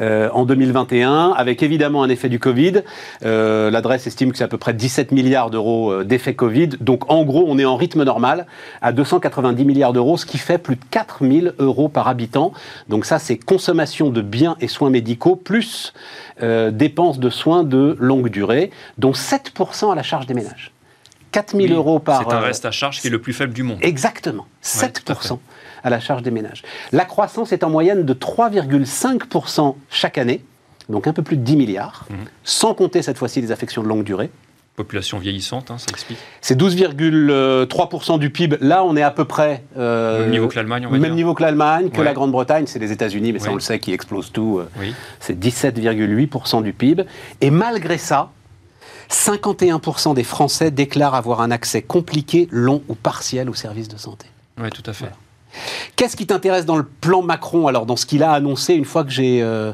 euh, 0.00 0.30
en 0.32 0.46
2021, 0.46 1.32
avec 1.36 1.62
évidemment 1.62 2.02
un 2.02 2.08
effet 2.08 2.30
du 2.30 2.38
Covid. 2.38 2.82
Euh, 3.22 3.70
l'adresse 3.70 4.06
estime 4.06 4.32
que 4.32 4.38
c'est 4.38 4.44
à 4.44 4.48
peu 4.48 4.56
près 4.56 4.72
17 4.72 5.12
milliards 5.12 5.50
d'euros 5.50 5.92
euh, 5.92 6.04
d'effet 6.04 6.34
Covid. 6.34 6.68
Donc 6.80 7.10
en 7.10 7.22
gros, 7.24 7.44
on 7.46 7.58
est 7.58 7.66
en 7.66 7.76
rythme 7.76 8.02
normal 8.02 8.46
à 8.80 8.92
290 8.92 9.64
milliards 9.66 9.92
d'euros, 9.92 10.16
ce 10.16 10.24
qui 10.24 10.38
fait 10.38 10.56
plus 10.56 10.76
de 10.76 10.84
4000 10.90 11.52
euros 11.58 11.90
par 11.90 12.08
habitant. 12.08 12.54
Donc 12.88 13.04
ça, 13.04 13.18
c'est 13.18 13.36
consommation 13.36 14.08
de 14.08 14.22
biens 14.22 14.56
et 14.60 14.68
soins 14.68 14.90
médicaux, 14.90 15.36
plus 15.36 15.92
dépenses 16.72 17.18
de 17.18 17.28
soins 17.28 17.64
de 17.64 17.96
longue 18.00 18.30
durée, 18.30 18.70
dont 18.96 19.10
7% 19.10 19.92
à 19.92 19.94
la 19.94 20.02
charge 20.02 20.24
des 20.24 20.32
ménages. 20.32 20.72
4000 21.32 21.74
euros 21.74 21.98
par... 21.98 22.24
C'est 22.26 22.34
un 22.34 22.40
reste 22.40 22.64
à 22.64 22.70
charge 22.70 22.98
qui 23.00 23.08
est 23.08 23.10
le 23.10 23.20
plus 23.20 23.34
faible 23.34 23.52
du 23.52 23.62
monde. 23.62 23.76
Exactement, 23.82 24.46
7% 24.64 25.38
à 25.82 25.90
la 25.90 26.00
charge 26.00 26.22
des 26.22 26.30
ménages. 26.30 26.62
La 26.92 27.04
croissance 27.04 27.52
est 27.52 27.64
en 27.64 27.70
moyenne 27.70 28.04
de 28.04 28.14
3,5% 28.14 29.74
chaque 29.90 30.18
année, 30.18 30.44
donc 30.88 31.06
un 31.06 31.12
peu 31.12 31.22
plus 31.22 31.36
de 31.36 31.42
10 31.42 31.56
milliards, 31.56 32.06
mhm. 32.10 32.16
sans 32.44 32.74
compter 32.74 33.02
cette 33.02 33.18
fois-ci 33.18 33.40
les 33.40 33.52
affections 33.52 33.82
de 33.82 33.88
longue 33.88 34.04
durée. 34.04 34.30
Population 34.76 35.18
vieillissante, 35.18 35.70
hein, 35.70 35.78
ça 35.78 35.88
explique. 35.90 36.18
C'est 36.40 36.58
12,3% 36.58 38.18
du 38.18 38.30
PIB. 38.30 38.56
Là, 38.60 38.82
on 38.82 38.96
est 38.96 39.02
à 39.02 39.10
peu 39.10 39.26
près. 39.26 39.62
Euh, 39.76 40.20
même 40.20 40.30
niveau 40.30 40.48
que 40.48 40.56
l'Allemagne, 40.56 40.86
on 40.86 40.90
va 40.90 40.98
Même 40.98 41.14
niveau 41.14 41.34
que 41.34 41.42
l'Allemagne, 41.42 41.90
que 41.90 42.00
la 42.00 42.14
Grande-Bretagne, 42.14 42.66
c'est 42.66 42.78
les 42.78 42.90
États-Unis, 42.92 43.32
mais 43.32 43.40
ça, 43.40 43.50
on 43.50 43.54
le 43.54 43.60
sait, 43.60 43.78
qui 43.78 43.92
explose 43.92 44.32
tout. 44.32 44.60
Euh, 44.60 44.90
c'est 45.18 45.38
17,8% 45.38 46.62
du 46.62 46.72
PIB. 46.72 47.04
Et 47.42 47.50
malgré 47.50 47.98
ça, 47.98 48.30
51% 49.10 50.14
des 50.14 50.24
Français 50.24 50.70
déclarent 50.70 51.14
avoir 51.14 51.40
un 51.40 51.50
accès 51.50 51.82
compliqué, 51.82 52.48
long 52.50 52.82
ou 52.88 52.94
partiel 52.94 53.50
aux 53.50 53.54
services 53.54 53.88
de 53.88 53.98
santé. 53.98 54.26
Oui, 54.58 54.70
tout 54.70 54.88
à 54.88 54.92
fait. 54.92 55.10
Qu'est-ce 55.96 56.16
qui 56.16 56.26
t'intéresse 56.26 56.64
dans 56.64 56.76
le 56.76 56.84
plan 56.84 57.22
Macron, 57.22 57.66
alors 57.66 57.86
dans 57.86 57.96
ce 57.96 58.06
qu'il 58.06 58.22
a 58.22 58.32
annoncé 58.32 58.74
une 58.74 58.84
fois 58.84 59.04
que 59.04 59.10
j'ai 59.10 59.42
euh, 59.42 59.72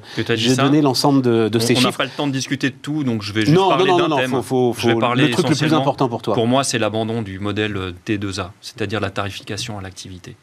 donné 0.56 0.80
l'ensemble 0.80 1.22
de, 1.22 1.58
ces 1.58 1.74
chiffres 1.74 1.88
On 1.88 1.90
n'a 1.90 1.96
pas 1.96 2.04
le 2.04 2.10
temps 2.10 2.26
de 2.26 2.32
discuter 2.32 2.70
de 2.70 2.76
tout, 2.80 3.04
donc 3.04 3.22
je 3.22 3.32
vais 3.32 3.44
juste 3.44 3.56
parler 3.56 3.90
d'un 3.90 4.16
thème. 4.16 4.30
Faut, 4.30 4.72
faut, 4.72 4.76
je 4.78 4.88
vais 4.88 4.96
parler 4.96 5.28
le 5.28 5.30
truc 5.30 5.48
le 5.48 5.54
plus 5.54 5.74
important 5.74 6.08
pour 6.08 6.22
toi. 6.22 6.34
Pour 6.34 6.46
moi, 6.46 6.64
c'est 6.64 6.78
l'abandon 6.78 7.22
du 7.22 7.38
modèle 7.38 7.94
T2A, 8.06 8.50
c'est-à-dire 8.60 9.00
la 9.00 9.10
tarification 9.10 9.78
à 9.78 9.82
l'activité 9.82 10.36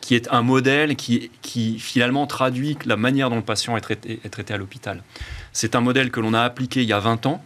qui 0.00 0.14
est 0.14 0.28
un 0.30 0.42
modèle 0.42 0.96
qui, 0.96 1.30
qui, 1.40 1.78
finalement 1.78 2.26
traduit 2.26 2.76
la 2.84 2.98
manière 2.98 3.30
dont 3.30 3.36
le 3.36 3.42
patient 3.42 3.74
est 3.78 3.80
traité, 3.80 4.20
est 4.22 4.28
traité 4.28 4.52
à 4.52 4.58
l'hôpital. 4.58 5.02
C'est 5.54 5.74
un 5.74 5.80
modèle 5.80 6.10
que 6.10 6.20
l'on 6.20 6.34
a 6.34 6.42
appliqué 6.42 6.82
il 6.82 6.88
y 6.88 6.92
a 6.92 6.98
20 6.98 7.24
ans 7.24 7.42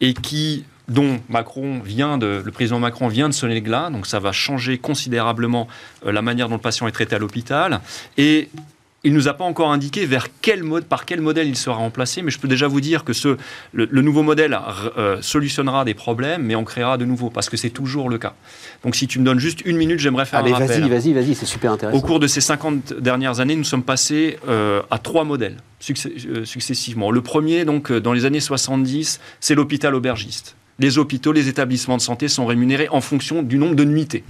et 0.00 0.14
qui 0.14 0.64
dont 0.88 1.18
Macron 1.28 1.80
vient 1.80 2.18
de, 2.18 2.42
le 2.44 2.52
président 2.52 2.78
Macron 2.78 3.08
vient 3.08 3.28
de 3.28 3.34
sonner 3.34 3.54
le 3.54 3.60
glas, 3.60 3.90
donc 3.90 4.06
ça 4.06 4.20
va 4.20 4.32
changer 4.32 4.78
considérablement 4.78 5.68
euh, 6.04 6.12
la 6.12 6.22
manière 6.22 6.48
dont 6.48 6.56
le 6.56 6.60
patient 6.60 6.86
est 6.86 6.92
traité 6.92 7.16
à 7.16 7.18
l'hôpital. 7.18 7.80
Et 8.16 8.48
il 9.04 9.12
ne 9.12 9.18
nous 9.18 9.28
a 9.28 9.34
pas 9.34 9.44
encore 9.44 9.70
indiqué 9.70 10.04
vers 10.04 10.26
quel 10.42 10.64
mode, 10.64 10.84
par 10.84 11.04
quel 11.04 11.20
modèle 11.20 11.46
il 11.46 11.56
sera 11.56 11.76
remplacé, 11.76 12.22
mais 12.22 12.32
je 12.32 12.40
peux 12.40 12.48
déjà 12.48 12.66
vous 12.66 12.80
dire 12.80 13.04
que 13.04 13.12
ce, 13.12 13.36
le, 13.72 13.86
nouveau 14.02 14.24
modèle 14.24 14.58
euh, 14.98 15.18
solutionnera 15.20 15.84
des 15.84 15.94
problèmes, 15.94 16.42
mais 16.42 16.56
en 16.56 16.64
créera 16.64 16.98
de 16.98 17.04
nouveaux, 17.04 17.30
parce 17.30 17.48
que 17.48 17.56
c'est 17.56 17.70
toujours 17.70 18.08
le 18.08 18.18
cas. 18.18 18.34
Donc 18.82 18.96
si 18.96 19.06
tu 19.06 19.20
me 19.20 19.24
donnes 19.24 19.38
juste 19.38 19.60
une 19.64 19.76
minute, 19.76 20.00
j'aimerais 20.00 20.26
faire 20.26 20.40
Allez, 20.40 20.50
un 20.50 20.54
rappel. 20.54 20.80
Vas-y, 20.80 20.88
vas-y, 20.88 21.12
vas-y, 21.12 21.34
c'est 21.36 21.46
super 21.46 21.72
intéressant. 21.72 21.96
Au 21.96 22.00
cours 22.00 22.18
de 22.18 22.26
ces 22.26 22.40
50 22.40 22.94
dernières 22.94 23.38
années, 23.38 23.54
nous 23.54 23.64
sommes 23.64 23.84
passés 23.84 24.38
euh, 24.48 24.82
à 24.90 24.98
trois 24.98 25.22
modèles 25.22 25.58
successivement. 25.78 27.12
Le 27.12 27.20
premier, 27.20 27.64
donc, 27.64 27.92
dans 27.92 28.12
les 28.12 28.24
années 28.24 28.40
70, 28.40 29.20
c'est 29.40 29.54
l'hôpital 29.54 29.94
aubergiste 29.94 30.56
les 30.78 30.98
hôpitaux, 30.98 31.32
les 31.32 31.48
établissements 31.48 31.96
de 31.96 32.02
santé 32.02 32.28
sont 32.28 32.46
rémunérés 32.46 32.88
en 32.88 33.00
fonction 33.00 33.42
du 33.42 33.58
nombre 33.58 33.74
de 33.74 33.84
nuitées. 33.84 34.24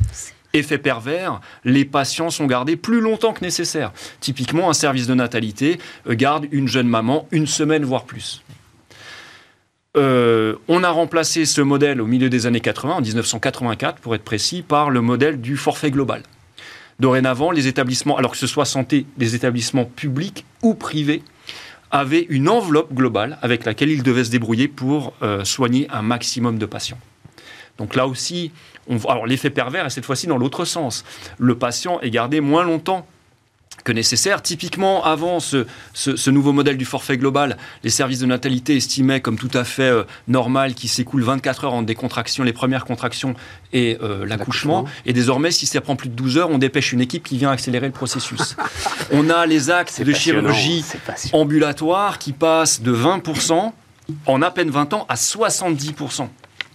Effet 0.52 0.78
pervers, 0.78 1.40
les 1.64 1.84
patients 1.84 2.30
sont 2.30 2.46
gardés 2.46 2.76
plus 2.76 3.00
longtemps 3.00 3.32
que 3.32 3.44
nécessaire. 3.44 3.92
Typiquement, 4.20 4.70
un 4.70 4.74
service 4.74 5.06
de 5.06 5.14
natalité 5.14 5.78
euh, 6.08 6.14
garde 6.14 6.46
une 6.50 6.68
jeune 6.68 6.88
maman 6.88 7.28
une 7.30 7.46
semaine, 7.46 7.84
voire 7.84 8.04
plus. 8.04 8.42
Euh, 9.96 10.56
on 10.68 10.84
a 10.84 10.90
remplacé 10.90 11.46
ce 11.46 11.60
modèle 11.60 12.00
au 12.00 12.06
milieu 12.06 12.28
des 12.28 12.46
années 12.46 12.60
80, 12.60 12.94
en 12.94 13.00
1984 13.00 14.00
pour 14.00 14.14
être 14.14 14.24
précis, 14.24 14.62
par 14.62 14.90
le 14.90 15.00
modèle 15.00 15.40
du 15.40 15.56
forfait 15.56 15.90
global. 15.90 16.22
Dorénavant, 17.00 17.50
les 17.50 17.66
établissements, 17.66 18.16
alors 18.16 18.30
que 18.30 18.38
ce 18.38 18.46
soit 18.46 18.64
santé, 18.64 19.06
des 19.18 19.34
établissements 19.34 19.84
publics 19.84 20.46
ou 20.62 20.74
privés, 20.74 21.22
avait 21.96 22.26
une 22.28 22.48
enveloppe 22.48 22.92
globale 22.92 23.38
avec 23.42 23.64
laquelle 23.64 23.90
il 23.90 24.02
devait 24.02 24.24
se 24.24 24.30
débrouiller 24.30 24.68
pour 24.68 25.14
euh, 25.22 25.44
soigner 25.44 25.88
un 25.90 26.02
maximum 26.02 26.58
de 26.58 26.66
patients. 26.66 26.98
Donc 27.78 27.94
là 27.94 28.06
aussi, 28.06 28.52
l'effet 29.26 29.50
pervers 29.50 29.86
est 29.86 29.90
cette 29.90 30.04
fois-ci 30.04 30.26
dans 30.26 30.38
l'autre 30.38 30.64
sens. 30.64 31.04
Le 31.38 31.56
patient 31.56 32.00
est 32.00 32.10
gardé 32.10 32.40
moins 32.40 32.64
longtemps 32.64 33.06
que 33.86 33.92
nécessaire. 33.92 34.42
Typiquement, 34.42 35.04
avant 35.04 35.38
ce, 35.38 35.64
ce, 35.94 36.30
nouveau 36.30 36.52
modèle 36.52 36.76
du 36.76 36.84
forfait 36.84 37.16
global, 37.16 37.56
les 37.84 37.90
services 37.90 38.18
de 38.18 38.26
natalité 38.26 38.76
estimaient 38.76 39.20
comme 39.20 39.38
tout 39.38 39.50
à 39.54 39.62
fait 39.62 39.82
euh, 39.84 40.02
normal 40.26 40.74
qu'il 40.74 40.90
s'écoule 40.90 41.22
24 41.22 41.64
heures 41.64 41.72
entre 41.72 41.86
des 41.86 41.94
contractions, 41.94 42.42
les 42.42 42.52
premières 42.52 42.84
contractions 42.84 43.34
et 43.72 43.96
euh, 44.02 44.26
l'accouchement. 44.26 44.86
Et 45.06 45.12
désormais, 45.12 45.52
si 45.52 45.66
ça 45.66 45.80
prend 45.80 45.94
plus 45.94 46.08
de 46.08 46.14
12 46.14 46.36
heures, 46.36 46.50
on 46.50 46.58
dépêche 46.58 46.92
une 46.92 47.00
équipe 47.00 47.22
qui 47.22 47.38
vient 47.38 47.52
accélérer 47.52 47.86
le 47.86 47.92
processus. 47.92 48.56
on 49.12 49.30
a 49.30 49.46
les 49.46 49.70
actes 49.70 50.02
de 50.02 50.12
chirurgie 50.12 50.84
ambulatoire 51.32 52.18
qui 52.18 52.32
passent 52.32 52.82
de 52.82 52.92
20% 52.92 53.72
en 54.26 54.42
à 54.42 54.50
peine 54.50 54.70
20 54.70 54.94
ans 54.94 55.06
à 55.08 55.14
70%. 55.14 56.28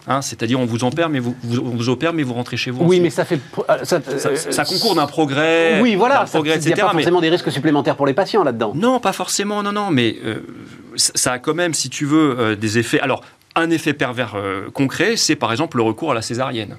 Hein, 0.08 0.22
c'est-à-dire 0.22 0.60
on 0.60 0.66
vous 0.66 0.84
opère, 0.84 1.10
mais 1.10 1.20
vous, 1.20 1.36
vous, 1.44 1.90
opère, 1.90 2.14
mais 2.14 2.24
vous 2.24 2.34
rentrez 2.34 2.58
chez 2.58 2.72
vous. 2.72 2.84
Oui, 2.86 3.00
mais 3.00 3.12
ça 3.12 3.24
fait 3.24 3.40
euh, 3.70 3.84
ça, 3.84 4.00
ça, 4.36 4.66
concourt 4.66 4.96
d'un 4.96 5.06
progrès. 5.06 5.80
Oui, 5.82 5.96
voilà, 5.96 6.26
progrès, 6.26 6.58
Il 6.58 6.66
n'y 6.66 6.74
a 6.74 6.86
pas 6.86 6.92
forcément 6.92 7.22
des 7.22 7.30
risques 7.30 7.52
supplémentaires 7.52 7.96
pour 7.96 8.08
les 8.08 8.14
patients 8.14 8.44
là-dedans. 8.44 8.74
Non, 8.76 9.00
pas 9.00 9.14
forcément, 9.14 9.62
non, 9.62 9.72
non, 9.72 9.92
mais 9.92 10.18
euh, 10.26 10.40
ça 10.96 11.34
a 11.34 11.40
quand 11.40 11.54
même, 11.54 11.74
si 11.74 11.90
tu 11.90 12.06
veux, 12.06 12.36
euh, 12.40 12.56
des 12.56 12.80
effets. 12.80 13.00
Alors, 13.00 13.24
un 13.56 13.70
effet 13.70 13.94
pervers 13.94 14.36
concret, 14.74 15.18
c'est 15.18 15.36
par 15.36 15.52
exemple 15.52 15.78
le 15.78 15.84
recours 15.84 16.12
à 16.12 16.16
la 16.16 16.22
césarienne. 16.22 16.78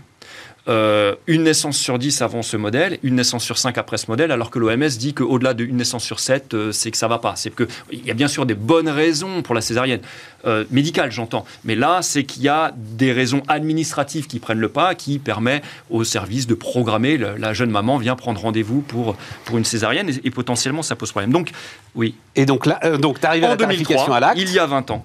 Euh, 0.69 1.17
une 1.27 1.43
naissance 1.43 1.77
sur 1.77 1.99
10 1.99 2.23
avant 2.23 2.43
ce 2.43 2.57
modèle, 2.57 2.99
une 3.03 3.17
naissance 3.17 3.43
sur 3.43 3.59
5 3.59 3.79
après 3.79 3.99
ce 3.99 4.07
modèle, 4.09 4.31
alors 4.31 4.49
que 4.49 4.61
l'OMS 4.61 4.89
dit 4.97 5.13
qu'au-delà 5.13 5.55
d'une 5.55 5.77
naissance 5.77 6.05
sur 6.05 6.21
7, 6.21 6.55
euh, 6.55 6.71
c'est 6.71 6.93
que 6.93 6.97
ça 6.97 7.09
va 7.09 7.19
pas. 7.19 7.35
C'est 7.35 7.53
qu'il 7.53 8.07
y 8.07 8.11
a 8.13 8.15
bien 8.15 8.29
sûr 8.29 8.47
des 8.47 8.55
bonnes 8.55 8.89
raisons 8.89 9.43
pour 9.43 9.57
la 9.57 9.61
césarienne, 9.61 10.01
euh, 10.47 10.65
médicale 10.71 11.11
j'entends, 11.11 11.45
mais 11.65 11.75
là 11.75 12.01
c'est 12.03 12.23
qu'il 12.23 12.45
y 12.45 12.49
a 12.49 12.73
des 12.77 13.13
raisons 13.13 13.43
administratives 13.49 14.29
qui 14.29 14.39
prennent 14.39 14.61
le 14.61 14.69
pas, 14.69 14.95
qui 14.95 15.19
permet 15.19 15.63
au 15.91 16.05
service 16.05 16.47
de 16.47 16.55
programmer, 16.55 17.19
la 17.19 17.53
jeune 17.55 17.71
maman 17.71 17.99
vient 17.99 18.15
prendre 18.15 18.41
rendez-vous 18.41 18.83
pour, 18.83 19.17
pour 19.45 19.59
une 19.59 19.65
césarienne 19.65 20.11
et, 20.23 20.31
potentiellement 20.31 20.83
ça 20.83 20.95
pose 20.95 21.11
problème. 21.11 21.33
Donc 21.33 21.51
oui. 21.97 22.15
Et 22.37 22.47
donc 22.47 22.67
là, 22.67 22.79
donc 22.99 23.21
tu 23.21 23.27
arrives 23.27 23.45
à 23.45 23.49
la 23.49 23.57
2003, 23.57 24.17
à 24.17 24.21
l'acte 24.21 24.41
Il 24.41 24.53
y 24.53 24.59
a 24.59 24.67
20 24.67 24.93
ans 24.93 25.05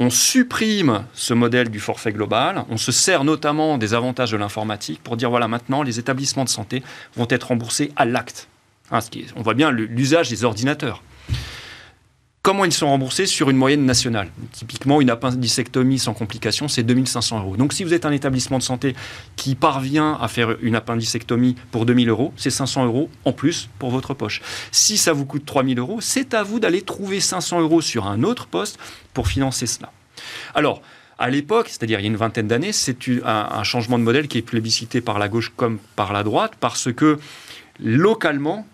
on 0.00 0.08
supprime 0.08 1.04
ce 1.12 1.34
modèle 1.34 1.68
du 1.68 1.78
forfait 1.78 2.12
global, 2.12 2.64
on 2.70 2.78
se 2.78 2.90
sert 2.90 3.22
notamment 3.22 3.76
des 3.76 3.92
avantages 3.92 4.32
de 4.32 4.38
l'informatique 4.38 5.02
pour 5.04 5.18
dire 5.18 5.28
voilà, 5.28 5.46
maintenant, 5.46 5.82
les 5.82 5.98
établissements 5.98 6.44
de 6.44 6.48
santé 6.48 6.82
vont 7.16 7.26
être 7.28 7.48
remboursés 7.48 7.92
à 7.96 8.06
l'acte. 8.06 8.48
Hein, 8.90 9.00
on 9.36 9.42
voit 9.42 9.54
bien 9.54 9.70
l'usage 9.70 10.30
des 10.30 10.42
ordinateurs. 10.44 11.02
Comment 12.42 12.64
ils 12.64 12.72
sont 12.72 12.88
remboursés 12.88 13.26
sur 13.26 13.50
une 13.50 13.58
moyenne 13.58 13.84
nationale? 13.84 14.30
Typiquement, 14.52 15.02
une 15.02 15.10
appendicectomie 15.10 15.98
sans 15.98 16.14
complications, 16.14 16.68
c'est 16.68 16.82
2500 16.82 17.40
euros. 17.40 17.56
Donc, 17.58 17.74
si 17.74 17.84
vous 17.84 17.92
êtes 17.92 18.06
un 18.06 18.12
établissement 18.12 18.56
de 18.56 18.62
santé 18.62 18.96
qui 19.36 19.54
parvient 19.54 20.16
à 20.18 20.26
faire 20.26 20.56
une 20.62 20.74
appendicectomie 20.74 21.56
pour 21.70 21.84
2000 21.84 22.08
euros, 22.08 22.32
c'est 22.38 22.48
500 22.48 22.86
euros 22.86 23.10
en 23.26 23.32
plus 23.32 23.68
pour 23.78 23.90
votre 23.90 24.14
poche. 24.14 24.40
Si 24.72 24.96
ça 24.96 25.12
vous 25.12 25.26
coûte 25.26 25.44
3000 25.44 25.78
euros, 25.78 25.98
c'est 26.00 26.32
à 26.32 26.42
vous 26.42 26.60
d'aller 26.60 26.80
trouver 26.80 27.20
500 27.20 27.60
euros 27.60 27.82
sur 27.82 28.06
un 28.06 28.22
autre 28.22 28.46
poste 28.46 28.78
pour 29.14 29.28
financer 29.28 29.66
cela. 29.66 29.92
Alors, 30.54 30.82
à 31.18 31.28
l'époque, 31.28 31.68
c'est-à-dire 31.68 32.00
il 32.00 32.02
y 32.02 32.06
a 32.06 32.08
une 32.08 32.16
vingtaine 32.16 32.48
d'années, 32.48 32.72
c'est 32.72 32.96
un, 33.24 33.62
changement 33.62 33.98
de 33.98 34.04
modèle 34.04 34.26
qui 34.26 34.38
est 34.38 34.42
plébiscité 34.42 35.00
par 35.00 35.18
la 35.18 35.28
gauche 35.28 35.52
comme 35.54 35.78
par 35.94 36.12
la 36.12 36.22
droite, 36.22 36.52
parce 36.58 36.92
que 36.92 37.18
localement, 37.78 38.66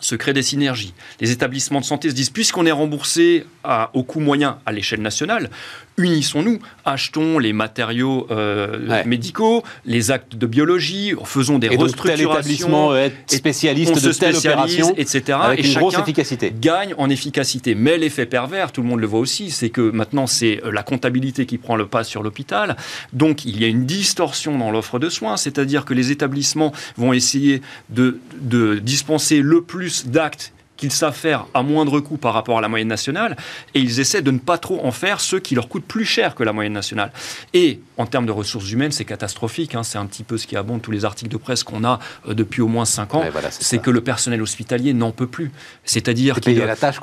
se 0.00 0.14
créent 0.14 0.32
des 0.32 0.42
synergies. 0.42 0.94
Les 1.20 1.32
établissements 1.32 1.80
de 1.80 1.84
santé 1.84 2.10
se 2.10 2.14
disent, 2.14 2.30
puisqu'on 2.30 2.66
est 2.66 2.72
remboursé 2.72 3.46
au 3.94 4.04
coût 4.04 4.20
moyen 4.20 4.60
à 4.64 4.72
l'échelle 4.72 5.02
nationale, 5.02 5.50
unissons-nous, 5.98 6.58
achetons 6.84 7.38
les 7.38 7.52
matériaux 7.52 8.26
euh, 8.30 9.04
médicaux, 9.04 9.62
les 9.84 10.10
actes 10.10 10.36
de 10.36 10.46
biologie, 10.46 11.14
faisons 11.24 11.58
des 11.58 11.66
et 11.68 11.76
restructurations. 11.76 12.92
Donc, 12.92 13.12
spécialiste 13.26 14.02
de 14.02 14.12
telle 14.12 14.36
opération, 14.36 14.94
etc. 14.96 15.38
Avec 15.42 15.64
et 15.64 15.68
une 15.68 15.78
grosse 15.78 15.98
efficacité. 15.98 16.52
gagne 16.58 16.94
en 16.96 17.10
efficacité. 17.10 17.74
Mais 17.74 17.98
l'effet 17.98 18.26
pervers, 18.26 18.72
tout 18.72 18.82
le 18.82 18.88
monde 18.88 19.00
le 19.00 19.06
voit 19.06 19.20
aussi, 19.20 19.50
c'est 19.50 19.70
que 19.70 19.90
maintenant 19.90 20.26
c'est 20.26 20.62
euh, 20.64 20.70
la 20.70 20.82
comptabilité 20.82 21.46
qui 21.46 21.58
prend 21.58 21.76
le 21.76 21.86
pas 21.86 22.04
sur 22.04 22.22
l'hôpital. 22.22 22.76
Donc 23.12 23.44
il 23.44 23.60
y 23.60 23.64
a 23.64 23.68
une 23.68 23.84
distorsion 23.84 24.56
dans 24.56 24.70
l'offre 24.70 24.98
de 24.98 25.08
soins, 25.08 25.36
c'est-à-dire 25.36 25.84
que 25.84 25.94
les 25.94 26.10
établissements 26.10 26.72
vont 26.96 27.12
essayer 27.12 27.60
de, 27.90 28.18
de 28.40 28.76
dispenser 28.76 29.40
le 29.40 29.62
plus 29.62 30.06
d'actes 30.06 30.52
qu'ils 30.78 30.92
savent 30.92 31.14
faire 31.14 31.44
à 31.52 31.62
moindre 31.62 32.00
coût 32.00 32.16
par 32.16 32.32
rapport 32.32 32.56
à 32.56 32.60
la 32.62 32.68
moyenne 32.68 32.88
nationale, 32.88 33.36
et 33.74 33.80
ils 33.80 34.00
essaient 34.00 34.22
de 34.22 34.30
ne 34.30 34.38
pas 34.38 34.56
trop 34.56 34.82
en 34.84 34.92
faire 34.92 35.20
ceux 35.20 35.40
qui 35.40 35.54
leur 35.54 35.68
coûtent 35.68 35.84
plus 35.84 36.06
cher 36.06 36.34
que 36.34 36.42
la 36.42 36.54
moyenne 36.54 36.72
nationale. 36.72 37.12
Et 37.52 37.80
en 37.98 38.06
termes 38.06 38.24
de 38.24 38.32
ressources 38.32 38.70
humaines, 38.70 38.92
c'est 38.92 39.04
catastrophique. 39.04 39.74
Hein. 39.74 39.82
c'est 39.82 39.98
un 39.98 40.06
petit 40.06 40.22
peu 40.22 40.38
ce 40.38 40.46
qui 40.46 40.56
abonde 40.56 40.80
tous 40.80 40.92
les 40.92 41.04
articles 41.04 41.30
de 41.30 41.36
presse 41.36 41.64
qu'on 41.64 41.84
a 41.84 41.98
euh, 42.28 42.34
depuis 42.34 42.62
au 42.62 42.68
moins 42.68 42.84
5 42.84 43.14
ans. 43.16 43.24
c'est 43.50 43.78
que 43.78 43.90
le 43.90 44.00
personnel 44.00 44.40
hospitalier 44.40 44.94
n'en 44.94 45.10
peut 45.10 45.26
plus. 45.26 45.50
C'est-à-dire 45.84 46.40
que 46.40 46.48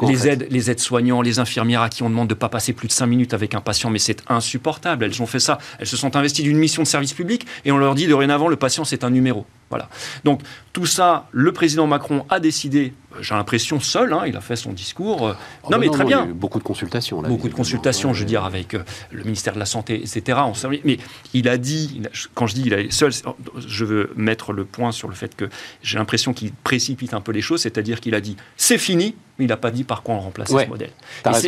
les, 0.08 0.28
aides, 0.28 0.48
les 0.50 0.72
aides-soignants, 0.72 1.22
les 1.22 1.40
infirmières 1.40 1.82
à 1.82 1.90
qui 1.90 2.02
on 2.02 2.10
demande 2.10 2.30
de 2.30 2.34
ne 2.34 2.40
pas 2.40 2.50
passer 2.50 2.74
plus 2.74 2.88
de 2.88 2.94
5 2.94 3.06
minutes 3.06 3.34
avec 3.34 3.54
un 3.54 3.62
patient, 3.62 3.90
mais 3.90 4.00
c'est 4.00 4.24
insupportable. 4.30 5.04
Elles 5.04 5.22
ont 5.22 5.28
fait 5.28 5.40
ça. 5.40 5.58
Elles 5.80 5.88
se 5.88 5.98
sont 5.98 6.16
investies 6.16 6.44
d'une 6.44 6.58
mission 6.58 6.82
de 6.82 6.88
service 6.88 7.14
public 7.14 7.46
et 7.66 7.72
on 7.72 7.78
leur 7.78 7.94
dit 7.94 8.08
dorénavant 8.08 8.48
le 8.48 8.56
patient 8.56 8.86
c'est 8.86 9.04
un 9.04 9.10
numéro. 9.10 9.46
Voilà. 9.70 9.90
Donc 10.24 10.42
tout 10.74 10.86
ça, 10.86 11.28
le 11.32 11.52
président 11.52 11.88
Macron 11.88 12.26
a 12.30 12.40
décidé, 12.40 12.94
euh, 13.14 13.18
j'ai 13.22 13.34
l'impression 13.34 13.80
seul, 13.80 14.14
hein, 14.14 14.24
il 14.28 14.36
a 14.38 14.42
fait 14.42 14.56
son 14.56 14.74
discours. 14.74 15.28
Euh, 15.28 15.34
oh 15.64 15.70
non, 15.72 15.80
mais 15.80 15.90
très 15.90 16.06
bien. 16.06 16.26
beaucoup 16.28 16.60
de 16.60 16.64
consultations. 16.64 17.22
beaucoup 17.22 17.50
de 17.50 17.54
consultations, 17.54 18.14
je 18.14 18.20
veux 18.20 18.26
dire, 18.26 18.44
avec 18.46 18.76
euh, 18.76 18.84
le 19.12 19.24
ministère 19.24 19.54
de 19.54 19.60
la 19.60 19.66
Santé, 19.66 19.96
etc. 19.96 20.40
On 20.46 20.54
mais 20.84 20.98
il 21.34 21.50
a 21.50 21.58
dit, 21.58 22.02
quand 22.34 22.46
je 22.46 22.56
dis 22.56 22.64
il 22.66 22.74
est 22.74 22.92
seul, 22.92 23.12
je 23.58 23.86
veux 23.86 24.12
mettre 24.16 24.54
le 24.54 24.66
point 24.66 24.92
sur 24.92 25.08
le 25.08 25.16
fait 25.16 25.36
que 25.36 25.50
j'ai 25.82 25.98
l'impression 25.98 26.34
qu'il 26.34 26.52
précipite 26.52 27.14
un 27.14 27.22
peu 27.22 27.32
les 27.32 27.42
choses, 27.42 27.62
c'est-à-dire 27.62 28.02
qu'il 28.02 28.14
a 28.14 28.22
dit 28.22 28.38
c'est 28.58 28.78
fini, 28.78 29.16
mais 29.38 29.46
il 29.46 29.48
n'a 29.50 29.58
pas 29.58 29.72
dit 29.72 29.84
par 29.84 30.02
quoi 30.02 30.16
on 30.16 30.20
remplaçait 30.20 30.66
ce 30.66 30.70
modèle. 30.70 30.92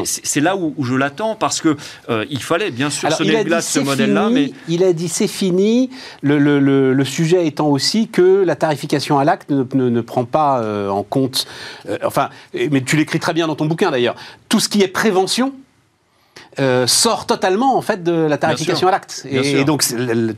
C'est 0.03 0.41
là 0.41 0.55
où, 0.55 0.73
je 0.83 0.95
l'attends 0.95 1.35
parce 1.35 1.61
que 1.61 1.77
euh, 2.09 2.25
il 2.29 2.41
fallait 2.41 2.71
bien 2.71 2.89
sûr 2.89 3.09
se 3.11 3.17
sonner 3.17 3.61
ce 3.61 3.79
modèle-là, 3.79 4.29
mais 4.29 4.51
il 4.67 4.83
a 4.83 4.93
dit 4.93 5.07
c'est 5.07 5.27
fini. 5.27 5.89
Le, 6.21 6.38
le, 6.38 6.93
le, 6.93 7.05
sujet 7.05 7.47
étant 7.47 7.67
aussi 7.67 8.09
que 8.09 8.43
la 8.43 8.55
tarification 8.55 9.17
à 9.19 9.23
l'acte 9.23 9.49
ne, 9.49 9.63
ne, 9.63 10.01
prend 10.01 10.25
pas 10.25 10.59
euh, 10.61 10.89
en 10.89 11.03
compte. 11.03 11.47
Euh, 11.88 11.97
enfin, 12.03 12.29
mais 12.53 12.81
tu 12.81 12.97
l'écris 12.97 13.19
très 13.19 13.33
bien 13.33 13.47
dans 13.47 13.55
ton 13.55 13.65
bouquin 13.65 13.91
d'ailleurs. 13.91 14.15
Tout 14.49 14.59
ce 14.59 14.67
qui 14.69 14.81
est 14.81 14.88
prévention. 14.88 15.53
sort 16.88 17.25
totalement 17.27 17.77
en 17.77 17.81
fait 17.81 18.03
de 18.03 18.11
la 18.11 18.38
tarification 18.38 18.88
à 18.88 18.91
l'acte 18.91 19.25
et, 19.29 19.63
donc 19.63 19.83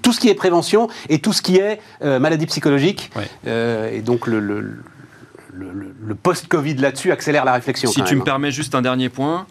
tout 0.02 0.14
ce 0.14 0.20
qui 0.20 0.30
est 0.30 0.36
prévention 0.36 0.90
et 1.08 1.20
tout 1.20 1.34
ce 1.34 1.42
qui 1.42 1.58
est 1.58 1.80
maladie 2.02 2.46
psychologique 2.46 3.10
et 3.46 4.02
donc 4.02 4.28
le 4.28 4.84
le, 5.60 6.16
post-Covid 6.16 6.76
là-dessus 6.76 7.12
accélère 7.12 7.46
la 7.46 7.54
réflexion. 7.54 7.92
Si 7.92 8.04
tu 8.04 8.16
me 8.16 8.24
permets 8.24 8.52
juste 8.52 8.76
un 8.76 8.82
dernier 8.82 9.10
point, 9.10 9.48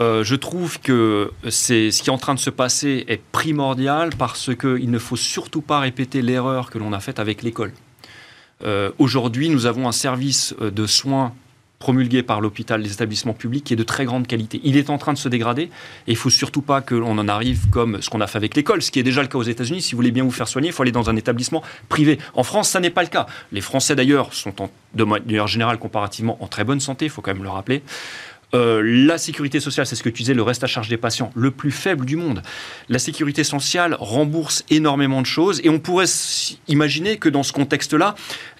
euh, 0.00 0.22
je 0.22 0.34
trouve 0.34 0.80
que 0.80 1.32
c'est 1.48 1.90
ce 1.90 2.02
qui 2.02 2.10
est 2.10 2.12
en 2.12 2.18
train 2.18 2.34
de 2.34 2.38
se 2.38 2.50
passer 2.50 3.04
est 3.08 3.20
primordial 3.32 4.10
parce 4.16 4.54
qu'il 4.54 4.90
ne 4.90 4.98
faut 4.98 5.16
surtout 5.16 5.62
pas 5.62 5.80
répéter 5.80 6.22
l'erreur 6.22 6.70
que 6.70 6.78
l'on 6.78 6.92
a 6.92 7.00
faite 7.00 7.18
avec 7.18 7.42
l'école. 7.42 7.72
Euh, 8.64 8.90
aujourd'hui, 8.98 9.48
nous 9.48 9.66
avons 9.66 9.88
un 9.88 9.92
service 9.92 10.54
euh, 10.60 10.70
de 10.70 10.86
soins 10.86 11.32
promulgué 11.78 12.22
par 12.22 12.40
l'hôpital, 12.40 12.80
les 12.80 12.92
établissements 12.92 13.34
publics, 13.34 13.64
qui 13.64 13.72
est 13.74 13.76
de 13.76 13.82
très 13.82 14.04
grande 14.04 14.26
qualité. 14.26 14.60
Il 14.64 14.76
est 14.76 14.90
en 14.90 14.98
train 14.98 15.12
de 15.12 15.18
se 15.18 15.28
dégrader 15.28 15.62
et 15.62 15.70
il 16.10 16.16
faut 16.16 16.30
surtout 16.30 16.62
pas 16.62 16.80
que 16.80 16.94
en 16.94 17.28
arrive 17.28 17.68
comme 17.70 18.02
ce 18.02 18.10
qu'on 18.10 18.20
a 18.20 18.26
fait 18.26 18.38
avec 18.38 18.56
l'école, 18.56 18.82
ce 18.82 18.90
qui 18.90 18.98
est 18.98 19.04
déjà 19.04 19.22
le 19.22 19.28
cas 19.28 19.38
aux 19.38 19.42
États-Unis. 19.42 19.82
Si 19.82 19.92
vous 19.92 19.98
voulez 19.98 20.10
bien 20.10 20.24
vous 20.24 20.30
faire 20.30 20.48
soigner, 20.48 20.68
il 20.68 20.72
faut 20.72 20.82
aller 20.82 20.92
dans 20.92 21.08
un 21.08 21.16
établissement 21.16 21.62
privé. 21.88 22.18
En 22.34 22.42
France, 22.42 22.68
ça 22.68 22.80
n'est 22.80 22.90
pas 22.90 23.02
le 23.02 23.08
cas. 23.08 23.26
Les 23.52 23.60
Français 23.60 23.94
d'ailleurs 23.94 24.34
sont 24.34 24.62
en, 24.62 24.70
de 24.94 25.04
manière 25.04 25.46
générale 25.46 25.78
comparativement 25.78 26.36
en 26.42 26.48
très 26.48 26.64
bonne 26.64 26.80
santé, 26.80 27.06
il 27.06 27.10
faut 27.10 27.22
quand 27.22 27.34
même 27.34 27.44
le 27.44 27.50
rappeler. 27.50 27.82
Euh, 28.54 28.80
la 28.82 29.18
sécurité 29.18 29.60
sociale, 29.60 29.86
c'est 29.86 29.94
ce 29.94 30.02
que 30.02 30.08
tu 30.08 30.22
disais, 30.22 30.32
le 30.34 30.42
reste 30.42 30.64
à 30.64 30.66
charge 30.66 30.88
des 30.88 30.96
patients, 30.96 31.30
le 31.34 31.50
plus 31.50 31.70
faible 31.70 32.06
du 32.06 32.16
monde. 32.16 32.42
La 32.88 32.98
sécurité 32.98 33.44
sociale 33.44 33.94
rembourse 34.00 34.64
énormément 34.70 35.20
de 35.20 35.26
choses 35.26 35.60
et 35.64 35.68
on 35.68 35.78
pourrait 35.78 36.06
imaginer 36.66 37.18
que 37.18 37.28
dans 37.28 37.42
ce 37.42 37.52
contexte-là, 37.52 38.14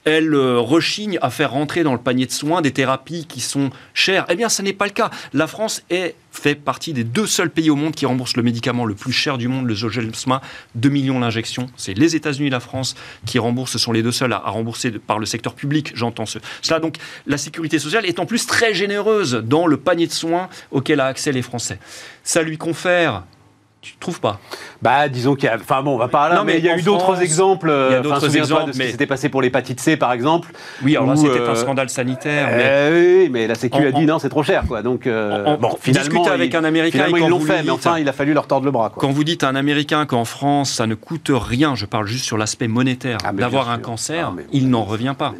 elle 0.08 0.34
euh, 0.34 0.58
rechigne 0.58 1.18
à 1.22 1.30
faire 1.30 1.52
rentrer 1.52 1.82
dans 1.82 1.92
le 1.92 1.98
panier 1.98 2.26
de 2.26 2.32
soins 2.32 2.62
des 2.62 2.72
thérapies 2.72 3.26
qui 3.26 3.40
sont 3.40 3.70
chères. 3.94 4.24
Eh 4.28 4.36
bien, 4.36 4.48
ce 4.48 4.62
n'est 4.62 4.72
pas 4.72 4.86
le 4.86 4.92
cas. 4.92 5.10
La 5.32 5.46
France 5.46 5.82
est, 5.90 6.14
fait 6.32 6.54
partie 6.54 6.92
des 6.92 7.04
deux 7.04 7.26
seuls 7.26 7.50
pays 7.50 7.70
au 7.70 7.76
monde 7.76 7.94
qui 7.94 8.06
remboursent 8.06 8.36
le 8.36 8.42
médicament 8.42 8.84
le 8.84 8.94
plus 8.94 9.12
cher 9.12 9.38
du 9.38 9.48
monde, 9.48 9.66
le 9.66 9.74
Zolgensma, 9.74 10.40
2 10.76 10.88
millions 10.88 11.20
l'injection. 11.20 11.68
C'est 11.76 11.94
les 11.94 12.16
États-Unis 12.16 12.48
et 12.48 12.50
la 12.50 12.60
France 12.60 12.94
qui 13.26 13.38
remboursent, 13.38 13.72
ce 13.72 13.78
sont 13.78 13.92
les 13.92 14.02
deux 14.02 14.12
seuls 14.12 14.32
à, 14.32 14.38
rembourser 14.38 14.90
par 14.92 15.18
le 15.18 15.26
secteur 15.26 15.54
public, 15.54 15.92
j'entends 15.94 16.24
cela. 16.26 16.80
Donc, 16.80 16.96
la 17.26 17.38
sécurité 17.38 17.78
sociale 17.78 18.06
est 18.06 18.18
en 18.18 18.26
plus 18.26 18.46
très 18.46 18.74
généreuse 18.74 19.34
dans 19.44 19.66
le 19.66 19.76
panier 19.76 20.06
de 20.06 20.12
soins 20.12 20.48
auquel 20.70 21.00
a 21.00 21.06
accès 21.06 21.32
les 21.32 21.42
Français. 21.42 21.78
Ça 22.24 22.42
lui 22.42 22.56
confère 22.58 23.24
tu 23.80 23.96
trouves 23.98 24.20
pas 24.20 24.40
Bah, 24.82 25.08
disons 25.08 25.36
qu'il 25.36 25.44
y 25.44 25.48
a. 25.48 25.54
Enfin 25.54 25.82
bon, 25.82 25.94
on 25.94 25.98
va 25.98 26.08
pas 26.08 26.28
là, 26.28 26.36
non, 26.36 26.44
mais, 26.44 26.58
il 26.58 26.64
y 26.64 26.68
a 26.68 26.76
eu 26.76 26.82
d'autres 26.82 27.22
exemples. 27.22 27.72
Il 27.90 27.92
y 27.92 27.96
a 27.96 28.00
d'autres 28.00 28.36
exemples. 28.36 28.68
De 28.68 28.72
ce 28.72 28.78
qui 28.78 28.90
s'était 28.90 29.06
passé 29.06 29.28
pour 29.28 29.40
l'hépatite 29.40 29.80
C, 29.80 29.96
par 29.96 30.12
exemple. 30.12 30.50
Oui, 30.82 30.96
alors 30.96 31.08
là, 31.08 31.16
c'était 31.16 31.38
un 31.38 31.50
euh, 31.50 31.54
scandale 31.54 31.88
sanitaire. 31.88 32.48
Mais... 32.50 32.90
oui, 32.92 33.28
mais 33.30 33.46
la 33.46 33.54
Sécu 33.54 33.86
a 33.86 33.92
dit 33.92 34.04
non, 34.04 34.18
c'est 34.18 34.28
trop 34.28 34.42
cher, 34.42 34.64
quoi. 34.66 34.82
Donc, 34.82 35.06
euh, 35.06 35.56
bon, 35.56 35.76
finalement, 35.80 36.24
avec 36.26 36.54
un 36.54 36.64
Américain. 36.64 37.06
ils 37.08 37.28
l'ont 37.28 37.40
fait, 37.40 37.62
mais 37.62 37.70
enfin, 37.70 37.98
il 37.98 38.08
a 38.08 38.12
fallu 38.12 38.32
leur 38.32 38.46
tordre 38.46 38.64
le 38.64 38.72
bras. 38.72 38.90
Quoi. 38.90 39.00
Quand 39.00 39.10
vous 39.10 39.24
dites 39.24 39.44
à 39.44 39.48
un 39.48 39.54
Américain 39.54 40.06
qu'en 40.06 40.24
France, 40.24 40.72
ça 40.72 40.86
ne 40.86 40.94
coûte 40.94 41.30
rien, 41.32 41.74
je 41.74 41.86
parle 41.86 42.06
juste 42.06 42.24
sur 42.24 42.36
l'aspect 42.36 42.68
monétaire, 42.68 43.18
ah, 43.24 43.32
d'avoir 43.32 43.70
un 43.70 43.78
cancer, 43.78 44.32
ah, 44.36 44.42
il 44.52 44.70
n'en 44.70 44.84
revient 44.84 45.14
pas. 45.16 45.34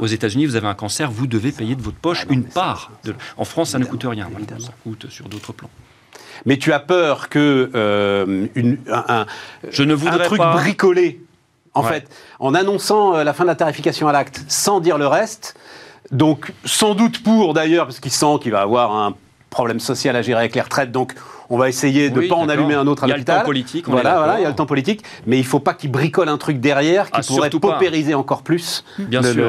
Aux 0.00 0.06
États-Unis, 0.06 0.46
vous 0.46 0.56
avez 0.56 0.66
un 0.66 0.74
cancer, 0.74 1.10
vous 1.10 1.26
devez 1.26 1.52
payer 1.52 1.76
de 1.76 1.82
votre 1.82 1.98
poche 1.98 2.26
ah, 2.28 2.32
une 2.32 2.44
part. 2.44 2.90
En 3.36 3.44
France, 3.44 3.70
ça 3.70 3.78
ne 3.78 3.84
coûte 3.84 4.04
rien. 4.04 4.28
Ça 4.58 4.72
coûte 4.82 5.06
sur 5.08 5.28
d'autres 5.28 5.52
plans 5.52 5.70
mais 6.46 6.56
tu 6.56 6.72
as 6.72 6.80
peur 6.80 7.28
que 7.28 7.70
euh, 7.74 8.46
un, 8.90 9.26
Je 9.70 9.82
ne 9.82 9.94
un 9.94 10.18
truc 10.18 10.40
bricolé, 10.40 11.20
en 11.74 11.82
fait, 11.82 12.08
en 12.38 12.54
annonçant 12.54 13.14
euh, 13.14 13.24
la 13.24 13.32
fin 13.32 13.44
de 13.44 13.48
la 13.48 13.54
tarification 13.54 14.08
à 14.08 14.12
l'acte, 14.12 14.44
sans 14.48 14.80
dire 14.80 14.98
le 14.98 15.06
reste, 15.06 15.56
donc 16.10 16.52
sans 16.64 16.94
doute 16.94 17.22
pour 17.22 17.54
d'ailleurs, 17.54 17.86
parce 17.86 18.00
qu'il 18.00 18.12
sent 18.12 18.38
qu'il 18.42 18.52
va 18.52 18.62
avoir 18.62 18.92
un 18.94 19.14
problème 19.50 19.80
social 19.80 20.16
à 20.16 20.22
gérer 20.22 20.40
avec 20.40 20.54
les 20.54 20.60
retraites, 20.60 20.92
donc 20.92 21.14
on 21.50 21.58
va 21.58 21.68
essayer 21.68 22.10
de 22.10 22.20
ne 22.20 22.28
pas 22.28 22.34
en 22.34 22.48
allumer 22.48 22.74
un 22.74 22.86
autre 22.86 23.04
à 23.04 23.06
l'hôpital. 23.06 23.24
Il 23.24 23.28
y 23.28 23.30
a 23.30 23.36
le 23.36 23.40
temps 23.40 23.46
politique. 23.46 23.88
Voilà, 23.88 24.16
voilà, 24.16 24.40
il 24.40 24.42
y 24.42 24.46
a 24.46 24.48
le 24.48 24.54
temps 24.54 24.66
politique, 24.66 25.02
mais 25.26 25.38
il 25.38 25.44
faut 25.44 25.60
pas 25.60 25.74
qu'ils 25.74 25.90
bricolent 25.90 26.28
un 26.28 26.38
truc 26.38 26.60
derrière 26.60 27.10
qui 27.10 27.20
ah, 27.20 27.26
pourrait 27.26 27.50
paupériser 27.50 28.14
encore 28.14 28.42
plus 28.42 28.84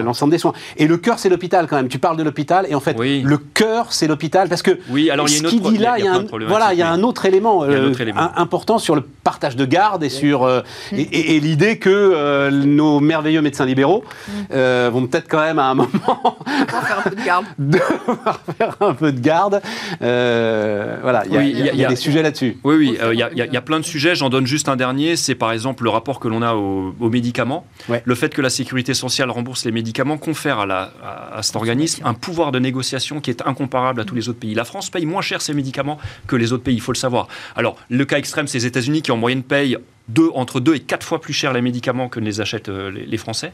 l'ensemble 0.03 0.31
des 0.31 0.37
soins. 0.37 0.53
Et 0.77 0.87
le 0.87 0.97
cœur, 0.97 1.19
c'est 1.19 1.29
l'hôpital 1.29 1.67
quand 1.67 1.75
même. 1.75 1.87
Tu 1.87 1.99
parles 1.99 2.17
de 2.17 2.23
l'hôpital, 2.23 2.65
et 2.69 2.75
en 2.75 2.79
fait, 2.79 2.97
le 2.97 3.37
cœur, 3.37 3.93
c'est 3.93 4.07
l'hôpital, 4.07 4.49
parce 4.49 4.61
que 4.61 4.79
oui, 4.89 5.09
alors 5.09 5.27
ce 5.29 5.43
dit 5.45 5.77
là, 5.77 5.95
il 5.97 6.05
y 6.05 6.07
a, 6.07 6.13
un, 6.13 6.25
voilà, 6.47 6.73
il 6.73 6.79
y 6.79 6.81
a 6.81 6.89
un 6.89 7.03
autre 7.03 7.25
élément, 7.25 7.63
euh, 7.63 7.91
important 8.35 8.77
sur 8.77 8.95
le 8.95 9.01
partage 9.01 9.55
de 9.55 9.65
garde 9.65 10.03
et 10.03 10.09
sur 10.09 10.43
euh, 10.43 10.61
et, 10.91 11.39
l'idée 11.39 11.77
que 11.77 11.89
euh, 11.89 12.51
nos 12.51 12.99
merveilleux 12.99 13.41
médecins 13.41 13.65
libéraux 13.65 14.03
mm. 14.27 14.87
vont 14.89 15.07
peut-être 15.07 15.27
quand 15.27 15.41
même 15.41 15.59
à 15.59 15.65
un 15.65 15.75
moment 15.75 15.89
faire 16.67 16.99
un 16.99 17.09
peu 17.09 17.15
de 17.15 17.25
garde. 17.25 17.45
faire 18.57 18.75
un 18.79 18.93
peu 18.93 19.11
de 19.11 19.19
garde. 19.19 19.61
voilà, 19.99 21.23
il 21.29 21.75
y, 21.75 21.84
a, 21.84 21.84
des 21.87 21.95
sujets 21.95 22.21
là-dessus. 22.21 22.57
Oui, 22.63 22.75
oui, 22.75 22.97
il 23.11 23.17
y, 23.17 23.57
a 23.57 23.61
plein 23.61 23.79
de 23.79 23.85
sujets. 23.85 24.15
J'en 24.15 24.29
donne 24.29 24.45
juste 24.45 24.69
un 24.69 24.75
dernier. 24.75 25.15
C'est 25.15 25.35
par 25.35 25.51
exemple 25.51 25.83
le 25.83 25.89
rapport 25.89 26.19
que 26.19 26.27
l'on 26.27 26.41
a 26.41 26.53
aux, 26.53 27.09
médicaments. 27.09 27.65
Le 28.03 28.15
fait 28.15 28.33
que 28.33 28.41
la 28.41 28.49
sécurité 28.49 28.93
sociale 28.93 29.29
rembourse 29.29 29.65
les 29.65 29.71
médicaments 29.71 30.17
confère 30.17 30.59
à, 30.59 30.65
la, 30.65 30.91
à, 31.33 31.43
cet 31.43 31.55
organisme 31.55 32.03
un 32.05 32.13
pouvoir 32.13 32.51
de 32.51 32.59
négociation 32.59 33.21
qui 33.21 33.29
est 33.29 33.41
incomparable 33.45 34.01
à 34.01 34.05
tous 34.05 34.15
les 34.15 34.29
autres 34.29 34.39
pays. 34.39 34.53
La 34.53 34.65
France 34.65 34.89
paye 34.89 35.05
moins 35.05 35.21
cher 35.21 35.41
ses 35.41 35.53
médicaments 35.53 35.97
que 36.27 36.35
les 36.35 36.53
autres 36.53 36.63
pays, 36.63 36.75
il 36.75 36.81
faut 36.81 36.91
le 36.91 36.97
savoir. 36.97 37.27
Alors, 37.55 37.77
le 37.89 38.05
cas 38.05 38.17
extrême, 38.17 38.47
c'est 38.47 38.59
les 38.59 38.65
États-Unis 38.65 39.01
qui 39.01 39.11
en 39.11 39.17
moyenne 39.17 39.43
payent 39.43 39.77
deux, 40.07 40.29
entre 40.33 40.59
2 40.59 40.75
et 40.75 40.79
4 40.79 41.05
fois 41.05 41.21
plus 41.21 41.33
cher 41.33 41.53
les 41.53 41.61
médicaments 41.61 42.09
que 42.09 42.19
ne 42.19 42.25
les 42.25 42.41
achètent 42.41 42.69
euh, 42.69 42.91
les, 42.91 43.17
Français. 43.17 43.51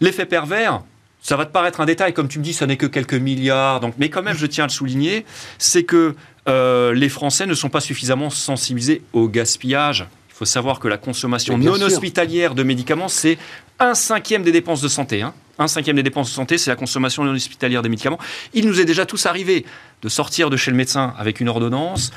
L'effet 0.00 0.26
pervers, 0.26 0.82
ça 1.20 1.36
va 1.36 1.46
te 1.46 1.52
paraître 1.52 1.80
un 1.80 1.86
détail, 1.86 2.12
comme 2.12 2.28
tu 2.28 2.38
me 2.38 2.44
dis, 2.44 2.52
ça 2.52 2.66
n'est 2.66 2.76
que 2.76 2.86
quelques 2.86 3.14
milliards, 3.14 3.80
donc, 3.80 3.94
mais 3.98 4.10
quand 4.10 4.22
même, 4.22 4.36
je 4.36 4.46
tiens 4.46 4.64
à 4.64 4.66
le 4.66 4.72
souligner, 4.72 5.24
c'est 5.58 5.84
que 5.84 6.14
euh, 6.48 6.94
les 6.94 7.08
Français 7.08 7.46
ne 7.46 7.54
sont 7.54 7.68
pas 7.68 7.80
suffisamment 7.80 8.30
sensibilisés 8.30 9.02
au 9.12 9.28
gaspillage. 9.28 10.06
Il 10.30 10.34
faut 10.34 10.44
savoir 10.44 10.80
que 10.80 10.88
la 10.88 10.98
consommation 10.98 11.56
non 11.56 11.80
hospitalière 11.80 12.54
de 12.54 12.62
médicaments, 12.62 13.08
c'est 13.08 13.38
un 13.78 13.94
cinquième 13.94 14.42
des 14.42 14.52
dépenses 14.52 14.82
de 14.82 14.88
santé. 14.88 15.22
Hein. 15.22 15.34
Un 15.58 15.68
cinquième 15.68 15.96
des 15.96 16.02
dépenses 16.02 16.28
de 16.28 16.34
santé, 16.34 16.58
c'est 16.58 16.70
la 16.70 16.76
consommation 16.76 17.24
non 17.24 17.32
hospitalière 17.32 17.82
des 17.82 17.88
médicaments. 17.88 18.18
Il 18.52 18.66
nous 18.66 18.80
est 18.80 18.84
déjà 18.84 19.06
tous 19.06 19.24
arrivé 19.26 19.64
de 20.02 20.08
sortir 20.08 20.50
de 20.50 20.56
chez 20.56 20.70
le 20.70 20.76
médecin 20.76 21.14
avec 21.18 21.40
une 21.40 21.48
ordonnance 21.48 22.12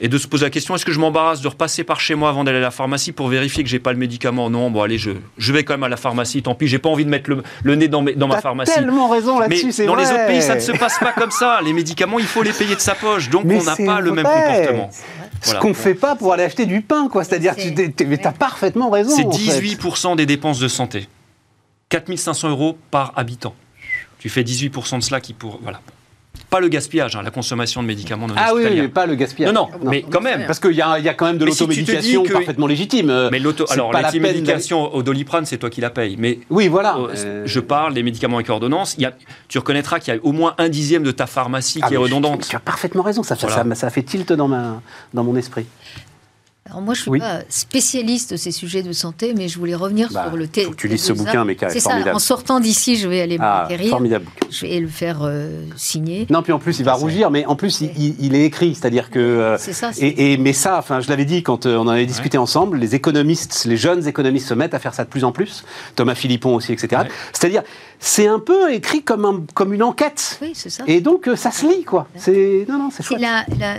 et 0.00 0.08
de 0.08 0.18
se 0.18 0.26
poser 0.26 0.46
la 0.46 0.50
question 0.50 0.74
est-ce 0.74 0.84
que 0.84 0.92
je 0.92 0.98
m'embarrasse 0.98 1.40
de 1.42 1.48
repasser 1.48 1.84
par 1.84 2.00
chez 2.00 2.14
moi 2.14 2.30
avant 2.30 2.44
d'aller 2.44 2.58
à 2.58 2.62
la 2.62 2.70
pharmacie 2.70 3.12
pour 3.12 3.28
vérifier 3.28 3.62
que 3.62 3.68
j'ai 3.68 3.78
pas 3.78 3.92
le 3.92 3.98
médicament? 3.98 4.48
Non, 4.48 4.70
bon 4.70 4.82
allez, 4.82 4.98
je, 4.98 5.10
je 5.36 5.52
vais 5.52 5.62
quand 5.62 5.74
même 5.74 5.82
à 5.82 5.88
la 5.88 5.96
pharmacie. 5.96 6.42
Tant 6.42 6.54
pis, 6.54 6.66
j'ai 6.66 6.78
pas 6.78 6.88
envie 6.88 7.04
de 7.04 7.10
mettre 7.10 7.30
le, 7.62 7.74
nez 7.74 7.88
dans, 7.88 8.02
dans 8.02 8.28
ma 8.28 8.40
pharmacie. 8.40 8.72
Tellement 8.74 9.08
raison 9.08 9.38
là-dessus, 9.38 9.72
c'est 9.72 9.86
Dans 9.86 9.94
les 9.94 10.06
autres 10.06 10.26
pays, 10.26 10.42
ça 10.42 10.54
ne 10.54 10.60
se 10.60 10.72
passe 10.72 10.98
pas 10.98 11.12
comme 11.12 11.30
ça. 11.30 11.60
Les 11.64 11.72
médicaments, 11.72 12.18
il 12.18 12.26
faut 12.26 12.42
les 12.42 12.52
payer 12.52 12.74
de 12.74 12.80
sa 12.80 12.94
poche, 12.94 13.28
donc 13.28 13.44
on 13.44 13.62
n'a 13.62 13.76
pas 13.76 14.00
le 14.00 14.12
même 14.12 14.24
comportement. 14.24 14.90
Ce 15.42 15.54
qu'on 15.54 15.68
ne 15.68 15.74
fait 15.74 15.94
pas 15.94 16.16
pour 16.16 16.32
aller 16.32 16.44
acheter 16.44 16.66
du 16.66 16.82
pain, 16.82 17.08
quoi. 17.08 17.24
C'est-à-dire, 17.24 17.54
tu 17.56 18.18
as 18.24 18.32
parfaitement 18.32 18.90
raison. 18.90 19.14
C'est 19.14 19.24
18% 19.24 20.16
des 20.16 20.26
dépenses 20.26 20.60
de 20.60 20.68
santé. 20.68 21.08
4500 21.90 22.50
euros 22.50 22.78
par 22.90 23.12
habitant. 23.16 23.54
Tu 24.18 24.28
fais 24.28 24.42
18% 24.42 24.98
de 24.98 25.02
cela 25.02 25.20
qui 25.20 25.32
pour 25.32 25.58
voilà. 25.62 25.80
Pas 26.50 26.60
le 26.60 26.68
gaspillage, 26.68 27.14
hein, 27.14 27.22
la 27.22 27.30
consommation 27.30 27.80
de 27.80 27.86
médicaments 27.86 28.26
non 28.26 28.34
Ah 28.36 28.52
oui, 28.54 28.64
mais 28.64 28.88
pas 28.88 29.06
le 29.06 29.14
gaspillage. 29.14 29.52
Non, 29.52 29.68
non, 29.82 29.90
mais 29.90 30.02
quand 30.02 30.20
même. 30.20 30.46
Parce 30.46 30.58
qu'il 30.58 30.72
y, 30.72 30.82
a 30.82 31.14
quand 31.14 31.26
même 31.26 31.38
de 31.38 31.44
l'automédication 31.44 32.24
parfaitement 32.24 32.66
légitime. 32.66 33.28
Mais 33.30 33.38
l'auto, 33.38 33.64
alors 33.70 33.92
l'automédication 33.92 34.94
au 34.94 35.02
doliprane, 35.02 35.46
c'est 35.46 35.58
toi 35.58 35.70
qui 35.70 35.80
la 35.80 35.90
payes. 35.90 36.16
Mais 36.18 36.40
oui, 36.50 36.68
voilà. 36.68 36.96
Euh, 36.98 37.42
je 37.46 37.60
parle 37.60 37.94
des 37.94 38.02
médicaments 38.02 38.36
avec 38.36 38.50
ordonnance. 38.50 38.94
Il 38.98 39.02
y 39.02 39.06
a, 39.06 39.14
tu 39.48 39.58
reconnaîtras 39.58 40.00
qu'il 40.00 40.14
y 40.14 40.16
a 40.16 40.20
au 40.22 40.32
moins 40.32 40.54
un 40.58 40.68
dixième 40.68 41.02
de 41.02 41.10
ta 41.10 41.26
pharmacie 41.26 41.80
ah, 41.82 41.88
qui 41.88 41.94
est 41.94 41.98
redondante. 41.98 42.46
Tu 42.48 42.56
as 42.56 42.60
parfaitement 42.60 43.02
raison. 43.02 43.22
Ça, 43.22 43.36
ça, 43.36 43.64
ça, 43.74 43.90
fait 43.90 44.02
tilt 44.02 44.32
dans, 44.32 44.48
ma, 44.48 44.82
dans 45.14 45.24
mon 45.24 45.36
esprit. 45.36 45.66
Alors 46.70 46.82
moi, 46.82 46.94
je 46.94 47.10
ne 47.10 47.16
suis 47.16 47.20
pas 47.20 47.40
spécialiste 47.48 48.30
de 48.30 48.36
ces 48.36 48.52
sujets 48.52 48.84
de 48.84 48.92
santé, 48.92 49.34
mais 49.36 49.48
je 49.48 49.58
voulais 49.58 49.74
revenir 49.74 50.08
bah, 50.12 50.26
sur 50.28 50.36
le 50.36 50.46
thème. 50.46 50.72
Tu 50.76 50.86
lis 50.86 50.98
ce 50.98 51.12
bouquin, 51.12 51.44
mais 51.44 51.56
C'est 51.68 51.80
ça. 51.80 51.96
En 52.14 52.20
sortant 52.20 52.60
d'ici, 52.60 52.96
je 52.96 53.08
vais 53.08 53.20
aller 53.20 53.38
ah, 53.40 53.68
Formidable. 53.88 54.26
Je 54.50 54.66
vais 54.66 54.78
le 54.78 54.86
faire 54.86 55.22
euh, 55.22 55.64
signer. 55.76 56.26
Non, 56.30 56.42
puis 56.42 56.52
en 56.52 56.60
plus, 56.60 56.78
il 56.78 56.84
va 56.84 56.92
rougir, 56.92 57.32
mais 57.32 57.44
en 57.46 57.56
plus, 57.56 57.80
il, 57.80 58.34
est 58.36 58.44
écrit, 58.44 58.76
c'est-à-dire 58.76 59.10
que. 59.10 59.18
Euh, 59.18 59.58
c'est 59.58 59.72
ça. 59.72 59.90
Et, 59.98 60.36
mais 60.36 60.52
ça, 60.52 60.78
enfin, 60.78 61.00
je 61.00 61.08
l'avais 61.08 61.24
dit 61.24 61.42
quand 61.42 61.66
euh, 61.66 61.76
on 61.76 61.82
en 61.82 61.88
avait 61.88 62.06
discuté 62.06 62.38
ensemble, 62.38 62.78
les 62.78 62.94
économistes, 62.94 63.64
les 63.64 63.76
jeunes 63.76 64.06
économistes 64.06 64.46
se 64.46 64.54
mettent 64.54 64.74
à 64.74 64.78
faire 64.78 64.94
ça 64.94 65.04
de 65.04 65.08
plus 65.08 65.24
en 65.24 65.32
plus. 65.32 65.64
Thomas 65.96 66.14
Philippon 66.14 66.54
aussi, 66.54 66.72
etc. 66.72 67.02
C'est-à-dire, 67.32 67.62
c'est 67.98 68.28
un 68.28 68.38
peu 68.38 68.72
écrit 68.72 69.02
comme, 69.02 69.24
un, 69.24 69.42
comme 69.54 69.74
une 69.74 69.82
enquête. 69.82 70.38
Oui, 70.40 70.52
c'est 70.54 70.70
ça. 70.70 70.84
Et 70.86 71.00
donc, 71.00 71.28
ça 71.34 71.50
se 71.50 71.66
lit, 71.66 71.82
quoi. 71.82 72.06
C'est 72.14 72.64
non, 72.68 72.78
non, 72.78 72.90
c'est 72.92 73.02
chouette. 73.02 73.20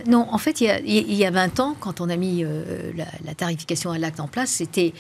non, 0.07 0.27
en 0.29 0.37
fait, 0.37 0.59
il 0.59 0.65
y, 0.65 0.69
a, 0.69 0.79
il 0.79 1.13
y, 1.13 1.25
a, 1.25 1.31
20 1.31 1.59
ans, 1.61 1.75
quand 1.79 2.01
on 2.01 2.09
a 2.09 2.17
mis 2.17 2.45
la, 2.95 3.35
tarification 3.35 3.91
à 3.91 3.97
l'acte 3.97 4.19
en 4.19 4.27
place, 4.27 4.49
c'était 4.49 4.93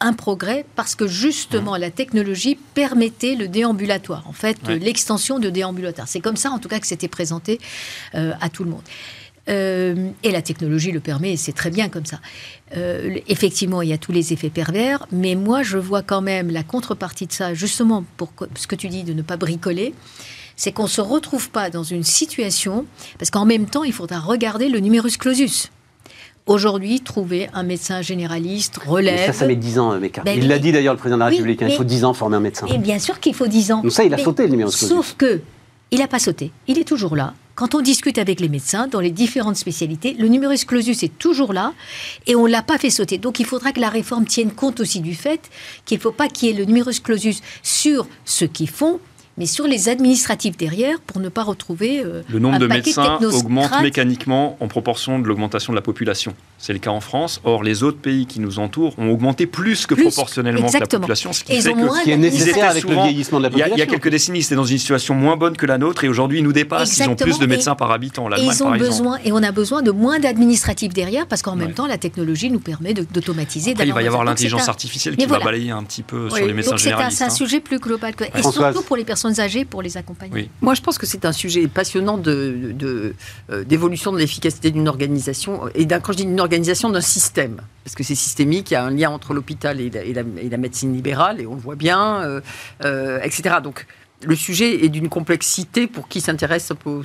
un 0.00 0.12
progrès 0.12 0.64
parce 0.74 0.94
que 0.94 1.06
justement 1.06 1.76
la 1.76 1.90
technologie 1.90 2.58
permettait 2.74 3.34
le 3.34 3.48
déambulatoire, 3.48 4.26
en 4.26 4.32
fait 4.32 4.58
l'extension 4.68 5.38
de 5.38 5.48
déambulatoire. 5.48 6.08
C'est 6.08 6.20
comme 6.20 6.36
ça 6.36 6.50
en 6.50 6.58
tout 6.58 6.68
cas 6.68 6.80
que 6.80 6.86
c'était 6.86 7.08
présenté 7.08 7.60
euh, 8.14 8.32
à 8.40 8.48
tout 8.48 8.64
le 8.64 8.70
monde. 8.70 8.82
Euh, 9.48 10.10
et 10.22 10.30
la 10.30 10.42
technologie 10.42 10.92
le 10.92 11.00
permet, 11.00 11.32
et 11.32 11.36
c'est 11.36 11.52
très 11.52 11.70
bien 11.70 11.88
comme 11.88 12.06
ça. 12.06 12.20
Euh, 12.76 13.18
effectivement, 13.26 13.82
il 13.82 13.88
y 13.88 13.92
a 13.92 13.98
tous 13.98 14.12
les 14.12 14.32
effets 14.32 14.50
pervers, 14.50 15.06
mais 15.10 15.34
moi, 15.34 15.64
je 15.64 15.78
vois 15.78 16.02
quand 16.02 16.20
même 16.20 16.50
la 16.50 16.62
contrepartie 16.62 17.26
de 17.26 17.32
ça, 17.32 17.52
justement 17.52 18.04
pour 18.16 18.32
ce 18.54 18.66
que 18.68 18.76
tu 18.76 18.88
dis 18.88 19.02
de 19.02 19.12
ne 19.12 19.22
pas 19.22 19.36
bricoler, 19.36 19.94
c'est 20.54 20.70
qu'on 20.70 20.84
ne 20.84 20.88
se 20.88 21.00
retrouve 21.00 21.50
pas 21.50 21.70
dans 21.70 21.82
une 21.82 22.04
situation, 22.04 22.86
parce 23.18 23.30
qu'en 23.30 23.44
même 23.44 23.66
temps, 23.66 23.82
il 23.82 23.92
faudra 23.92 24.20
regarder 24.20 24.68
le 24.68 24.78
numerus 24.78 25.16
clausus. 25.16 25.70
Aujourd'hui, 26.46 27.00
trouver 27.00 27.48
un 27.54 27.62
médecin 27.62 28.02
généraliste 28.02 28.78
relève. 28.78 29.26
ça, 29.26 29.32
ça 29.32 29.46
met 29.46 29.54
10 29.54 29.78
ans, 29.78 29.98
Meka. 29.98 30.22
Ben 30.22 30.36
il 30.36 30.48
l'a 30.48 30.58
dit 30.58 30.72
d'ailleurs, 30.72 30.94
le 30.94 30.98
président 30.98 31.16
de 31.16 31.20
la 31.20 31.26
République. 31.26 31.62
Hein, 31.62 31.68
il 31.70 31.76
faut 31.76 31.84
10 31.84 32.04
ans 32.04 32.14
former 32.14 32.36
un 32.36 32.40
médecin. 32.40 32.66
Et 32.66 32.78
bien 32.78 32.98
sûr 32.98 33.20
qu'il 33.20 33.34
faut 33.34 33.46
10 33.46 33.72
ans. 33.72 33.82
Donc 33.82 33.92
ça, 33.92 34.04
il 34.04 34.12
a 34.12 34.18
sauté 34.18 34.44
le 34.44 34.50
numéro 34.50 34.70
Sauf 34.70 35.14
que, 35.16 35.40
il 35.92 35.98
n'a 35.98 36.08
pas 36.08 36.18
sauté. 36.18 36.50
Il 36.66 36.78
est 36.78 36.84
toujours 36.84 37.14
là. 37.14 37.34
Quand 37.54 37.74
on 37.74 37.80
discute 37.80 38.16
avec 38.16 38.40
les 38.40 38.48
médecins 38.48 38.88
dans 38.88 39.00
les 39.00 39.10
différentes 39.10 39.56
spécialités, 39.56 40.16
le 40.18 40.26
numerus 40.28 40.64
clausus 40.64 41.02
est 41.02 41.18
toujours 41.18 41.52
là 41.52 41.74
et 42.26 42.34
on 42.34 42.46
ne 42.46 42.50
l'a 42.50 42.62
pas 42.62 42.78
fait 42.78 42.88
sauter. 42.88 43.18
Donc 43.18 43.40
il 43.40 43.46
faudra 43.46 43.72
que 43.72 43.80
la 43.80 43.90
réforme 43.90 44.24
tienne 44.24 44.50
compte 44.50 44.80
aussi 44.80 45.00
du 45.00 45.14
fait 45.14 45.50
qu'il 45.84 45.98
ne 45.98 46.02
faut 46.02 46.12
pas 46.12 46.28
qu'il 46.28 46.48
y 46.48 46.52
ait 46.52 46.54
le 46.54 46.64
numerus 46.64 47.00
clausus 47.00 47.42
sur 47.62 48.06
ceux 48.24 48.46
qui 48.46 48.66
font 48.66 49.00
mais 49.38 49.46
sur 49.46 49.66
les 49.66 49.88
administratifs 49.88 50.56
derrière 50.56 51.00
pour 51.00 51.20
ne 51.20 51.28
pas 51.28 51.42
retrouver 51.42 52.00
euh, 52.00 52.22
le 52.28 52.38
nombre 52.38 52.58
de 52.58 52.66
médecins 52.66 53.18
augmente 53.22 53.80
mécaniquement 53.82 54.56
en 54.60 54.68
proportion 54.68 55.18
de 55.18 55.26
l'augmentation 55.26 55.72
de 55.72 55.76
la 55.76 55.82
population. 55.82 56.34
C'est 56.62 56.72
le 56.72 56.78
cas 56.78 56.90
en 56.90 57.00
France. 57.00 57.40
Or, 57.42 57.64
les 57.64 57.82
autres 57.82 57.98
pays 57.98 58.24
qui 58.24 58.38
nous 58.38 58.60
entourent 58.60 58.94
ont 58.96 59.10
augmenté 59.10 59.46
plus 59.46 59.84
que 59.84 59.96
proportionnellement 59.96 60.70
que 60.70 60.78
la 60.78 60.86
population, 60.86 61.32
ce 61.32 61.42
qui, 61.42 61.60
fait 61.60 61.72
que, 61.72 61.88
ce 61.88 62.04
qui 62.04 62.12
est 62.12 62.16
nécessaire 62.16 62.70
avec 62.70 62.84
le 62.84 62.94
vieillissement 62.94 63.38
de 63.38 63.42
la 63.42 63.50
population. 63.50 63.74
Il 63.74 63.80
y, 63.80 63.82
a, 63.82 63.86
quelques 63.86 64.08
décennies, 64.08 64.44
c'était 64.44 64.54
dans 64.54 64.64
une 64.64 64.78
situation 64.78 65.16
moins 65.16 65.36
bonne 65.36 65.56
que 65.56 65.66
la 65.66 65.76
nôtre, 65.76 66.04
et 66.04 66.08
aujourd'hui, 66.08 66.38
ils 66.38 66.44
nous 66.44 66.52
dépassent. 66.52 66.96
Ils 66.96 67.08
ont 67.08 67.16
plus 67.16 67.40
de 67.40 67.46
médecins 67.46 67.74
par 67.74 67.90
habitant. 67.90 68.30
Ils 68.36 68.62
ont 68.62 68.76
besoin, 68.76 69.18
et 69.24 69.32
on 69.32 69.42
a 69.42 69.50
besoin 69.50 69.82
de 69.82 69.90
moins 69.90 70.20
d'administratifs 70.20 70.94
derrière, 70.94 71.26
parce 71.26 71.42
qu'en 71.42 71.56
même 71.56 71.74
temps, 71.74 71.88
la 71.88 71.98
technologie 71.98 72.48
nous 72.48 72.60
permet 72.60 72.94
d'automatiser. 72.94 73.74
Il 73.80 73.92
va 73.92 74.02
y 74.02 74.06
avoir 74.06 74.24
l'intelligence 74.24 74.68
artificielle 74.68 75.16
qui 75.16 75.26
va 75.26 75.40
balayer 75.40 75.72
un 75.72 75.82
petit 75.82 76.04
peu 76.04 76.30
sur 76.30 76.46
les 76.46 76.52
médecins 76.52 76.76
généralistes. 76.76 77.18
C'est 77.18 77.24
un 77.24 77.30
sujet 77.30 77.58
plus 77.58 77.80
global, 77.80 78.14
et 78.34 78.42
surtout 78.42 78.82
pour 78.82 78.96
les 78.96 79.04
personnes 79.04 79.40
âgées, 79.40 79.64
pour 79.64 79.82
les 79.82 79.96
accompagner. 79.96 80.48
Moi, 80.60 80.74
je 80.74 80.80
pense 80.80 80.96
que 80.96 81.06
c'est 81.06 81.24
un 81.24 81.32
sujet 81.32 81.66
passionnant 81.66 82.18
de 82.18 83.12
euh, 83.50 83.64
d'évolution 83.64 84.12
de, 84.12 84.18
l'efficacité 84.18 84.70
d'une 84.70 84.86
organisation, 84.86 85.62
et 85.74 85.88
quand 85.88 86.12
je 86.12 86.18
dis 86.18 86.24
d'une 86.24 86.38
organisation, 86.38 86.51
d'un 86.60 87.00
système 87.00 87.60
parce 87.84 87.94
que 87.94 88.02
c'est 88.02 88.14
systémique, 88.14 88.70
il 88.70 88.74
y 88.74 88.76
a 88.76 88.84
un 88.84 88.90
lien 88.90 89.10
entre 89.10 89.34
l'hôpital 89.34 89.80
et, 89.80 89.90
la 89.90 90.56
médecine 90.56 90.94
libérale, 90.94 91.40
et 91.40 91.46
on 91.46 91.54
le 91.54 91.60
voit 91.60 91.74
bien, 91.74 92.22
euh, 92.22 92.40
euh, 92.84 93.20
etc. 93.22 93.56
Donc, 93.62 93.86
le 94.24 94.36
sujet 94.36 94.84
est 94.84 94.88
d'une 94.88 95.08
complexité 95.08 95.88
pour 95.88 96.06
qui 96.06 96.20
s'intéresse 96.20 96.72
au, 96.84 97.02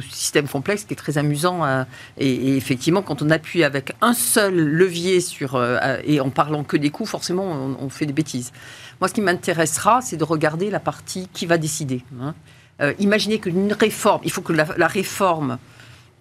système 0.00 0.46
complexe 0.46 0.84
qui 0.84 0.92
est 0.92 0.96
très 0.96 1.18
amusant. 1.18 1.64
Euh, 1.64 1.82
et, 2.18 2.56
effectivement, 2.56 3.02
quand 3.02 3.20
on 3.20 3.30
appuie 3.30 3.64
avec 3.64 3.94
un 4.00 4.12
seul 4.12 4.54
levier 4.54 5.20
sur, 5.20 5.60
et 6.04 6.20
en 6.20 6.30
parlant 6.30 6.62
que 6.62 6.76
des 6.76 6.90
coûts, 6.90 7.06
forcément, 7.06 7.76
on, 7.80 7.88
fait 7.88 8.06
des 8.06 8.12
bêtises. 8.12 8.52
Moi, 9.00 9.08
ce 9.08 9.14
qui 9.14 9.22
m'intéressera, 9.22 10.02
c'est 10.02 10.16
de 10.16 10.24
regarder 10.24 10.70
la 10.70 10.80
partie 10.80 11.28
qui 11.32 11.46
va 11.46 11.58
décider. 11.58 12.04
Hein. 12.20 12.34
imaginez 13.00 13.40
qu'une 13.40 13.72
réforme, 13.72 14.20
il 14.24 14.30
faut 14.30 14.42
que 14.42 14.52
la 14.52 14.86
réforme 14.86 15.58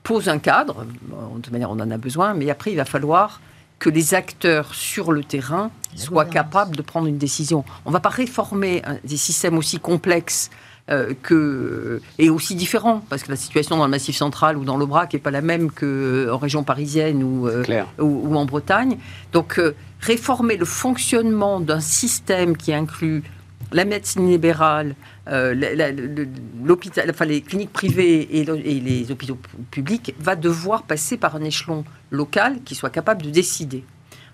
pose 0.04 0.30
un 0.30 0.40
cadre. 0.40 0.86
De 0.86 1.42
toute 1.42 1.52
manière, 1.52 1.72
on 1.72 1.80
en 1.80 1.92
a 1.92 1.98
besoin, 1.98 2.34
mais 2.34 2.50
après, 2.50 2.72
il 2.72 2.78
va 2.78 2.86
falloir 2.86 3.42
que 3.80 3.90
les 3.90 4.14
acteurs 4.14 4.76
sur 4.76 5.12
le 5.12 5.24
terrain 5.24 5.72
soient 5.96 6.26
capables 6.26 6.76
de 6.76 6.82
prendre 6.82 7.08
une 7.08 7.18
décision. 7.18 7.66
On 7.86 7.90
ne 7.90 7.94
va 7.94 8.00
pas 8.00 8.10
réformer 8.10 8.84
des 9.04 9.18
systèmes 9.18 9.58
aussi 9.58 9.80
complexes 9.80 10.52
euh, 10.90 11.14
que, 11.22 12.02
et 12.18 12.30
aussi 12.30 12.56
différents, 12.56 13.04
parce 13.08 13.24
que 13.24 13.30
la 13.30 13.38
situation 13.38 13.78
dans 13.78 13.86
le 13.86 13.92
Massif 13.92 14.16
central 14.18 14.58
ou 14.58 14.66
dans 14.66 14.78
l'Aubrac 14.78 15.14
n'est 15.14 15.20
pas 15.20 15.32
la 15.32 15.42
même 15.42 15.72
qu'en 15.72 15.86
euh, 15.86 16.36
région 16.36 16.64
parisienne 16.64 17.24
ou, 17.24 17.48
euh, 17.48 17.64
ou, 18.00 18.36
en 18.36 18.46
Bretagne. 18.46 18.98
Donc, 19.32 19.62
réformer 20.02 20.58
le 20.58 20.66
fonctionnement 20.66 21.60
d'un 21.60 21.80
système 21.80 22.58
qui 22.58 22.74
inclut 22.74 23.24
la 23.72 23.86
médecine 23.86 24.28
libérale, 24.28 24.96
l'hôpital, 25.28 27.10
enfin, 27.10 27.26
les 27.26 27.42
cliniques 27.42 27.74
privées 27.74 28.22
et, 28.22 28.42
et, 28.42 28.80
les 28.80 29.12
hôpitaux 29.12 29.38
publics 29.70 30.16
va 30.20 30.36
devoir 30.36 30.84
passer 30.84 31.18
par 31.18 31.36
un 31.36 31.44
échelon 31.44 31.84
local 32.10 32.62
qui 32.66 32.76
soit 32.76 32.90
capable 32.90 33.24
de 33.24 33.30
décider. 33.30 33.84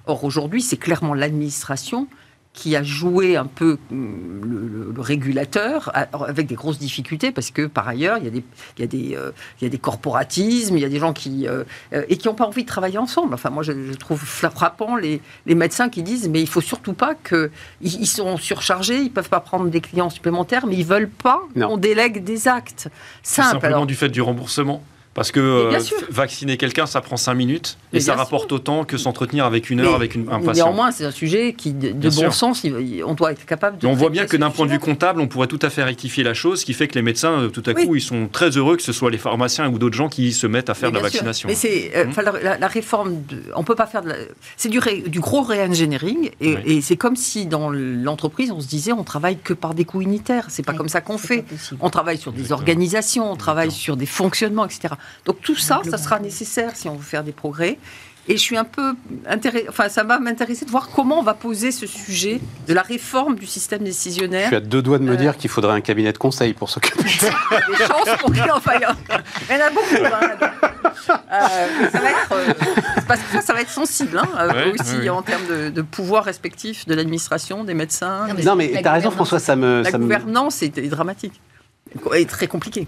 Or, 0.06 0.24
aujourd'hui, 0.24 0.62
c'est 0.62 0.78
clairement 0.78 1.14
l'administration 1.14 2.08
qui 2.58 2.76
a 2.76 2.82
joué 2.82 3.38
un 3.38 3.46
peu 3.46 3.78
mm, 3.92 4.42
le, 4.42 4.94
régulateur 4.98 5.92
avec 5.94 6.48
des 6.48 6.56
grosses 6.56 6.80
difficultés 6.80 7.32
parce 7.32 7.52
que 7.52 7.68
par 7.68 7.88
ailleurs 7.88 8.18
il 8.18 8.24
y 8.24 8.28
a 8.28 8.32
des 8.32 8.44
il 8.78 8.82
y 8.82 8.84
a 8.84 8.88
des 8.88 9.16
euh, 9.16 9.32
il 9.62 9.66
y 9.66 9.68
a 9.68 9.70
des 9.70 9.78
corporatismes 9.78 10.76
il 10.76 10.82
y 10.82 10.86
a 10.86 10.90
des 10.90 10.98
gens 10.98 11.14
qui 11.14 11.48
euh, 11.48 11.64
euh, 11.94 12.04
et 12.10 12.18
qui 12.18 12.28
n'ont 12.28 12.34
pas 12.34 12.48
envie 12.48 12.64
de 12.64 12.68
travailler 12.68 12.98
ensemble. 12.98 13.36
Enfin 13.36 13.52
moi 13.52 13.62
je, 13.62 13.94
trouve 13.94 14.20
frappant 14.20 14.96
les, 14.96 15.22
les, 15.46 15.54
médecins 15.54 15.90
qui 15.90 16.02
disent 16.02 16.28
mais 16.30 16.42
il 16.42 16.48
faut 16.48 16.62
surtout 16.62 16.94
pas 16.94 17.14
que 17.14 17.52
ils, 17.82 18.08
sont 18.08 18.38
surchargés 18.38 19.02
ils 19.02 19.12
peuvent 19.12 19.30
pas 19.30 19.40
prendre 19.40 19.70
des 19.70 19.82
clients 19.82 20.10
supplémentaires 20.10 20.66
mais 20.66 20.78
ils 20.78 20.86
veulent 20.86 21.10
pas 21.10 21.42
qu'on 21.54 21.78
délègue 21.78 22.24
des 22.24 22.48
actes. 22.48 22.90
Simples 23.22 23.62
simplement 23.62 23.86
du 23.86 23.94
fait 23.94 24.10
du 24.10 24.22
remboursement 24.22 24.82
parce 25.18 25.32
que 25.32 25.40
euh, 25.40 25.80
vacciner 26.12 26.58
quelqu'un, 26.58 26.86
ça 26.86 27.02
prend 27.02 27.18
5 27.18 27.34
minutes 27.34 27.80
et 27.92 28.00
ça 28.00 28.14
rapporte 28.14 28.52
autant 28.52 28.84
que 28.84 28.98
s'entretenir 28.98 29.46
avec 29.46 29.72
une 29.72 29.80
heure 29.80 29.96
avec 29.96 30.14
une, 30.14 30.30
un 30.30 30.40
patient. 30.40 30.66
Néanmoins, 30.66 30.92
c'est 30.92 31.06
un 31.06 31.12
sujet 31.12 31.54
qui, 31.54 31.74
de, 31.74 31.92
bon 32.12 32.30
sens, 32.30 32.64
on 33.04 33.14
doit 33.16 33.32
être 33.32 33.44
capable 33.48 33.80
de. 33.80 33.88
on 33.88 33.96
voit 33.96 34.12
bien 34.12 34.28
que 34.28 34.38
d'un 34.38 34.52
point 34.52 34.68
de 34.68 34.72
vue 34.72 34.78
comptable, 34.78 35.20
on 35.20 35.28
pourrait 35.28 35.48
tout 35.48 35.58
à 35.64 35.72
fait 35.72 35.82
rectifier 35.82 36.24
la 36.24 36.36
chose, 36.36 36.60
ce 36.60 36.66
qui 36.66 36.74
fait 36.74 36.88
que 36.88 36.94
les 36.94 37.02
médecins, 37.02 37.32
euh, 37.32 37.48
tout 37.50 37.64
à 37.66 37.74
coup, 37.74 37.96
ils 37.96 38.02
sont 38.02 38.30
très 38.32 38.52
heureux 38.58 38.78
que 38.78 38.84
ce 38.84 38.94
soit 38.94 39.10
les 39.10 39.18
pharmaciens 39.18 39.68
ou 39.70 39.80
d'autres 39.80 39.96
gens 39.96 40.08
qui 40.08 40.34
se 40.34 40.46
mettent 40.46 40.70
à 40.70 40.76
faire 40.76 40.92
de 40.92 40.98
la 40.98 41.02
vaccination. 41.02 41.50
Mais 41.50 41.56
c'est 41.56 41.94
euh, 41.96 42.06
mmh. 42.06 42.60
la, 42.60 42.68
réforme, 42.68 43.24
de, 43.28 43.42
on 43.56 43.64
peut 43.64 43.74
pas 43.74 43.88
faire 43.88 44.04
de 44.04 44.14
c'est 44.56 44.70
du, 44.70 44.80
du 45.08 45.20
gros 45.20 45.42
re-engineering 45.42 46.30
et, 46.42 46.80
c'est 46.82 46.96
comme 46.96 47.16
si 47.16 47.48
dans 47.48 47.72
l'entreprise, 47.72 48.52
on 48.52 48.62
se 48.62 48.68
disait 48.68 48.92
on 48.92 49.04
travaille 49.04 49.40
que 49.40 49.54
par 49.54 49.74
des 49.74 49.84
coûts 49.84 50.02
unitaires. 50.02 50.46
C'est 50.50 50.64
pas 50.64 50.74
comme 50.74 50.90
ça 50.90 51.02
qu'on 51.02 51.18
fait. 51.18 51.44
On 51.80 51.90
travaille 51.90 52.20
sur 52.20 52.32
des 52.32 52.52
organisations, 52.52 53.32
on 53.32 53.36
travaille 53.36 53.72
sur 53.72 53.98
des 53.98 54.06
fonctionnements, 54.06 54.66
etc. 54.66 54.94
Donc 55.26 55.42
tout 55.42 55.56
ça, 55.56 55.82
ça 55.90 55.98
sera 55.98 56.20
nécessaire 56.20 56.76
si 56.76 56.88
on 56.88 56.96
veut 56.96 57.04
faire 57.04 57.24
des 57.24 57.32
progrès. 57.32 57.78
Et 58.30 58.36
je 58.36 58.42
suis 58.42 58.58
un 58.58 58.66
peu 58.66 58.94
intéressé, 59.26 59.68
enfin, 59.70 59.88
ça 59.88 60.04
va 60.04 60.20
m'intéresser 60.20 60.66
de 60.66 60.72
voir 60.72 60.90
comment 60.90 61.20
on 61.20 61.24
va 61.24 61.34
poser 61.34 61.72
ce 61.72 61.88
sujet 61.88 62.42
de 62.68 62.74
la 62.74 62.82
réforme 62.82 63.36
du 63.36 63.46
système 63.46 63.84
décisionnaire. 63.84 64.44
Je 64.44 64.48
suis 64.48 64.56
à 64.58 64.60
deux 64.60 64.82
doigts 64.82 65.00
de 65.00 65.06
me 65.06 65.14
euh, 65.14 65.18
dire 65.18 65.38
qu'il 65.38 65.50
faudrait 65.50 65.74
un 65.74 65.82
cabinet 65.82 66.12
de 66.12 66.18
conseil 66.18 66.54
pour 66.54 66.70
s'occuper 66.70 67.04
de 67.04 67.08
ça. 67.08 67.30
Des 67.70 67.86
chances 67.86 68.18
pour 68.20 68.34
qu'il 68.34 68.52
en 68.52 68.60
faille 68.60 68.86
Il 69.50 69.56
y 69.56 69.62
en 69.62 69.66
a 69.66 69.70
beaucoup. 69.70 70.06
Hein, 70.06 70.50
euh, 71.10 71.90
ça 71.90 72.00
va 72.00 72.10
être, 72.10 72.32
euh, 72.34 72.54
parce 73.08 73.22
que 73.22 73.32
ça, 73.32 73.42
ça 73.42 73.54
va 73.54 73.62
être 73.62 73.70
sensible 73.70 74.18
hein, 74.18 74.50
aussi 74.78 75.10
en 75.10 75.22
termes 75.22 75.48
de, 75.72 75.82
pouvoir 75.82 76.26
respectif 76.26 76.86
de 76.86 76.96
l'administration, 76.96 77.64
des 77.64 77.74
médecins. 77.74 78.28
Non, 78.44 78.58
mais, 78.58 78.74
tu 78.82 78.86
as 78.86 78.92
raison, 78.92 79.12
François, 79.12 79.40
ça 79.40 79.56
me. 79.56 79.84
La 79.84 79.92
gouvernance 79.92 80.62
est 80.64 80.78
dramatique 80.90 81.40
et 82.14 82.26
très 82.26 82.48
compliquée. 82.48 82.88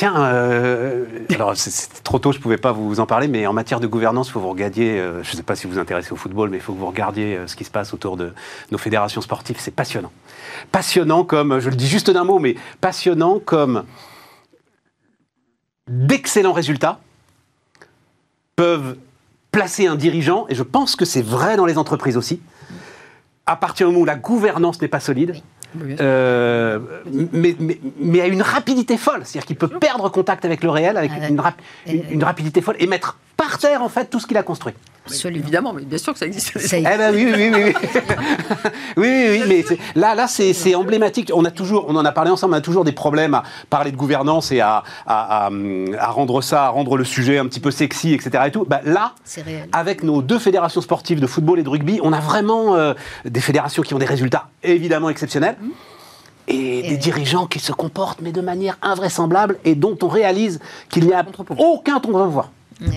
Tiens, 0.00 0.14
euh, 0.16 1.04
alors 1.34 1.54
c'est 1.56 2.02
trop 2.02 2.18
tôt, 2.18 2.32
je 2.32 2.38
ne 2.38 2.42
pouvais 2.42 2.56
pas 2.56 2.72
vous 2.72 3.00
en 3.00 3.06
parler, 3.06 3.28
mais 3.28 3.46
en 3.46 3.52
matière 3.52 3.80
de 3.80 3.86
gouvernance, 3.86 4.28
il 4.28 4.32
faut 4.32 4.38
que 4.38 4.44
vous 4.44 4.50
regardiez, 4.50 4.98
euh, 4.98 5.22
je 5.22 5.32
ne 5.32 5.36
sais 5.36 5.42
pas 5.42 5.56
si 5.56 5.66
vous 5.66 5.74
vous 5.74 5.78
intéressez 5.78 6.12
au 6.12 6.16
football, 6.16 6.48
mais 6.48 6.56
il 6.56 6.62
faut 6.62 6.72
que 6.72 6.78
vous 6.78 6.86
regardiez 6.86 7.36
euh, 7.36 7.46
ce 7.46 7.54
qui 7.54 7.64
se 7.64 7.70
passe 7.70 7.92
autour 7.92 8.16
de 8.16 8.32
nos 8.70 8.78
fédérations 8.78 9.20
sportives. 9.20 9.56
C'est 9.58 9.74
passionnant. 9.74 10.10
Passionnant 10.72 11.24
comme, 11.24 11.60
je 11.60 11.68
le 11.68 11.76
dis 11.76 11.86
juste 11.86 12.10
d'un 12.10 12.24
mot, 12.24 12.38
mais 12.38 12.56
passionnant 12.80 13.40
comme 13.40 13.84
d'excellents 15.86 16.54
résultats 16.54 17.00
peuvent 18.56 18.96
placer 19.52 19.86
un 19.86 19.96
dirigeant, 19.96 20.46
et 20.48 20.54
je 20.54 20.62
pense 20.62 20.96
que 20.96 21.04
c'est 21.04 21.20
vrai 21.20 21.58
dans 21.58 21.66
les 21.66 21.76
entreprises 21.76 22.16
aussi, 22.16 22.40
à 23.44 23.56
partir 23.56 23.86
du 23.86 23.92
moment 23.92 24.04
où 24.04 24.06
la 24.06 24.16
gouvernance 24.16 24.80
n'est 24.80 24.88
pas 24.88 25.00
solide. 25.00 25.42
Euh, 26.00 26.78
mais, 27.32 27.56
mais, 27.98 28.20
à 28.20 28.26
une 28.26 28.42
rapidité 28.42 28.96
folle. 28.96 29.22
C'est-à-dire 29.24 29.46
qu'il 29.46 29.56
peut 29.56 29.68
perdre 29.68 30.08
contact 30.08 30.44
avec 30.44 30.62
le 30.62 30.70
réel 30.70 30.96
avec 30.96 31.12
une, 31.28 31.40
une, 32.10 32.24
rapidité 32.24 32.60
folle 32.60 32.76
et 32.78 32.86
mettre 32.86 33.16
par 33.36 33.58
terre 33.58 33.82
en 33.82 33.88
fait 33.88 34.06
tout 34.06 34.20
ce 34.20 34.26
qu'il 34.26 34.36
a 34.36 34.42
construit. 34.42 34.74
Évidemment, 35.24 35.72
mais 35.72 35.82
bien 35.82 35.98
sûr 35.98 36.12
que 36.12 36.18
ça 36.18 36.26
existe. 36.26 36.52
Eh 36.72 36.82
ben 36.82 37.12
oui, 37.12 37.32
oui, 37.34 37.50
oui, 37.52 37.62
oui. 37.64 37.74
oui, 38.96 39.26
oui, 39.30 39.42
mais 39.48 39.64
là, 39.94 40.14
là, 40.14 40.28
c'est 40.28 40.74
emblématique. 40.74 41.32
On 41.34 41.44
a 41.44 41.50
toujours, 41.50 41.86
on 41.88 41.96
en 41.96 42.04
a 42.04 42.12
parlé 42.12 42.30
ensemble, 42.30 42.54
on 42.54 42.58
a 42.58 42.60
toujours 42.60 42.84
des 42.84 42.92
problèmes 42.92 43.34
à 43.34 43.42
parler 43.70 43.90
de 43.90 43.96
gouvernance 43.96 44.52
et 44.52 44.60
à, 44.60 44.84
à, 45.06 45.48
à, 45.98 46.06
rendre 46.10 46.42
ça, 46.42 46.66
à 46.66 46.68
rendre 46.68 46.96
le 46.96 47.04
sujet 47.04 47.38
un 47.38 47.46
petit 47.46 47.60
peu 47.60 47.70
sexy, 47.70 48.12
etc. 48.12 48.44
Et 48.46 48.50
tout. 48.50 48.64
Bah, 48.64 48.82
là, 48.84 49.14
avec 49.72 50.02
nos 50.02 50.22
deux 50.22 50.38
fédérations 50.38 50.80
sportives 50.80 51.20
de 51.20 51.26
football 51.26 51.58
et 51.58 51.62
de 51.62 51.68
rugby, 51.68 51.98
on 52.02 52.12
a 52.12 52.20
vraiment 52.20 52.76
euh, 52.76 52.94
des 53.24 53.40
fédérations 53.40 53.82
qui 53.82 53.94
ont 53.94 53.98
des 53.98 54.06
résultats 54.06 54.48
évidemment 54.62 55.08
exceptionnels. 55.08 55.56
Et, 56.48 56.82
des 56.82 56.96
dirigeants 56.96 57.46
qui 57.46 57.60
se 57.60 57.72
comportent, 57.72 58.20
mais 58.20 58.32
de 58.32 58.40
manière 58.40 58.76
invraisemblable, 58.82 59.58
et 59.64 59.74
dont 59.74 59.96
on 60.02 60.08
réalise 60.08 60.58
qu'il 60.88 61.06
n'y 61.06 61.12
a 61.12 61.24
aucun 61.58 62.00
ton 62.00 62.10
de 62.10 62.30
voir. 62.30 62.50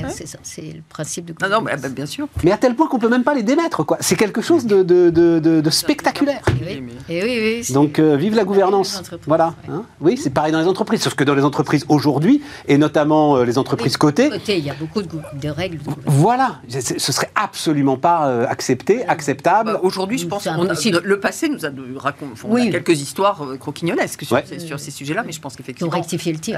C'est 0.09 0.27
ça, 0.27 0.37
c'est 0.43 0.61
le 0.61 0.81
principe 0.87 1.25
de 1.25 1.33
Non, 1.41 1.59
non, 1.59 1.61
bah, 1.61 1.75
bien 1.89 2.05
sûr. 2.05 2.27
Mais 2.43 2.51
à 2.51 2.57
tel 2.57 2.75
point 2.75 2.87
qu'on 2.87 2.99
peut 2.99 3.09
même 3.09 3.23
pas 3.23 3.33
les 3.33 3.43
démettre, 3.43 3.85
quoi. 3.85 3.97
C'est 3.99 4.15
quelque 4.15 4.41
chose 4.41 4.65
de, 4.65 4.83
de, 4.83 5.09
de, 5.09 5.69
spectaculaire. 5.69 6.41
Oui, 6.47 6.83
oui, 7.09 7.63
oui, 7.67 7.73
Donc, 7.73 7.99
euh, 7.99 8.15
vive 8.15 8.35
la 8.35 8.43
gouvernance. 8.43 9.01
Voilà. 9.25 9.55
Hein. 9.69 9.83
oui, 9.99 10.17
c'est 10.17 10.29
pareil 10.29 10.51
dans 10.51 10.59
les 10.59 10.67
entreprises. 10.67 11.01
Sauf 11.01 11.15
que 11.15 11.23
dans 11.23 11.35
les 11.35 11.43
entreprises 11.43 11.85
aujourd'hui, 11.89 12.41
et 12.67 12.77
notamment 12.77 13.37
euh, 13.37 13.43
les 13.43 13.57
entreprises 13.57 13.97
cotées. 13.97 14.29
il 14.47 14.59
y 14.59 14.69
a 14.69 14.73
beaucoup 14.73 15.01
de, 15.01 15.49
règles. 15.49 15.79
Voilà. 16.05 16.61
Ce 16.69 17.11
serait 17.11 17.31
absolument 17.35 17.97
pas 17.97 18.27
euh, 18.27 18.45
accepté, 18.47 19.05
acceptable. 19.05 19.73
Bah, 19.73 19.79
aujourd'hui, 19.83 20.17
je 20.17 20.27
pense 20.27 20.43
que 20.43 21.07
le 21.07 21.19
passé 21.19 21.49
nous 21.49 21.65
a 21.65 21.69
raconté 21.97 22.71
quelques 22.71 23.01
histoires 23.01 23.45
croquignolesques 23.59 24.23
sur, 24.23 24.39
sur 24.59 24.79
ces 24.79 24.91
sujets-là, 24.91 25.23
mais 25.25 25.31
je 25.31 25.41
pense 25.41 25.55
qu'effectivement. 25.55 25.91
On 25.91 25.95
rectifié 25.95 26.31
le 26.31 26.39
tir. 26.39 26.57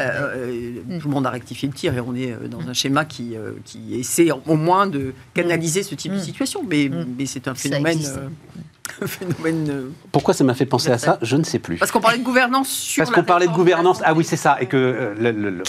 Tout 0.99 1.07
le 1.07 1.13
monde 1.13 1.26
a 1.26 1.32
rectifié 1.32 1.67
le 1.67 1.73
tir 1.73 1.95
et 1.95 2.01
on 2.01 2.15
est 2.15 2.36
dans 2.49 2.67
un 2.67 2.73
schéma 2.73 3.05
qui 3.05 3.14
qui, 3.16 3.36
euh, 3.36 3.51
qui 3.63 3.95
essaie 3.95 4.30
au 4.32 4.55
moins 4.55 4.88
de 4.88 5.13
canaliser 5.34 5.84
ce 5.84 5.95
type 5.95 6.11
de 6.11 6.18
mm. 6.18 6.22
situation. 6.22 6.61
Mais, 6.68 6.89
mm. 6.89 7.05
mais 7.18 7.26
c'est 7.26 7.47
un 7.47 7.55
phénomène. 7.55 7.99
Euh, 8.05 8.28
phénomène 9.07 9.68
euh, 9.70 9.89
Pourquoi 10.11 10.34
ça 10.34 10.43
m'a 10.43 10.53
fait 10.53 10.66
penser 10.66 10.91
à 10.91 10.97
ça 10.97 11.18
Je 11.22 11.38
ne 11.38 11.43
sais 11.43 11.59
plus. 11.59 11.78
Parce 11.78 11.91
qu'on 11.91 12.01
parlait 12.01 12.18
de 12.18 12.24
gouvernance 12.24 12.70
sur 12.70 13.03
Parce 13.03 13.16
qu'on 13.16 13.24
parlait 13.24 13.47
de 13.47 13.53
gouvernance. 13.53 14.01
Ah 14.03 14.13
oui, 14.13 14.24
c'est 14.24 14.38
ça. 14.38 14.57
Et 14.59 14.68
que 14.68 15.16
le, 15.18 15.32
le, 15.32 15.63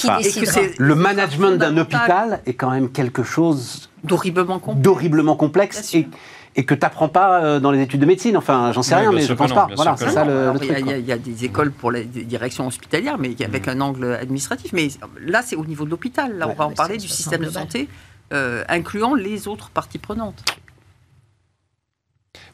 le 0.78 0.94
management 0.94 1.56
d'un 1.56 1.76
hôpital 1.76 2.40
est 2.46 2.54
quand 2.54 2.70
même 2.70 2.90
quelque 2.90 3.22
chose 3.22 3.88
d'horriblement 4.04 4.58
complexe. 4.58 4.82
D'horriblement 4.82 5.36
complexe 5.36 5.94
et, 5.94 6.08
et 6.56 6.64
que 6.64 6.74
tu 6.74 6.80
n'apprends 6.80 7.08
pas 7.08 7.42
euh, 7.42 7.60
dans 7.60 7.70
les 7.70 7.82
études 7.82 8.00
de 8.00 8.06
médecine. 8.06 8.36
Enfin, 8.36 8.72
j'en 8.72 8.82
sais 8.82 8.94
rien, 8.94 9.12
mais 9.12 9.22
je 9.22 9.34
pense 9.34 9.52
pas. 9.52 9.68
Voilà, 9.76 9.96
c'est 9.96 10.10
ça 10.10 10.24
le, 10.24 10.58
truc. 10.58 10.72
Il 10.80 11.06
y, 11.06 11.12
a 11.12 11.18
des 11.18 11.44
écoles 11.44 11.70
pour 11.70 11.90
les 11.90 12.04
directions 12.04 12.66
hospitalières, 12.66 13.18
mais 13.18 13.36
avec 13.44 13.66
mm. 13.66 13.70
un 13.70 13.80
angle 13.82 14.12
administratif. 14.14 14.72
Mais 14.72 14.88
là, 15.20 15.42
c'est 15.42 15.56
au 15.56 15.64
niveau 15.64 15.84
de 15.84 15.90
l'hôpital. 15.90 16.36
Là, 16.38 16.48
on 16.48 16.54
va 16.54 16.66
en 16.66 16.72
parler 16.72 16.96
du 16.96 17.08
système 17.08 17.44
de 17.44 17.50
santé, 17.50 17.88
euh, 18.32 18.64
incluant 18.68 19.14
les 19.14 19.48
autres 19.48 19.70
parties 19.70 19.98
prenantes. 19.98 20.42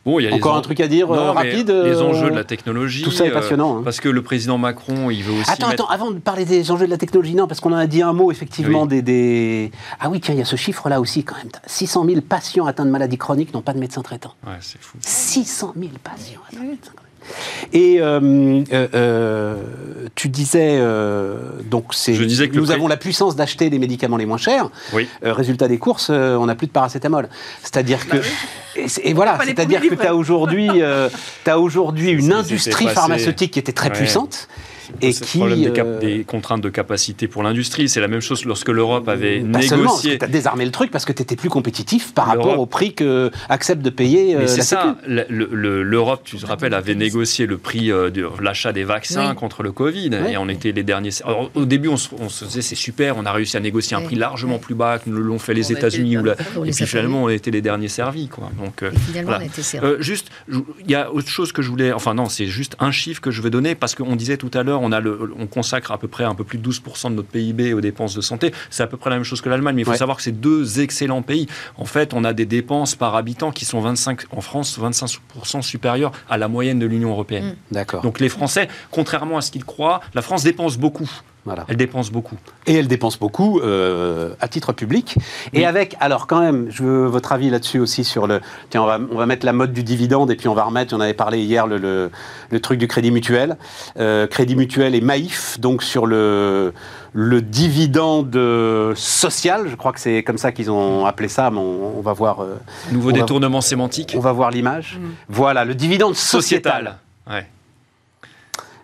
Bon, 0.04 0.18
il 0.18 0.24
y 0.24 0.28
a 0.28 0.34
Encore 0.34 0.56
un 0.56 0.60
truc 0.62 0.80
à 0.80 0.88
dire 0.88 1.10
euh, 1.12 1.30
rapide 1.30 1.70
Les 1.70 2.00
enjeux 2.00 2.30
de 2.30 2.34
la 2.34 2.44
technologie. 2.44 3.02
Tout 3.02 3.12
ça 3.12 3.24
est 3.24 3.30
passionnant. 3.30 3.78
Hein. 3.78 3.82
Parce 3.84 4.00
que 4.00 4.08
le 4.08 4.22
président 4.22 4.58
Macron, 4.58 5.10
il 5.10 5.22
veut 5.22 5.32
aussi. 5.40 5.50
Attends, 5.50 5.68
attends, 5.68 5.88
avant 5.88 6.10
de 6.10 6.18
parler 6.18 6.44
des 6.44 6.70
enjeux 6.70 6.86
de 6.86 6.90
la 6.90 6.98
technologie, 6.98 7.34
non, 7.34 7.46
parce 7.46 7.60
qu'on 7.60 7.72
en 7.72 7.76
a 7.76 7.86
dit 7.86 8.02
un 8.02 8.12
mot, 8.12 8.30
effectivement, 8.32 8.86
des, 8.86 9.70
Ah 10.00 10.10
oui, 10.10 10.20
tiens, 10.20 10.34
il 10.34 10.38
y 10.38 10.42
a 10.42 10.46
ce 10.46 10.56
chiffre-là 10.56 11.00
aussi, 11.00 11.24
quand 11.24 11.36
même. 11.36 11.50
600 11.66 12.04
000 12.06 12.20
patients 12.22 12.66
atteints 12.66 12.84
de 12.84 12.90
maladies 12.90 13.18
chroniques 13.18 13.54
n'ont 13.54 13.62
pas 13.62 13.74
de 13.74 13.78
médecin 13.78 14.02
traitant. 14.02 14.34
Ouais, 14.46 14.54
c'est 14.60 14.80
fou. 14.80 14.98
600 15.00 15.74
000 15.76 15.90
patients 16.02 16.40
atteints 16.48 16.64
de 16.64 16.70
médecin. 16.70 16.92
Et 17.72 18.00
euh, 18.00 18.62
euh, 18.72 19.56
tu 20.14 20.28
disais 20.28 20.80
donc 21.70 21.94
c'est 21.94 22.12
nous 22.52 22.70
avons 22.70 22.88
la 22.88 22.96
puissance 22.96 23.36
d'acheter 23.36 23.70
les 23.70 23.78
médicaments 23.78 24.16
les 24.16 24.26
moins 24.26 24.38
chers. 24.38 24.68
Oui. 24.92 25.08
résultat 25.22 25.68
des 25.68 25.78
courses, 25.78 26.10
on 26.10 26.46
n'a 26.46 26.54
plus 26.54 26.66
de 26.66 26.72
paracétamol. 26.72 27.28
C'est-à-dire 27.62 28.06
que 28.06 28.18
bah 28.18 28.22
et, 29.02 29.12
voilà, 29.12 29.38
c'est-à-dire 29.44 29.80
que 29.80 29.94
tu 29.94 30.06
as 30.06 30.14
aujourd'hui, 30.14 30.68
euh, 30.76 31.08
as 31.46 31.58
aujourd'hui 31.58 32.10
une 32.10 32.32
industrie 32.32 32.88
pharmaceutique 32.88 33.52
qui 33.52 33.58
était 33.58 33.72
très 33.72 33.90
puissante 33.90 34.48
et 35.00 35.12
qui 35.12 35.38
le 35.38 35.70
problème 35.70 35.72
euh, 35.76 36.00
des, 36.00 36.24
contraintes 36.24 36.60
de 36.60 36.68
capacité 36.68 37.28
pour 37.28 37.42
l'industrie? 37.42 37.88
C'est 37.88 38.00
la 38.00 38.08
même 38.08 38.20
chose 38.20 38.44
lorsque 38.44 38.68
l'Europe 38.68 39.08
avait 39.08 39.40
négocié. 39.40 40.18
Tu 40.18 40.24
as 40.24 40.28
désarmé 40.28 40.64
le 40.64 40.70
truc 40.70 40.90
parce 40.90 41.04
que 41.04 41.12
tu 41.12 41.22
étais 41.22 41.36
plus 41.36 41.48
compétitif 41.48 42.12
par 42.12 42.26
rapport 42.26 42.58
au 42.58 42.66
prix 42.66 42.94
que 42.94 43.30
accepte 43.48 43.82
de 43.82 43.90
payer. 43.90 44.36
Euh, 44.36 44.46
c'est 44.46 44.62
ça. 44.62 44.96
L'Europe, 45.06 46.22
tu 46.24 46.36
te 46.36 46.46
rappelles, 46.46 46.74
avait 46.74 46.94
négocié 46.94 47.46
le 47.46 47.58
prix 47.58 47.90
euh, 47.90 48.10
de 48.10 48.26
l'achat 48.40 48.72
des 48.72 48.84
vaccins 48.84 49.34
contre 49.34 49.62
le 49.62 49.72
Covid 49.72 50.10
et 50.28 50.36
on 50.36 50.48
était 50.48 50.72
les 50.72 50.82
derniers. 50.82 51.10
au 51.54 51.64
début, 51.64 51.88
on 51.88 51.96
se, 51.96 52.44
disait 52.44 52.62
c'est 52.62 52.74
super, 52.74 53.16
on 53.16 53.24
a 53.24 53.32
réussi 53.32 53.56
à 53.56 53.60
négocier 53.60 53.96
un 53.96 54.02
prix 54.02 54.16
largement 54.16 54.58
plus 54.58 54.74
bas 54.74 54.98
que 54.98 55.10
l'ont 55.10 55.38
fait 55.38 55.54
les 55.54 55.72
États-Unis 55.72 56.16
et 56.64 56.70
puis 56.70 56.86
finalement 56.86 57.24
on 57.24 57.28
était 57.28 57.50
les 57.50 57.62
derniers 57.62 57.88
servis 57.88 58.28
quoi. 58.28 58.50
Donc 58.58 58.84
finalement, 59.06 59.36
on 59.38 59.44
était 59.44 59.62
servis. 59.62 60.02
juste, 60.02 60.28
il 60.48 60.90
y 60.90 60.94
a 60.94 61.12
autre 61.12 61.28
chose 61.28 61.52
que 61.52 61.62
je 61.62 61.68
voulais. 61.68 61.92
Enfin 61.92 62.14
non, 62.14 62.28
c'est 62.28 62.46
juste 62.46 62.76
un 62.78 62.90
chiffre 62.90 63.20
que 63.20 63.30
je 63.30 63.42
vais 63.42 63.50
donner 63.50 63.74
parce 63.74 63.94
qu'on 63.94 64.16
disait 64.16 64.36
tout 64.36 64.50
à 64.54 64.62
l'heure, 64.62 64.81
on, 64.82 64.92
a 64.92 65.00
le, 65.00 65.32
on 65.38 65.46
consacre 65.46 65.92
à 65.92 65.98
peu 65.98 66.08
près 66.08 66.24
un 66.24 66.34
peu 66.34 66.44
plus 66.44 66.58
de 66.58 66.70
12% 66.70 67.10
de 67.10 67.14
notre 67.14 67.28
PIB 67.28 67.74
aux 67.74 67.80
dépenses 67.80 68.14
de 68.14 68.20
santé. 68.20 68.52
C'est 68.70 68.82
à 68.82 68.86
peu 68.86 68.96
près 68.96 69.10
la 69.10 69.16
même 69.16 69.24
chose 69.24 69.40
que 69.40 69.48
l'Allemagne, 69.48 69.74
mais 69.74 69.82
il 69.82 69.84
faut 69.84 69.94
savoir 69.94 70.16
que 70.16 70.22
c'est 70.22 70.40
deux 70.40 70.80
excellents 70.80 71.22
pays. 71.22 71.46
En 71.76 71.84
fait, 71.84 72.14
on 72.14 72.24
a 72.24 72.32
des 72.32 72.46
dépenses 72.46 72.94
par 72.94 73.16
habitant 73.16 73.52
qui 73.52 73.64
sont 73.64 73.80
25, 73.80 74.22
en 74.30 74.40
France 74.40 74.78
25% 74.78 75.62
supérieures 75.62 76.12
à 76.28 76.38
la 76.38 76.48
moyenne 76.48 76.78
de 76.78 76.86
l'Union 76.86 77.10
européenne. 77.10 77.56
Mm. 77.70 77.74
D'accord. 77.74 78.02
Donc 78.02 78.20
les 78.20 78.28
Français, 78.28 78.68
contrairement 78.90 79.38
à 79.38 79.40
ce 79.40 79.50
qu'ils 79.50 79.64
croient, 79.64 80.00
la 80.14 80.22
France 80.22 80.44
dépense 80.44 80.76
beaucoup. 80.76 81.10
Elle 81.68 81.76
dépense 81.76 82.10
beaucoup. 82.10 82.36
Et 82.66 82.74
elle 82.74 82.86
dépense 82.86 83.18
beaucoup 83.18 83.58
euh, 83.60 84.34
à 84.40 84.46
titre 84.46 84.72
public. 84.72 85.16
Et 85.52 85.66
avec, 85.66 85.96
alors 85.98 86.26
quand 86.26 86.40
même, 86.40 86.66
je 86.70 86.84
veux 86.84 87.06
votre 87.06 87.32
avis 87.32 87.50
là-dessus 87.50 87.80
aussi 87.80 88.04
sur 88.04 88.26
le. 88.26 88.40
Tiens, 88.70 88.82
on 88.82 88.86
va, 88.86 88.98
on 89.10 89.16
va, 89.16 89.26
mettre 89.26 89.44
la 89.44 89.52
mode 89.52 89.72
du 89.72 89.82
dividende 89.82 90.30
et 90.30 90.36
puis 90.36 90.48
on 90.48 90.54
va 90.54 90.64
remettre, 90.64 90.94
on 90.94 91.00
avait 91.00 91.14
parlé 91.14 91.40
hier, 91.40 91.66
le, 91.66 92.10
le, 92.50 92.60
truc 92.60 92.78
du 92.78 92.86
crédit 92.86 93.10
mutuel. 93.10 93.56
Euh, 93.98 94.26
crédit 94.28 94.54
mutuel 94.54 94.94
et 94.94 95.00
Maïf, 95.00 95.58
donc 95.58 95.82
sur 95.82 96.06
le, 96.06 96.72
le 97.12 97.42
dividende 97.42 98.94
social, 98.94 99.68
je 99.68 99.74
crois 99.74 99.92
que 99.92 100.00
c'est 100.00 100.22
comme 100.22 100.38
ça 100.38 100.52
qu'ils 100.52 100.70
ont 100.70 101.06
appelé 101.06 101.28
ça, 101.28 101.50
mais 101.50 101.58
on, 101.58 102.00
va 102.00 102.12
voir. 102.12 102.42
Euh, 102.42 102.56
Nouveau 102.92 103.10
détournement 103.10 103.60
sémantique. 103.60 104.14
On 104.16 104.20
va 104.20 104.32
voir 104.32 104.50
l'image. 104.50 104.98
Mm. 105.00 105.06
Voilà, 105.28 105.64
le 105.64 105.74
dividende 105.74 106.14
sociétal. 106.14 106.98
Ouais. 107.28 107.46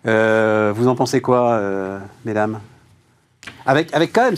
Euh, 0.09 0.73
vous 0.75 0.89
en 0.89 0.95
pensez 0.95 1.21
quoi, 1.21 1.53
euh, 1.53 1.99
mesdames? 2.25 2.61
Avec, 3.67 3.95
avec 3.95 4.13
quand 4.13 4.25
même, 4.25 4.37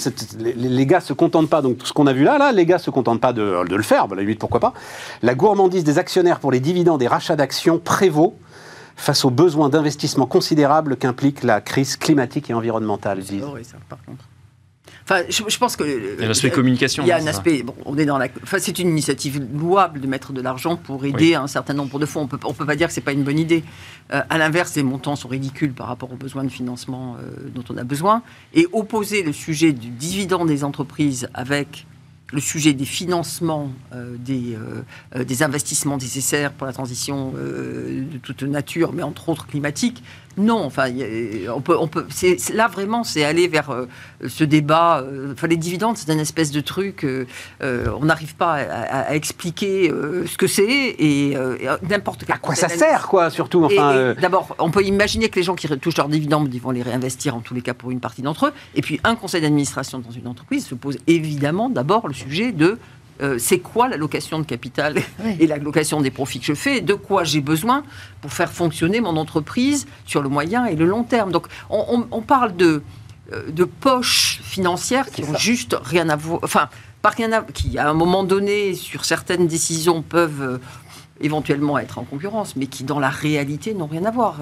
les, 0.57 0.87
gars 0.87 1.01
se 1.01 1.13
contentent 1.13 1.49
pas, 1.49 1.63
donc 1.63 1.79
tout 1.79 1.87
ce 1.87 1.93
qu'on 1.93 2.07
a 2.07 2.13
vu 2.13 2.25
là, 2.25 2.39
là, 2.39 2.53
les 2.53 2.67
gars 2.67 2.79
se 2.79 2.91
contentent 2.91 3.21
pas 3.21 3.33
de, 3.33 3.65
le 3.69 3.83
faire, 3.83 4.09
bah, 4.09 4.17
la 4.17 4.23
limite 4.23 4.39
pourquoi 4.39 4.61
pas? 4.61 4.75
La 5.23 5.35
gourmandise 5.35 5.85
des 5.85 5.99
actionnaires 5.99 6.41
pour 6.41 6.53
les 6.53 6.61
dividendes 6.61 7.03
et 7.03 7.09
rachats 7.09 7.37
d'actions 7.37 7.79
prévaut 7.79 8.37
face 8.97 9.25
aux 9.25 9.31
besoins 9.31 9.69
d'investissement 9.69 10.27
considérables 10.27 10.97
qu'implique 10.97 11.43
la 11.43 11.61
crise 11.61 11.97
climatique 11.97 12.51
et 12.51 12.55
environnementale, 12.55 13.21
disent. 13.21 13.45
ça, 13.63 13.79
par 13.89 13.99
contre. 14.05 14.25
Enfin, 15.05 15.23
je, 15.29 15.59
pense 15.59 15.77
que. 15.77 15.85
Il 15.85 16.21
y 16.21 16.25
a 16.25 16.29
un 16.29 16.31
aspect 16.31 16.51
communication. 16.51 17.03
Il 17.03 17.09
y 17.09 17.13
a 17.13 17.17
un 17.17 17.27
aspect. 17.27 17.63
Bon, 17.63 17.75
on 17.85 17.99
est 17.99 18.05
dans 18.05 18.19
la. 18.19 18.29
Enfin, 18.43 18.59
c'est 18.61 18.79
une 18.79 18.89
initiative 18.89 19.43
louable 19.53 20.01
de 20.01 20.07
mettre 20.07 20.33
de 20.33 20.41
l'argent 20.41 20.77
pour 20.77 21.05
aider 21.05 21.35
un 21.35 21.47
certain 21.47 21.75
nombre 21.75 21.99
de 21.99 22.07
fonds. 22.07 22.23
On 22.23 22.27
peut, 22.27 22.39
on 22.45 22.55
peut 22.55 22.67
pas 22.67 22.77
dire 22.77 22.89
que 22.89 22.93
c'est 22.93 23.01
pas 23.01 23.13
une 23.13 23.25
bonne 23.25 23.39
idée. 23.39 23.65
Euh, 24.13 24.23
à 24.29 24.39
l'inverse, 24.39 24.77
les 24.77 24.83
montants 24.83 25.17
sont 25.17 25.29
ridicules 25.29 25.73
par 25.73 25.87
rapport 25.87 26.13
aux 26.13 26.17
besoins 26.17 26.45
de 26.45 26.49
financement 26.49 27.17
euh, 27.17 27.49
dont 27.55 27.65
on 27.71 27.77
a 27.77 27.85
besoin. 27.85 28.23
Et 28.55 28.67
opposer 28.73 29.23
le 29.23 29.33
sujet 29.33 29.73
du 29.73 29.89
dividende 29.89 30.49
des 30.49 30.65
entreprises 30.65 31.29
avec 31.35 31.87
le 32.33 32.41
sujet 32.41 32.75
des 32.75 32.85
financements 32.85 33.73
euh, 33.93 34.15
des, 34.17 34.57
des 35.17 35.43
investissements 35.43 35.97
nécessaires 35.97 36.53
pour 36.53 36.67
la 36.67 36.73
transition 36.73 37.33
de 37.33 38.19
toute 38.23 38.45
nature, 38.45 38.93
mais 38.93 39.03
entre 39.03 39.29
autres 39.31 39.49
climatique, 39.49 40.05
non, 40.37 40.65
enfin, 40.65 40.87
on 41.55 41.61
peut, 41.61 41.77
on 41.79 41.89
peut. 41.89 42.07
là 42.55 42.69
vraiment, 42.69 43.03
c'est 43.03 43.25
aller 43.25 43.49
vers 43.49 43.71
euh, 43.71 43.87
ce 44.29 44.45
débat. 44.45 45.01
Euh, 45.01 45.33
enfin, 45.33 45.49
les 45.49 45.57
dividendes, 45.57 45.97
c'est 45.97 46.13
une 46.13 46.21
espèce 46.21 46.53
de 46.53 46.61
truc. 46.61 47.05
Euh, 47.05 47.27
on 47.61 48.05
n'arrive 48.05 48.37
pas 48.37 48.55
à, 48.55 49.15
expliquer 49.15 49.91
ce 49.91 50.37
que 50.37 50.47
c'est 50.47 50.95
et, 50.99 51.37
n'importe. 51.89 52.25
À 52.31 52.39
quoi 52.39 52.55
ça 52.55 52.69
sert, 52.69 53.09
quoi, 53.09 53.31
surtout. 53.31 53.65
Enfin, 53.65 54.15
d'abord, 54.21 54.55
on 54.59 54.71
peut 54.71 54.85
imaginer 54.85 55.29
que 55.29 55.37
les 55.37 55.43
gens 55.43 55.55
qui 55.55 55.69
touchent 55.79 55.97
leurs 55.97 56.09
dividendes, 56.09 56.53
ils 56.53 56.61
vont 56.61 56.71
les 56.71 56.83
réinvestir 56.83 57.35
en 57.35 57.41
tous 57.41 57.55
les 57.55 57.63
cas 57.63 57.75
pour 57.75 57.91
une 57.91 58.01
partie 58.01 58.23
d'entre 58.23 58.47
eux. 58.47 58.53
Et 58.75 58.83
puis, 58.83 59.01
un 59.05 59.17
conseil 59.17 59.43
d'administration 59.43 59.99
dans 59.99 60.11
une 60.11 60.29
entreprise 60.29 60.67
se 60.67 60.75
pose 60.75 60.99
évidemment 61.07 61.69
d'abord 61.69 62.07
le 62.07 62.15
sujet 62.15 62.53
de 62.53 62.79
euh, 63.23 63.37
c'est 63.39 63.59
quoi 63.59 63.89
l'allocation 63.89 64.39
de 64.39 64.45
capital 64.45 64.97
et 65.41 65.47
l'allocation 65.47 66.01
des 66.01 66.11
profits 66.11 66.41
que 66.41 66.47
je 66.47 66.55
fais, 66.55 66.81
de 66.81 66.95
quoi 66.95 67.25
j'ai 67.25 67.41
besoin 67.41 67.83
pour 68.21 68.33
faire 68.33 68.51
fonctionner 68.51 69.01
mon 69.01 69.17
entreprise 69.17 69.87
sur 70.07 70.23
le 70.23 70.29
moyen 70.29 70.67
et 70.67 70.77
le 70.77 70.87
long 70.87 71.05
terme? 71.05 71.31
Donc 71.31 71.47
on, 71.69 72.23
parle 72.23 72.57
de, 72.57 72.83
euh, 73.33 73.51
de 73.51 73.65
poches 73.65 74.41
financières 74.43 75.11
qui 75.11 75.23
ont 75.25 75.37
juste 75.37 75.77
rien 75.83 76.09
à 76.09 76.17
voir, 76.17 76.41
enfin, 76.43 76.69
pas 77.03 77.11
rien 77.11 77.33
à, 77.33 77.43
qui 77.43 77.79
à 77.79 77.91
un 77.91 77.95
moment 77.95 78.25
donné, 78.25 78.75
sur 78.75 79.05
certaines 79.05 79.47
décisions, 79.47 80.01
peuvent 80.03 80.43
euh, 80.43 80.59
éventuellement 81.21 81.79
être 81.79 81.99
en 81.99 82.05
concurrence, 82.05 82.57
mais 82.57 82.67
qui 82.67 82.85
dans 82.85 82.99
la 82.99 83.11
réalité 83.11 83.75
n'ont 83.75 83.87
rien 83.87 84.07
à 84.07 84.11
voir. 84.11 84.39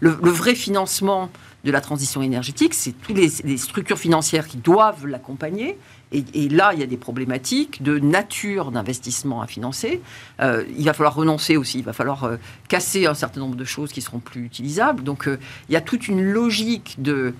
Le, 0.00 0.10
vrai 0.10 0.54
financement 0.54 1.30
de 1.64 1.70
la 1.70 1.80
transition 1.80 2.20
énergétique, 2.20 2.74
c'est 2.74 2.92
toutes 2.92 3.16
les, 3.16 3.56
structures 3.56 3.98
financières 3.98 4.46
qui 4.46 4.58
doivent 4.58 5.06
l'accompagner, 5.06 5.78
et, 6.14 6.48
là, 6.48 6.72
il 6.72 6.80
y 6.80 6.82
a 6.82 6.86
des 6.86 6.96
problématiques 6.96 7.82
de 7.82 7.98
nature 7.98 8.70
d'investissement 8.70 9.42
à 9.42 9.46
financer. 9.46 10.00
Euh, 10.40 10.64
il 10.76 10.84
va 10.84 10.92
falloir 10.92 11.14
renoncer 11.14 11.56
aussi, 11.56 11.78
il 11.78 11.84
va 11.84 11.92
falloir 11.92 12.24
euh, 12.24 12.36
casser 12.68 13.06
un 13.06 13.14
certain 13.14 13.40
nombre 13.40 13.56
de 13.56 13.64
choses 13.64 13.92
qui 13.92 14.00
seront 14.00 14.20
plus 14.20 14.44
utilisables. 14.44 15.02
Donc, 15.02 15.26
euh, 15.26 15.38
il 15.68 15.72
y 15.72 15.76
a 15.76 15.80
toute 15.80 16.08
une 16.08 16.22
logique 16.22 16.96
de 16.98 17.34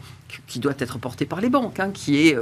qui 0.49 0.59
doit 0.59 0.73
être 0.81 0.99
portée 0.99 1.27
par 1.27 1.41
les 1.41 1.49
banques, 1.49 1.79
hein, 1.79 1.91
qui 1.95 2.27
est 2.27 2.37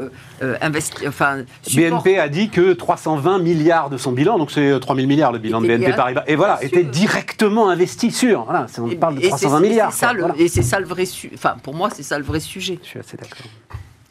investi. 0.62 1.06
Enfin, 1.06 1.42
BNP 1.74 2.18
a 2.18 2.30
dit 2.30 2.48
que 2.48 2.72
320 2.72 3.38
milliards 3.38 3.90
de 3.90 3.98
son 3.98 4.12
bilan, 4.12 4.38
donc 4.38 4.50
c'est 4.50 4.80
3000 4.80 5.06
milliards 5.06 5.30
le 5.30 5.38
bilan 5.38 5.60
de 5.60 5.66
BNP 5.66 5.92
Paribas, 5.92 6.24
et 6.26 6.34
voilà, 6.34 6.64
était 6.64 6.84
directement 6.84 7.68
investi 7.68 8.10
sur. 8.10 8.44
Voilà, 8.44 8.66
on 8.78 8.88
parle 8.96 9.16
de 9.16 9.28
320 9.28 9.60
milliards. 9.60 9.92
Et 10.38 10.48
c'est 10.48 10.62
ça 10.62 10.80
le 10.80 10.86
vrai. 10.86 11.04
Enfin, 11.34 11.56
pour 11.62 11.74
moi, 11.74 11.90
c'est 11.90 12.02
ça 12.02 12.16
le 12.16 12.24
vrai 12.24 12.40
sujet. 12.40 12.78
Je 12.82 12.88
suis 12.88 12.98
assez 12.98 13.18
d'accord. 13.18 13.46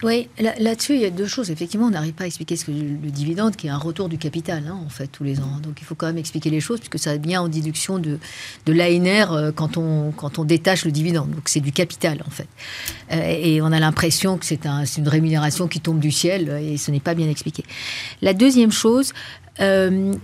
Oui, 0.03 0.27
là-dessus, 0.39 0.95
il 0.95 1.01
y 1.01 1.05
a 1.05 1.11
deux 1.11 1.27
choses. 1.27 1.51
Effectivement, 1.51 1.85
on 1.85 1.91
n'arrive 1.91 2.13
pas 2.13 2.23
à 2.23 2.27
expliquer 2.27 2.55
ce 2.55 2.65
que 2.65 2.71
le 2.71 3.11
dividende, 3.11 3.55
qui 3.55 3.67
est 3.67 3.69
un 3.69 3.77
retour 3.77 4.09
du 4.09 4.17
capital, 4.17 4.63
hein, 4.67 4.79
en 4.83 4.89
fait, 4.89 5.07
tous 5.07 5.23
les 5.23 5.39
ans. 5.39 5.59
Donc, 5.61 5.79
il 5.79 5.83
faut 5.83 5.93
quand 5.93 6.07
même 6.07 6.17
expliquer 6.17 6.49
les 6.49 6.59
choses, 6.59 6.79
puisque 6.79 6.97
ça 6.97 7.17
vient 7.17 7.41
en 7.41 7.47
déduction 7.47 7.99
de, 7.99 8.17
de 8.65 8.73
l'ANR 8.73 9.31
euh, 9.31 9.51
quand, 9.51 9.77
on, 9.77 10.11
détache 10.43 10.85
le 10.85 10.91
dividende. 10.91 11.29
Donc, 11.29 11.49
c'est 11.49 11.59
du 11.59 11.71
capital, 11.71 12.23
en 12.25 12.31
fait. 12.31 12.47
Euh, 13.11 13.37
et 13.43 13.61
on 13.61 13.71
a 13.71 13.79
l'impression 13.79 14.37
que 14.37 14.45
c'est 14.45 14.65
un, 14.65 14.85
une 14.85 15.07
rémunération 15.07 15.67
qui 15.67 15.79
tombe 15.79 15.99
du 15.99 16.11
ciel, 16.11 16.49
et 16.49 16.77
ce 16.77 16.89
n'est 16.89 16.99
pas 16.99 17.13
bien 17.13 17.29
expliqué. 17.29 17.63
La 18.23 18.33
deuxième 18.33 18.71
chose, 18.71 19.13
euh, 19.59 20.15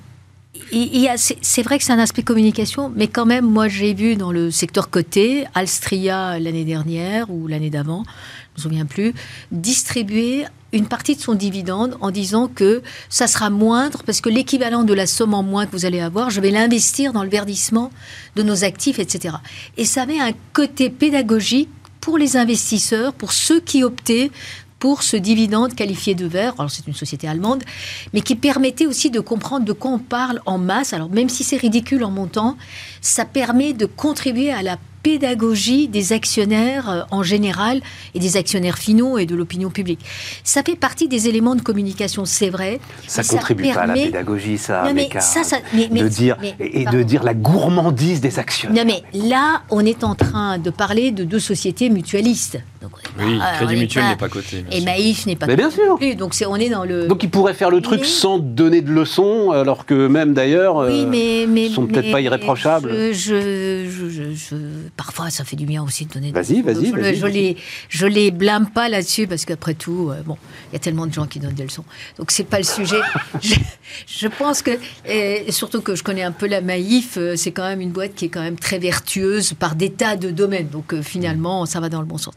c'est 1.42 1.62
vrai 1.62 1.78
que 1.78 1.84
c'est 1.84 1.94
un 1.94 2.00
aspect 2.00 2.24
communication, 2.24 2.92
mais 2.96 3.08
quand 3.08 3.26
même, 3.26 3.46
moi, 3.46 3.68
j'ai 3.68 3.94
vu 3.94 4.16
dans 4.16 4.32
le 4.32 4.52
secteur 4.52 4.90
coté, 4.90 5.46
Alstria 5.54 6.40
l'année 6.40 6.66
dernière 6.66 7.30
ou 7.30 7.48
l'année 7.48 7.70
d'avant, 7.70 8.04
me 8.58 8.62
souviens 8.62 8.86
plus, 8.86 9.14
distribuer 9.52 10.46
une 10.74 10.88
partie 10.88 11.16
de 11.16 11.22
son 11.22 11.34
dividende 11.34 11.98
en 12.02 12.12
disant 12.12 12.48
que 12.48 12.82
ça 13.10 13.28
sera 13.28 13.50
moindre 13.50 14.04
parce 14.06 14.20
que 14.20 14.30
l'équivalent 14.30 14.84
de 14.84 14.94
la 14.94 15.08
somme 15.08 15.34
en 15.34 15.44
moins 15.44 15.66
que 15.66 15.72
vous 15.72 15.86
allez 15.86 16.02
avoir, 16.02 16.30
je 16.30 16.42
vais 16.42 16.52
l'investir 16.52 17.14
dans 17.14 17.24
le 17.24 17.30
verdissement 17.30 17.92
de 18.36 18.44
nos 18.44 18.64
actifs, 18.64 19.00
etc. 19.00 19.36
Et 19.78 19.86
ça 19.86 20.02
avait 20.02 20.20
un 20.20 20.32
côté 20.54 20.90
pédagogique 20.90 21.70
pour 22.02 22.18
les 22.18 22.36
investisseurs, 22.36 23.14
pour 23.14 23.32
ceux 23.32 23.60
qui 23.60 23.84
optaient 23.84 24.32
pour 24.80 25.04
ce 25.04 25.18
dividende 25.18 25.74
qualifié 25.74 26.16
de 26.16 26.26
vert. 26.26 26.54
Alors 26.58 26.72
c'est 26.72 26.86
une 26.88 26.94
société 26.94 27.28
allemande, 27.28 27.64
mais 28.14 28.22
qui 28.22 28.36
permettait 28.36 28.86
aussi 28.86 29.10
de 29.10 29.20
comprendre 29.20 29.66
de 29.66 29.74
quoi 29.74 29.92
on 29.92 30.00
parle 30.00 30.42
en 30.46 30.58
masse. 30.58 30.94
Alors 30.94 31.10
même 31.10 31.30
si 31.30 31.44
c'est 31.44 31.58
ridicule 31.58 32.04
en 32.04 32.12
montant, 32.12 32.58
ça 33.02 33.26
permet 33.26 33.74
de 33.74 33.86
contribuer 33.86 34.52
à 34.52 34.62
la 34.62 34.78
pédagogie 35.08 35.88
des 35.88 36.12
actionnaires 36.12 36.90
euh, 36.90 37.02
en 37.12 37.24
général 37.24 37.80
et 38.14 38.20
des 38.20 38.36
actionnaires 38.36 38.78
finaux 38.78 39.18
et 39.18 39.26
de 39.26 39.36
l'opinion 39.36 39.70
publique. 39.70 40.02
Ça 40.44 40.64
fait 40.64 40.76
partie 40.76 41.08
des 41.08 41.30
éléments 41.30 41.56
de 41.56 41.62
communication, 41.62 42.26
c'est 42.26 42.50
vrai. 42.50 42.82
Ça 43.08 43.24
contribue 43.24 43.72
pas 43.72 43.84
à 43.84 43.88
la 43.88 43.94
pédagogie, 43.94 44.58
ça, 44.58 44.92
mais 44.94 45.10
ça, 45.22 45.60
de 45.74 46.08
dire 46.10 46.36
et 46.60 46.84
de 46.84 47.04
dire 47.04 47.24
la 47.24 47.34
gourmandise 47.34 48.20
des 48.20 48.38
actionnaires. 48.38 48.86
Non, 48.86 48.94
mais 48.94 49.02
là, 49.18 49.62
on 49.70 49.86
est 49.86 50.04
en 50.04 50.14
train 50.14 50.58
de 50.58 50.70
parler 50.72 51.12
de 51.12 51.24
deux 51.24 51.40
sociétés 51.40 51.90
mutualistes. 51.90 52.60
Oui, 53.20 53.40
Crédit 53.58 53.76
Mutuel 53.76 54.06
n'est 54.06 54.16
pas 54.16 54.30
coté. 54.30 54.64
Et 54.72 54.82
Maïf 54.82 55.26
n'est 55.26 55.36
pas 55.36 55.48
mais 55.48 55.56
bien 55.56 55.72
sûr. 55.72 55.98
Plus, 55.98 56.16
donc 56.16 56.34
on 56.48 56.56
est 56.56 56.70
dans 56.70 56.84
le. 56.84 57.08
Donc 57.08 57.24
ils 57.24 57.30
pourraient 57.30 57.54
faire 57.54 57.70
le 57.70 57.82
truc 57.82 58.06
sans 58.06 58.40
donner 58.40 58.82
de 58.82 58.92
leçons, 58.92 59.52
alors 59.52 59.86
que 59.86 60.08
même 60.08 60.34
d'ailleurs, 60.34 60.78
oui, 60.78 61.04
euh, 61.04 61.08
mais, 61.08 61.46
mais, 61.48 61.70
sont 61.70 61.88
peut-être 61.88 62.12
pas 62.12 62.22
irréprochables. 62.22 63.14
je, 63.14 63.88
je, 63.90 64.34
je 64.34 64.56
parfois, 64.96 65.30
ça 65.30 65.44
fait 65.44 65.56
du 65.56 65.66
bien 65.66 65.84
aussi 65.84 66.06
de 66.06 66.14
donner. 66.14 66.32
Vas-y, 66.32 66.62
vas-y. 66.62 66.88
Je, 66.88 67.14
je, 67.16 67.28
les, 67.28 67.58
je 67.90 68.06
les 68.06 68.32
blâme 68.32 68.70
pas 68.70 68.90
là-dessus 68.90 69.28
parce 69.28 69.46
qu'après 69.46 69.74
tout, 69.74 70.10
euh, 70.12 70.22
bon, 70.24 70.38
il 70.70 70.74
y 70.74 70.76
a 70.76 70.80
tellement 70.80 71.08
de 71.08 71.14
gens 71.14 71.26
qui 71.26 71.40
donnent 71.40 71.54
des 71.54 71.64
leçons. 71.64 71.86
Donc 72.18 72.32
c'est 72.32 72.44
pas 72.44 72.58
le 72.58 72.64
sujet. 72.64 73.00
je, 74.08 74.28
pense 74.28 74.62
que, 74.62 74.72
et 75.06 75.52
surtout 75.52 75.82
que 75.82 75.96
je 75.96 76.04
connais 76.04 76.24
un 76.24 76.32
peu 76.32 76.48
la 76.48 76.62
Maïf, 76.62 77.18
euh, 77.18 77.36
c'est 77.36 77.52
quand 77.52 77.68
même 77.68 77.82
une 77.82 77.92
boîte 77.92 78.16
qui 78.16 78.26
est 78.26 78.30
quand 78.30 78.42
même 78.42 78.60
très 78.60 78.80
vertueuse 78.80 79.54
par 79.54 79.76
des 79.76 79.92
tas 79.92 80.16
de 80.16 80.32
domaines. 80.32 80.70
Donc 80.70 80.94
euh, 80.94 81.02
finalement, 81.02 81.66
ça 81.66 81.80
va 81.80 81.90
dans 81.90 82.02
le 82.02 82.08
bon 82.08 82.18
sens. 82.18 82.34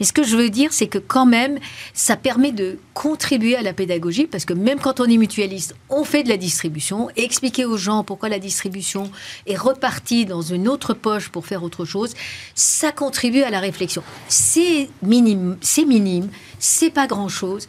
Mais 0.00 0.06
ce 0.06 0.12
que 0.12 0.22
je 0.22 0.36
veux 0.36 0.50
dire, 0.50 0.72
c'est 0.72 0.86
que 0.86 0.98
quand 0.98 1.26
même, 1.26 1.58
ça 1.94 2.16
permet 2.16 2.52
de 2.52 2.78
contribuer 2.94 3.56
à 3.56 3.62
la 3.62 3.72
pédagogie 3.72 4.26
parce 4.26 4.44
que 4.44 4.54
même 4.54 4.78
quand 4.78 5.00
on 5.00 5.04
est 5.04 5.16
mutualiste, 5.16 5.74
on 5.88 6.04
fait 6.04 6.22
de 6.22 6.28
la 6.28 6.36
distribution, 6.36 7.08
expliquer 7.16 7.64
aux 7.64 7.76
gens 7.76 8.04
pourquoi 8.04 8.28
la 8.28 8.38
distribution 8.38 9.10
est 9.46 9.56
repartie 9.56 10.26
dans 10.26 10.42
une 10.42 10.68
autre 10.68 10.94
poche 10.94 11.28
pour 11.28 11.46
faire 11.46 11.62
autre 11.62 11.84
chose 11.84 12.14
ça 12.54 12.92
contribue 12.92 13.42
à 13.42 13.50
la 13.50 13.60
réflexion. 13.60 14.02
C'est 14.28 14.88
minime, 15.02 15.56
c'est 15.60 15.84
minime, 15.84 16.28
c'est 16.58 16.90
pas 16.90 17.06
grand-chose, 17.06 17.68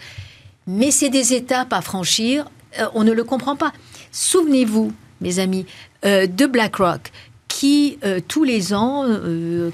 mais 0.68 0.92
c'est 0.92 1.10
des 1.10 1.34
étapes 1.34 1.74
à 1.74 1.82
franchir. 1.82 2.46
Euh, 2.80 2.88
on 2.94 3.04
ne 3.04 3.12
le 3.12 3.24
comprend 3.24 3.56
pas. 3.56 3.74
Souvenez-vous, 4.12 4.94
mes 5.22 5.40
amis, 5.40 5.66
euh, 6.06 6.28
de 6.28 6.46
BlackRock, 6.46 7.12
qui, 7.64 7.98
tous 8.28 8.44
les 8.44 8.74
ans, 8.74 9.06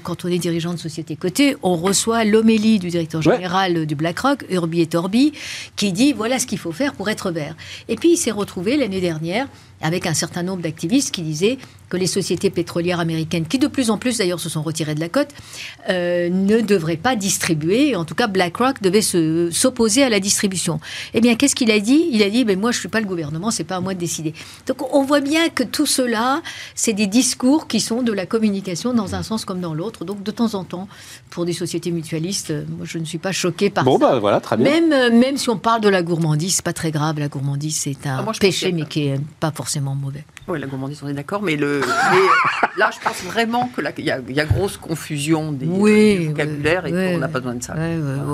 quand 0.04 0.24
on 0.24 0.28
est 0.28 0.38
dirigeant 0.38 0.72
de 0.72 0.78
société 0.78 1.16
cotée, 1.16 1.56
on 1.64 1.74
reçoit 1.74 2.24
l'homélie 2.24 2.78
du 2.78 2.88
directeur 2.88 3.20
général 3.20 3.84
du 3.84 3.96
BlackRock, 3.96 4.44
Urbi 4.48 4.82
et 4.82 4.86
Torbi, 4.86 5.32
qui 5.74 5.90
dit 5.90 6.12
voilà 6.12 6.38
ce 6.38 6.46
qu'il 6.46 6.58
faut 6.58 6.70
faire 6.70 6.94
pour 6.94 7.10
être 7.10 7.32
vert. 7.32 7.56
Et 7.88 7.96
puis 7.96 8.12
il 8.12 8.16
s'est 8.16 8.30
retrouvé 8.30 8.76
l'année 8.76 9.00
dernière 9.00 9.48
avec 9.80 10.06
un 10.06 10.14
certain 10.14 10.44
nombre 10.44 10.62
d'activistes 10.62 11.12
qui 11.12 11.22
disaient 11.22 11.58
que 11.90 11.96
les 11.96 12.06
sociétés 12.06 12.48
pétrolières 12.48 13.00
américaines, 13.00 13.46
qui 13.46 13.58
de 13.58 13.66
plus 13.66 13.90
en 13.90 13.98
plus 13.98 14.18
d'ailleurs 14.18 14.40
se 14.40 14.48
sont 14.48 14.62
retirées 14.62 14.94
de 14.94 15.00
la 15.00 15.08
côte, 15.08 15.28
euh, 15.88 16.30
ne 16.30 16.60
devraient 16.60 16.96
pas 16.96 17.16
distribuer. 17.16 17.96
En 17.96 18.04
tout 18.04 18.14
cas, 18.14 18.28
BlackRock 18.28 18.80
devait 18.80 19.02
s'opposer 19.02 20.02
à 20.02 20.08
la 20.08 20.20
distribution. 20.20 20.80
Eh 21.12 21.20
bien, 21.20 21.34
qu'est-ce 21.34 21.54
qu'il 21.54 21.70
a 21.70 21.80
dit? 21.80 22.08
Il 22.12 22.22
a 22.22 22.30
dit 22.30 22.44
"Mais 22.44 22.56
moi, 22.56 22.70
je 22.70 22.78
ne 22.78 22.80
suis 22.80 22.88
pas 22.88 23.00
le 23.00 23.06
gouvernement, 23.06 23.50
c'est 23.50 23.64
pas 23.64 23.76
à 23.76 23.80
moi 23.80 23.92
de 23.92 23.98
décider." 23.98 24.32
Donc, 24.66 24.94
on 24.94 25.02
voit 25.02 25.20
bien 25.20 25.48
que 25.48 25.64
tout 25.64 25.86
cela, 25.86 26.42
c'est 26.74 26.92
des 26.92 27.06
discours 27.06 27.66
qui 27.66 27.80
sont 27.80 28.02
de 28.02 28.12
la 28.12 28.24
communication 28.24 28.94
dans 28.94 29.14
un 29.14 29.22
sens 29.22 29.44
comme 29.44 29.60
dans 29.60 29.74
l'autre. 29.74 30.04
Donc, 30.04 30.22
de 30.22 30.30
temps 30.30 30.54
en 30.54 30.64
temps, 30.64 30.88
pour 31.30 31.44
des 31.44 31.52
sociétés 31.52 31.90
mutualistes, 31.90 32.50
euh, 32.50 32.64
moi, 32.76 32.86
je 32.88 32.98
ne 32.98 33.04
suis 33.04 33.18
pas 33.18 33.32
choquée 33.32 33.70
par 33.70 33.84
bon, 33.84 33.98
Bah, 33.98 34.18
voilà, 34.20 34.40
très 34.40 34.56
bien. 34.56 34.70
Même, 34.70 34.92
euh, 34.92 35.10
même 35.10 35.36
si 35.36 35.50
on 35.50 35.58
parle 35.58 35.80
de 35.80 35.88
la 35.88 36.02
gourmandise, 36.02 36.56
c'est 36.56 36.64
pas 36.64 36.72
très 36.72 36.90
grave. 36.90 37.18
La 37.18 37.28
gourmandise, 37.28 37.76
c'est 37.76 38.06
un 38.06 38.24
ah, 38.26 38.32
péché, 38.38 38.72
mais 38.72 38.84
qui 38.84 39.08
est 39.08 39.20
pas 39.40 39.50
forcément 39.50 39.94
mauvais. 39.94 40.24
Oui, 40.48 40.60
la 40.60 40.66
gourmandise, 40.66 41.00
on 41.02 41.08
est 41.08 41.14
d'accord, 41.14 41.42
mais, 41.42 41.56
le, 41.56 41.79
là, 42.76 42.90
je 42.92 43.02
pense 43.02 43.22
vraiment 43.22 43.70
qu'il 43.74 44.04
y, 44.04 44.10
a, 44.10 44.20
y 44.28 44.40
a 44.40 44.44
grosse 44.44 44.76
confusion 44.76 45.52
des, 45.52 45.66
oui, 45.66 46.26
vocabulaires 46.26 46.86
et 46.86 46.90
qu'on 46.90 47.18
n'a 47.18 47.28
pas 47.28 47.40
besoin 47.40 47.54
de 47.54 47.62
ça. 47.62 47.74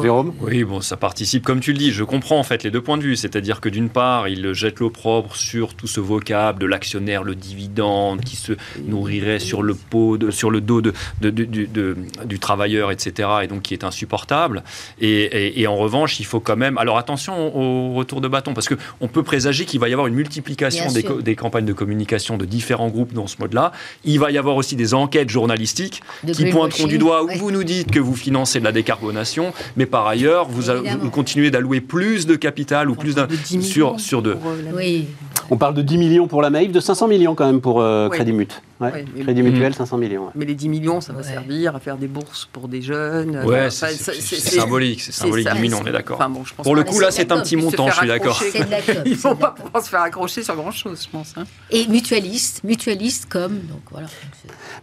Jérôme 0.02 0.34
Oui, 0.40 0.64
bon, 0.64 0.80
ça 0.80 0.96
participe, 0.96 1.44
comme 1.44 1.60
tu 1.60 1.72
le 1.72 1.78
dis, 1.78 1.92
je 1.92 2.04
comprends 2.04 2.38
en 2.38 2.42
fait 2.42 2.62
les 2.62 2.70
deux 2.70 2.80
points 2.80 2.98
de 2.98 3.02
vue, 3.02 3.16
c'est-à-dire 3.16 3.60
que 3.60 3.68
d'une 3.68 3.88
part, 3.88 4.28
il 4.28 4.52
jette 4.52 4.80
l'opprobre 4.80 5.36
sur 5.36 5.74
tout 5.74 5.86
ce 5.86 6.00
vocable 6.00 6.60
de 6.60 6.66
l'actionnaire, 6.66 7.24
le 7.24 7.34
dividende, 7.34 8.20
qui 8.22 8.36
se 8.36 8.52
nourrirait 8.84 9.38
sur 9.38 9.62
le, 9.62 9.74
pot 9.74 10.18
de, 10.18 10.30
sur 10.30 10.50
le 10.50 10.60
dos 10.60 10.80
de, 10.80 10.92
de, 11.20 11.96
du 12.24 12.38
travailleur, 12.38 12.90
etc., 12.90 13.28
et 13.42 13.46
donc 13.46 13.62
qui 13.62 13.74
est 13.74 13.84
insupportable. 13.84 14.62
Et, 15.00 15.60
et, 15.60 15.66
en 15.66 15.76
revanche, 15.76 16.20
il 16.20 16.26
faut 16.26 16.40
quand 16.40 16.56
même... 16.56 16.78
Alors 16.78 16.98
attention 16.98 17.56
au 17.56 17.94
retour 17.94 18.20
de 18.20 18.28
bâton, 18.28 18.54
parce 18.54 18.68
qu'on 18.68 19.08
peut 19.08 19.22
présager 19.22 19.64
qu'il 19.64 19.80
va 19.80 19.88
y 19.88 19.92
avoir 19.92 20.06
une 20.06 20.14
multiplication 20.14 20.92
des, 20.92 21.02
des 21.22 21.36
campagnes 21.36 21.64
de 21.64 21.72
communication 21.72 22.36
de 22.36 22.44
différents 22.44 22.88
groupes 22.88 23.12
dans 23.12 23.26
ce 23.26 23.35
mode-là. 23.40 23.72
Il 24.04 24.18
va 24.18 24.30
y 24.30 24.38
avoir 24.38 24.56
aussi 24.56 24.76
des 24.76 24.94
enquêtes 24.94 25.30
journalistiques 25.30 26.02
qui 26.32 26.46
pointeront 26.46 26.86
du 26.86 26.98
doigt 26.98 27.24
où 27.24 27.30
vous 27.38 27.50
nous 27.50 27.64
dites 27.64 27.90
que 27.90 28.00
vous 28.00 28.14
financez 28.14 28.60
de 28.60 28.64
la 28.64 28.72
décarbonation, 28.72 29.52
mais 29.76 29.86
par 29.86 30.06
ailleurs, 30.06 30.46
vous, 30.48 31.10
continuez 31.10 31.50
d'allouer 31.50 31.80
plus 31.80 32.26
de 32.26 32.36
capital 32.36 32.90
ou 32.90 32.94
plus 32.94 33.14
d'un 33.14 33.28
sur, 33.60 33.98
sur 34.00 34.22
de. 34.22 34.36
Oui. 34.74 35.06
On 35.50 35.56
parle 35.56 35.74
de 35.74 35.82
10 35.82 35.98
millions 35.98 36.26
pour 36.26 36.42
la 36.42 36.50
Maïf, 36.50 36.72
de 36.72 36.80
500 36.80 37.08
millions 37.08 37.34
quand 37.34 37.46
même 37.46 37.60
pour 37.60 37.80
euh, 37.80 38.08
Crédit 38.08 38.32
Mut. 38.32 38.62
Crédit 38.78 39.42
Mutuel, 39.42 39.74
500 39.74 39.96
millions. 39.98 40.30
Mais 40.34 40.44
les 40.44 40.54
10 40.54 40.68
millions, 40.68 41.00
ça 41.00 41.12
va 41.12 41.22
servir 41.22 41.76
à 41.76 41.80
faire 41.80 41.96
des 41.96 42.08
bourses 42.08 42.48
pour 42.52 42.68
des 42.68 42.82
jeunes. 42.82 43.42
Ouais, 43.44 43.70
c'est 43.70 43.94
symbolique, 43.94 45.02
c'est 45.02 45.12
symbolique, 45.12 45.48
10 45.50 45.60
millions, 45.60 45.80
on 45.82 45.86
est 45.86 45.92
d'accord. 45.92 46.20
pour 46.62 46.74
le 46.74 46.84
coup, 46.84 47.00
là, 47.00 47.10
c'est 47.10 47.32
un 47.32 47.40
petit 47.40 47.56
montant, 47.56 47.88
je 47.88 47.96
suis 47.96 48.08
d'accord. 48.08 48.42
Ils 49.04 49.12
ne 49.12 49.16
vont 49.16 49.36
pas 49.36 49.50
pouvoir 49.50 49.82
se 49.82 49.88
faire 49.88 50.02
accrocher 50.02 50.42
sur 50.42 50.56
grand-chose, 50.56 51.04
je 51.04 51.10
pense. 51.10 51.34
Hein. 51.36 51.44
Et 51.70 51.86
mutualiste, 51.88 52.64
mutualiste 52.64 53.26
comme. 53.28 53.60
Donc, 53.60 53.82
voilà. 53.90 54.08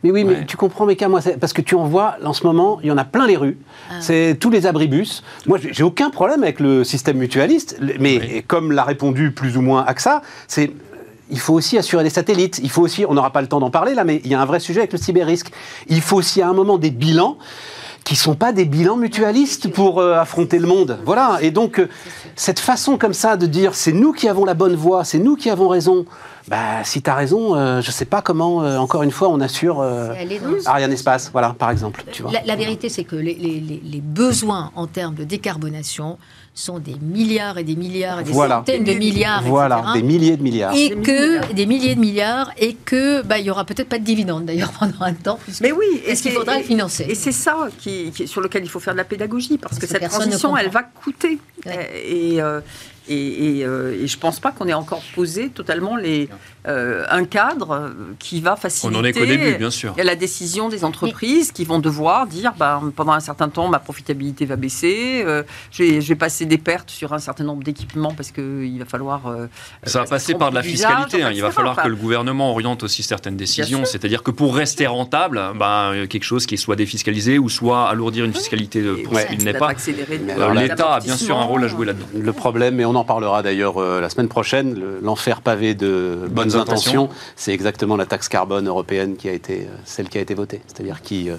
Mais 0.04 0.12
oui, 0.12 0.24
mais 0.24 0.46
tu 0.46 0.58
comprends, 0.58 0.86
Méca, 0.86 1.08
moi, 1.08 1.22
parce 1.39 1.54
que 1.54 1.62
tu 1.62 1.76
en 1.76 1.86
vois, 1.86 2.18
en 2.24 2.34
ce 2.34 2.46
moment, 2.46 2.80
il 2.82 2.88
y 2.88 2.91
en 2.91 2.98
a 2.98 3.06
plein 3.06 3.28
les 3.28 3.38
rues. 3.38 3.58
Ah. 3.89 3.96
C'est 4.02 4.38
tous 4.39 4.50
les 4.50 4.66
abribus. 4.66 5.24
Moi, 5.46 5.60
j'ai 5.62 5.84
aucun 5.84 6.10
problème 6.10 6.44
avec 6.44 6.60
le 6.60 6.84
système 6.84 7.18
mutualiste, 7.18 7.80
mais 8.00 8.44
comme 8.48 8.72
l'a 8.72 8.84
répondu 8.84 9.32
plus 9.32 9.58
ou 9.58 9.62
moins 9.62 9.84
AXA, 9.86 10.22
c'est 10.48 10.72
il 11.34 11.40
faut 11.40 11.54
aussi 11.54 11.78
assurer 11.80 12.04
des 12.04 12.12
satellites. 12.12 12.60
Il 12.64 12.70
faut 12.70 12.84
aussi, 12.84 13.06
on 13.08 13.16
n'aura 13.16 13.32
pas 13.32 13.42
le 13.42 13.48
temps 13.48 13.60
d'en 13.60 13.72
parler 13.72 13.96
là, 13.96 14.04
mais 14.04 14.22
il 14.24 14.32
y 14.32 14.36
a 14.36 14.42
un 14.42 14.46
vrai 14.46 14.60
sujet 14.60 14.82
avec 14.82 14.92
le 14.92 15.00
cyber-risque. 15.00 15.52
Il 15.88 16.02
faut 16.02 16.18
aussi 16.18 16.42
à 16.42 16.48
un 16.48 16.54
moment 16.54 16.78
des 16.78 16.92
bilans 16.92 17.38
qui 18.04 18.16
sont 18.16 18.36
pas 18.36 18.52
des 18.52 18.66
bilans 18.66 18.98
mutualistes 18.98 19.70
pour 19.70 20.00
euh, 20.00 20.16
affronter 20.16 20.60
le 20.60 20.68
monde. 20.68 21.00
Voilà. 21.06 21.40
Et 21.42 21.52
donc, 21.52 21.80
euh, 21.80 21.90
cette 22.36 22.60
façon 22.60 22.98
comme 22.98 23.14
ça 23.14 23.36
de 23.36 23.48
dire 23.48 23.74
c'est 23.74 23.94
nous 23.94 24.12
qui 24.12 24.30
avons 24.30 24.46
la 24.46 24.54
bonne 24.54 24.76
voie, 24.76 25.06
c'est 25.06 25.20
nous 25.20 25.36
qui 25.36 25.50
avons 25.50 25.70
raison. 25.70 26.06
Bah, 26.50 26.84
si 26.84 27.02
tu 27.02 27.10
as 27.10 27.16
raison, 27.16 27.56
euh, 27.56 27.82
je 27.82 27.88
ne 27.88 27.94
sais 27.94 28.06
pas 28.06 28.22
comment, 28.22 28.58
encore 28.58 29.02
une 29.02 29.12
fois, 29.12 29.30
on 29.30 29.40
assure 29.40 29.82
Ariane 30.66 30.92
Espace, 30.92 31.30
voilà, 31.32 31.56
par 31.58 31.72
exemple. 31.72 32.04
Tu 32.12 32.22
vois. 32.22 32.32
La, 32.46 32.56
vérité, 32.56 32.90
c'est 32.90 33.06
que 33.06 33.16
les, 33.16 33.34
les, 33.34 34.02
besoins 34.02 34.72
en 34.76 34.86
termes 34.86 35.16
de 35.16 35.24
décarbonation 35.24 36.18
sont 36.54 36.78
des 36.78 36.95
milliards 37.01 37.58
et 37.58 37.64
des 37.64 37.76
milliards 37.76 38.20
et 38.20 38.24
des 38.24 38.34
centaines 38.34 38.84
de 38.84 38.93
milliards. 38.93 39.43
Voilà, 39.43 39.84
des 39.95 40.04
milliers 40.04 40.38
de 40.38 40.43
milliards. 40.43 40.76
Et 40.76 40.91
que 40.91 41.51
des 41.54 41.66
milliers 41.66 41.95
de 41.95 41.99
milliards 41.99 42.51
et 42.58 42.76
que 42.76 43.24
bah, 43.24 43.39
il 43.39 43.45
y 43.45 43.49
aura 43.49 43.66
peut-être 43.66 43.89
pas 43.89 43.97
de 43.97 44.04
dividendes 44.04 44.45
d'ailleurs 44.45 44.72
pendant 44.80 45.01
un 45.01 45.14
temps. 45.14 45.39
Mais 45.62 45.72
oui, 45.72 45.86
est-ce 46.06 46.22
qu'il 46.22 46.32
faudra 46.32 46.58
le 46.58 46.64
financer 46.64 47.06
Et 47.10 47.16
c'est 47.16 47.32
ça 47.32 47.70
qui, 47.80 48.12
sur 48.28 48.41
lequel 48.41 48.64
il 48.64 48.70
faut 48.70 48.80
faire 48.80 48.93
de 48.93 48.99
la 48.99 49.04
pédagogie 49.04 49.58
parce, 49.58 49.80
que, 49.80 49.88
cette 49.88 50.08
transition, 50.10 50.56
elle 50.56 50.70
va 50.70 50.84
coûter. 50.84 51.39
Et, 51.66 52.41
euh, 52.41 52.62
et, 53.10 53.66
euh, 53.66 54.01
et, 54.01 54.08
je 54.08 54.16
ne 54.16 54.22
pense 54.22 54.39
pas 54.39 54.51
qu'on 54.51 54.68
ait 54.68 54.74
encore 54.74 55.01
posé 55.14 55.49
totalement 55.49 55.97
les, 55.97 56.30
euh, 56.68 57.04
un 57.10 57.26
cadre 57.26 57.91
qui 58.18 58.39
va 58.39 58.56
faciliter 58.56 58.95
On 58.95 58.99
en 58.99 59.04
est 59.04 59.12
qu'au 59.12 59.26
début, 59.26 59.56
bien 59.58 59.72
sûr. 59.72 59.93
la 60.01 60.16
décision 60.16 60.70
des 60.70 60.86
entreprises 60.86 61.51
qui 61.51 61.66
vont 61.66 61.80
devoir 61.80 62.28
dire 62.28 62.54
bah, 62.58 62.82
pendant 62.95 63.12
un 63.12 63.20
certain 63.20 63.49
temps, 63.49 63.68
ma 63.68 63.80
profitabilité 63.80 64.45
va 64.45 64.56
baisser, 64.56 65.24
euh, 65.26 65.43
je, 65.72 65.99
vais, 65.99 66.16
passer 66.16 66.45
des 66.45 66.58
pertes 66.58 66.89
sur 66.89 67.12
un 67.12 67.20
certain 67.20 67.43
nombre 67.43 67.64
d'équipements 67.64 68.14
parce 68.14 68.32
qu'il 68.32 68.80
va 68.80 68.86
falloir. 68.86 69.22
Ça 69.84 69.99
va 69.99 70.06
passer 70.06 70.36
par 70.36 70.51
de 70.51 70.56
la 70.56 70.64
fiscalité. 70.64 71.24
Hein. 71.24 71.32
Il 71.34 71.41
va 71.41 71.51
falloir 71.51 71.76
que 71.76 71.88
le 71.88 71.95
gouvernement 71.95 72.51
oriente 72.51 72.84
aussi 72.84 73.04
certaines 73.04 73.36
décisions. 73.36 73.84
C'est-à-dire 73.84 74.24
que 74.24 74.32
pour 74.32 74.56
rester 74.56 74.88
rentable, 74.88 75.41
bah, 75.56 75.91
quelque 76.10 76.24
chose 76.24 76.45
qui 76.45 76.58
soit 76.58 76.78
défiscalisé 76.78 77.38
ou 77.38 77.49
soit 77.49 77.89
alourdir 77.89 78.24
une 78.24 78.34
fiscalité 78.34 78.82
pour 79.04 79.20
ce 79.20 79.26
qu'il 79.26 79.43
n'est 79.43 79.54
pas. 79.54 79.74
L'État 80.54 80.95
a 80.95 80.99
bien 81.01 81.18
sûr 81.18 81.38
un 81.38 81.43
rôle 81.43 81.66
à 81.66 81.68
jouer 81.68 81.86
là-dedans. 81.86 82.08
Le 82.18 82.32
problème, 82.32 82.80
on 82.93 82.93
en 82.96 83.04
parlera 83.04 83.44
d'ailleurs 83.44 83.78
euh, 83.78 84.02
la 84.02 84.10
semaine 84.10 84.28
prochaine, 84.28 84.80
l'enfer 85.02 85.41
pavé 85.41 85.74
de 85.74 86.20
bonnes, 86.30 86.56
intentions, 86.56 87.10
c'est 87.36 87.54
exactement 87.54 87.96
la 87.96 88.06
taxe 88.06 88.28
carbone 88.28 88.68
européenne 88.68 89.16
qui 89.16 89.30
a 89.30 89.32
été 89.32 89.62
euh, 89.62 89.76
celle 89.86 90.10
qui 90.10 90.18
a 90.18 90.22
été 90.22 90.34
votée, 90.34 90.62
c'est-à-dire 90.68 91.02
qui, 91.02 91.30
euh, 91.30 91.36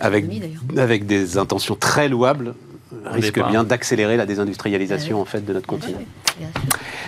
avec, 0.00 0.26
avec 0.76 1.06
des 1.06 1.38
intentions 1.38 1.74
très 1.74 2.08
louables, 2.08 2.54
risque 3.04 3.40
bien 3.48 3.64
d'accélérer 3.64 4.16
la 4.16 4.24
désindustrialisation 4.24 5.20
en 5.20 5.24
fait 5.24 5.44
de 5.44 5.52
notre 5.52 5.66
continent. 5.66 5.98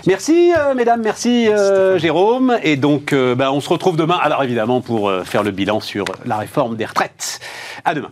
Merci 0.07 0.53
mesdames, 0.77 1.01
merci 1.03 1.49
Jérôme. 1.97 2.59
Et 2.63 2.77
donc 2.77 3.15
bah, 3.15 3.51
on 3.51 3.61
se 3.61 3.69
retrouve 3.69 3.97
demain, 3.97 4.19
alors 4.21 4.45
évidemment 4.45 4.83
pour 4.83 5.11
faire 5.25 5.43
le 5.43 5.53
bilan 5.53 5.81
sur 5.81 6.05
la 6.27 6.37
réforme 6.37 6.77
des 6.77 6.85
retraites. 6.85 7.41
À 7.85 7.95
demain. 7.95 8.11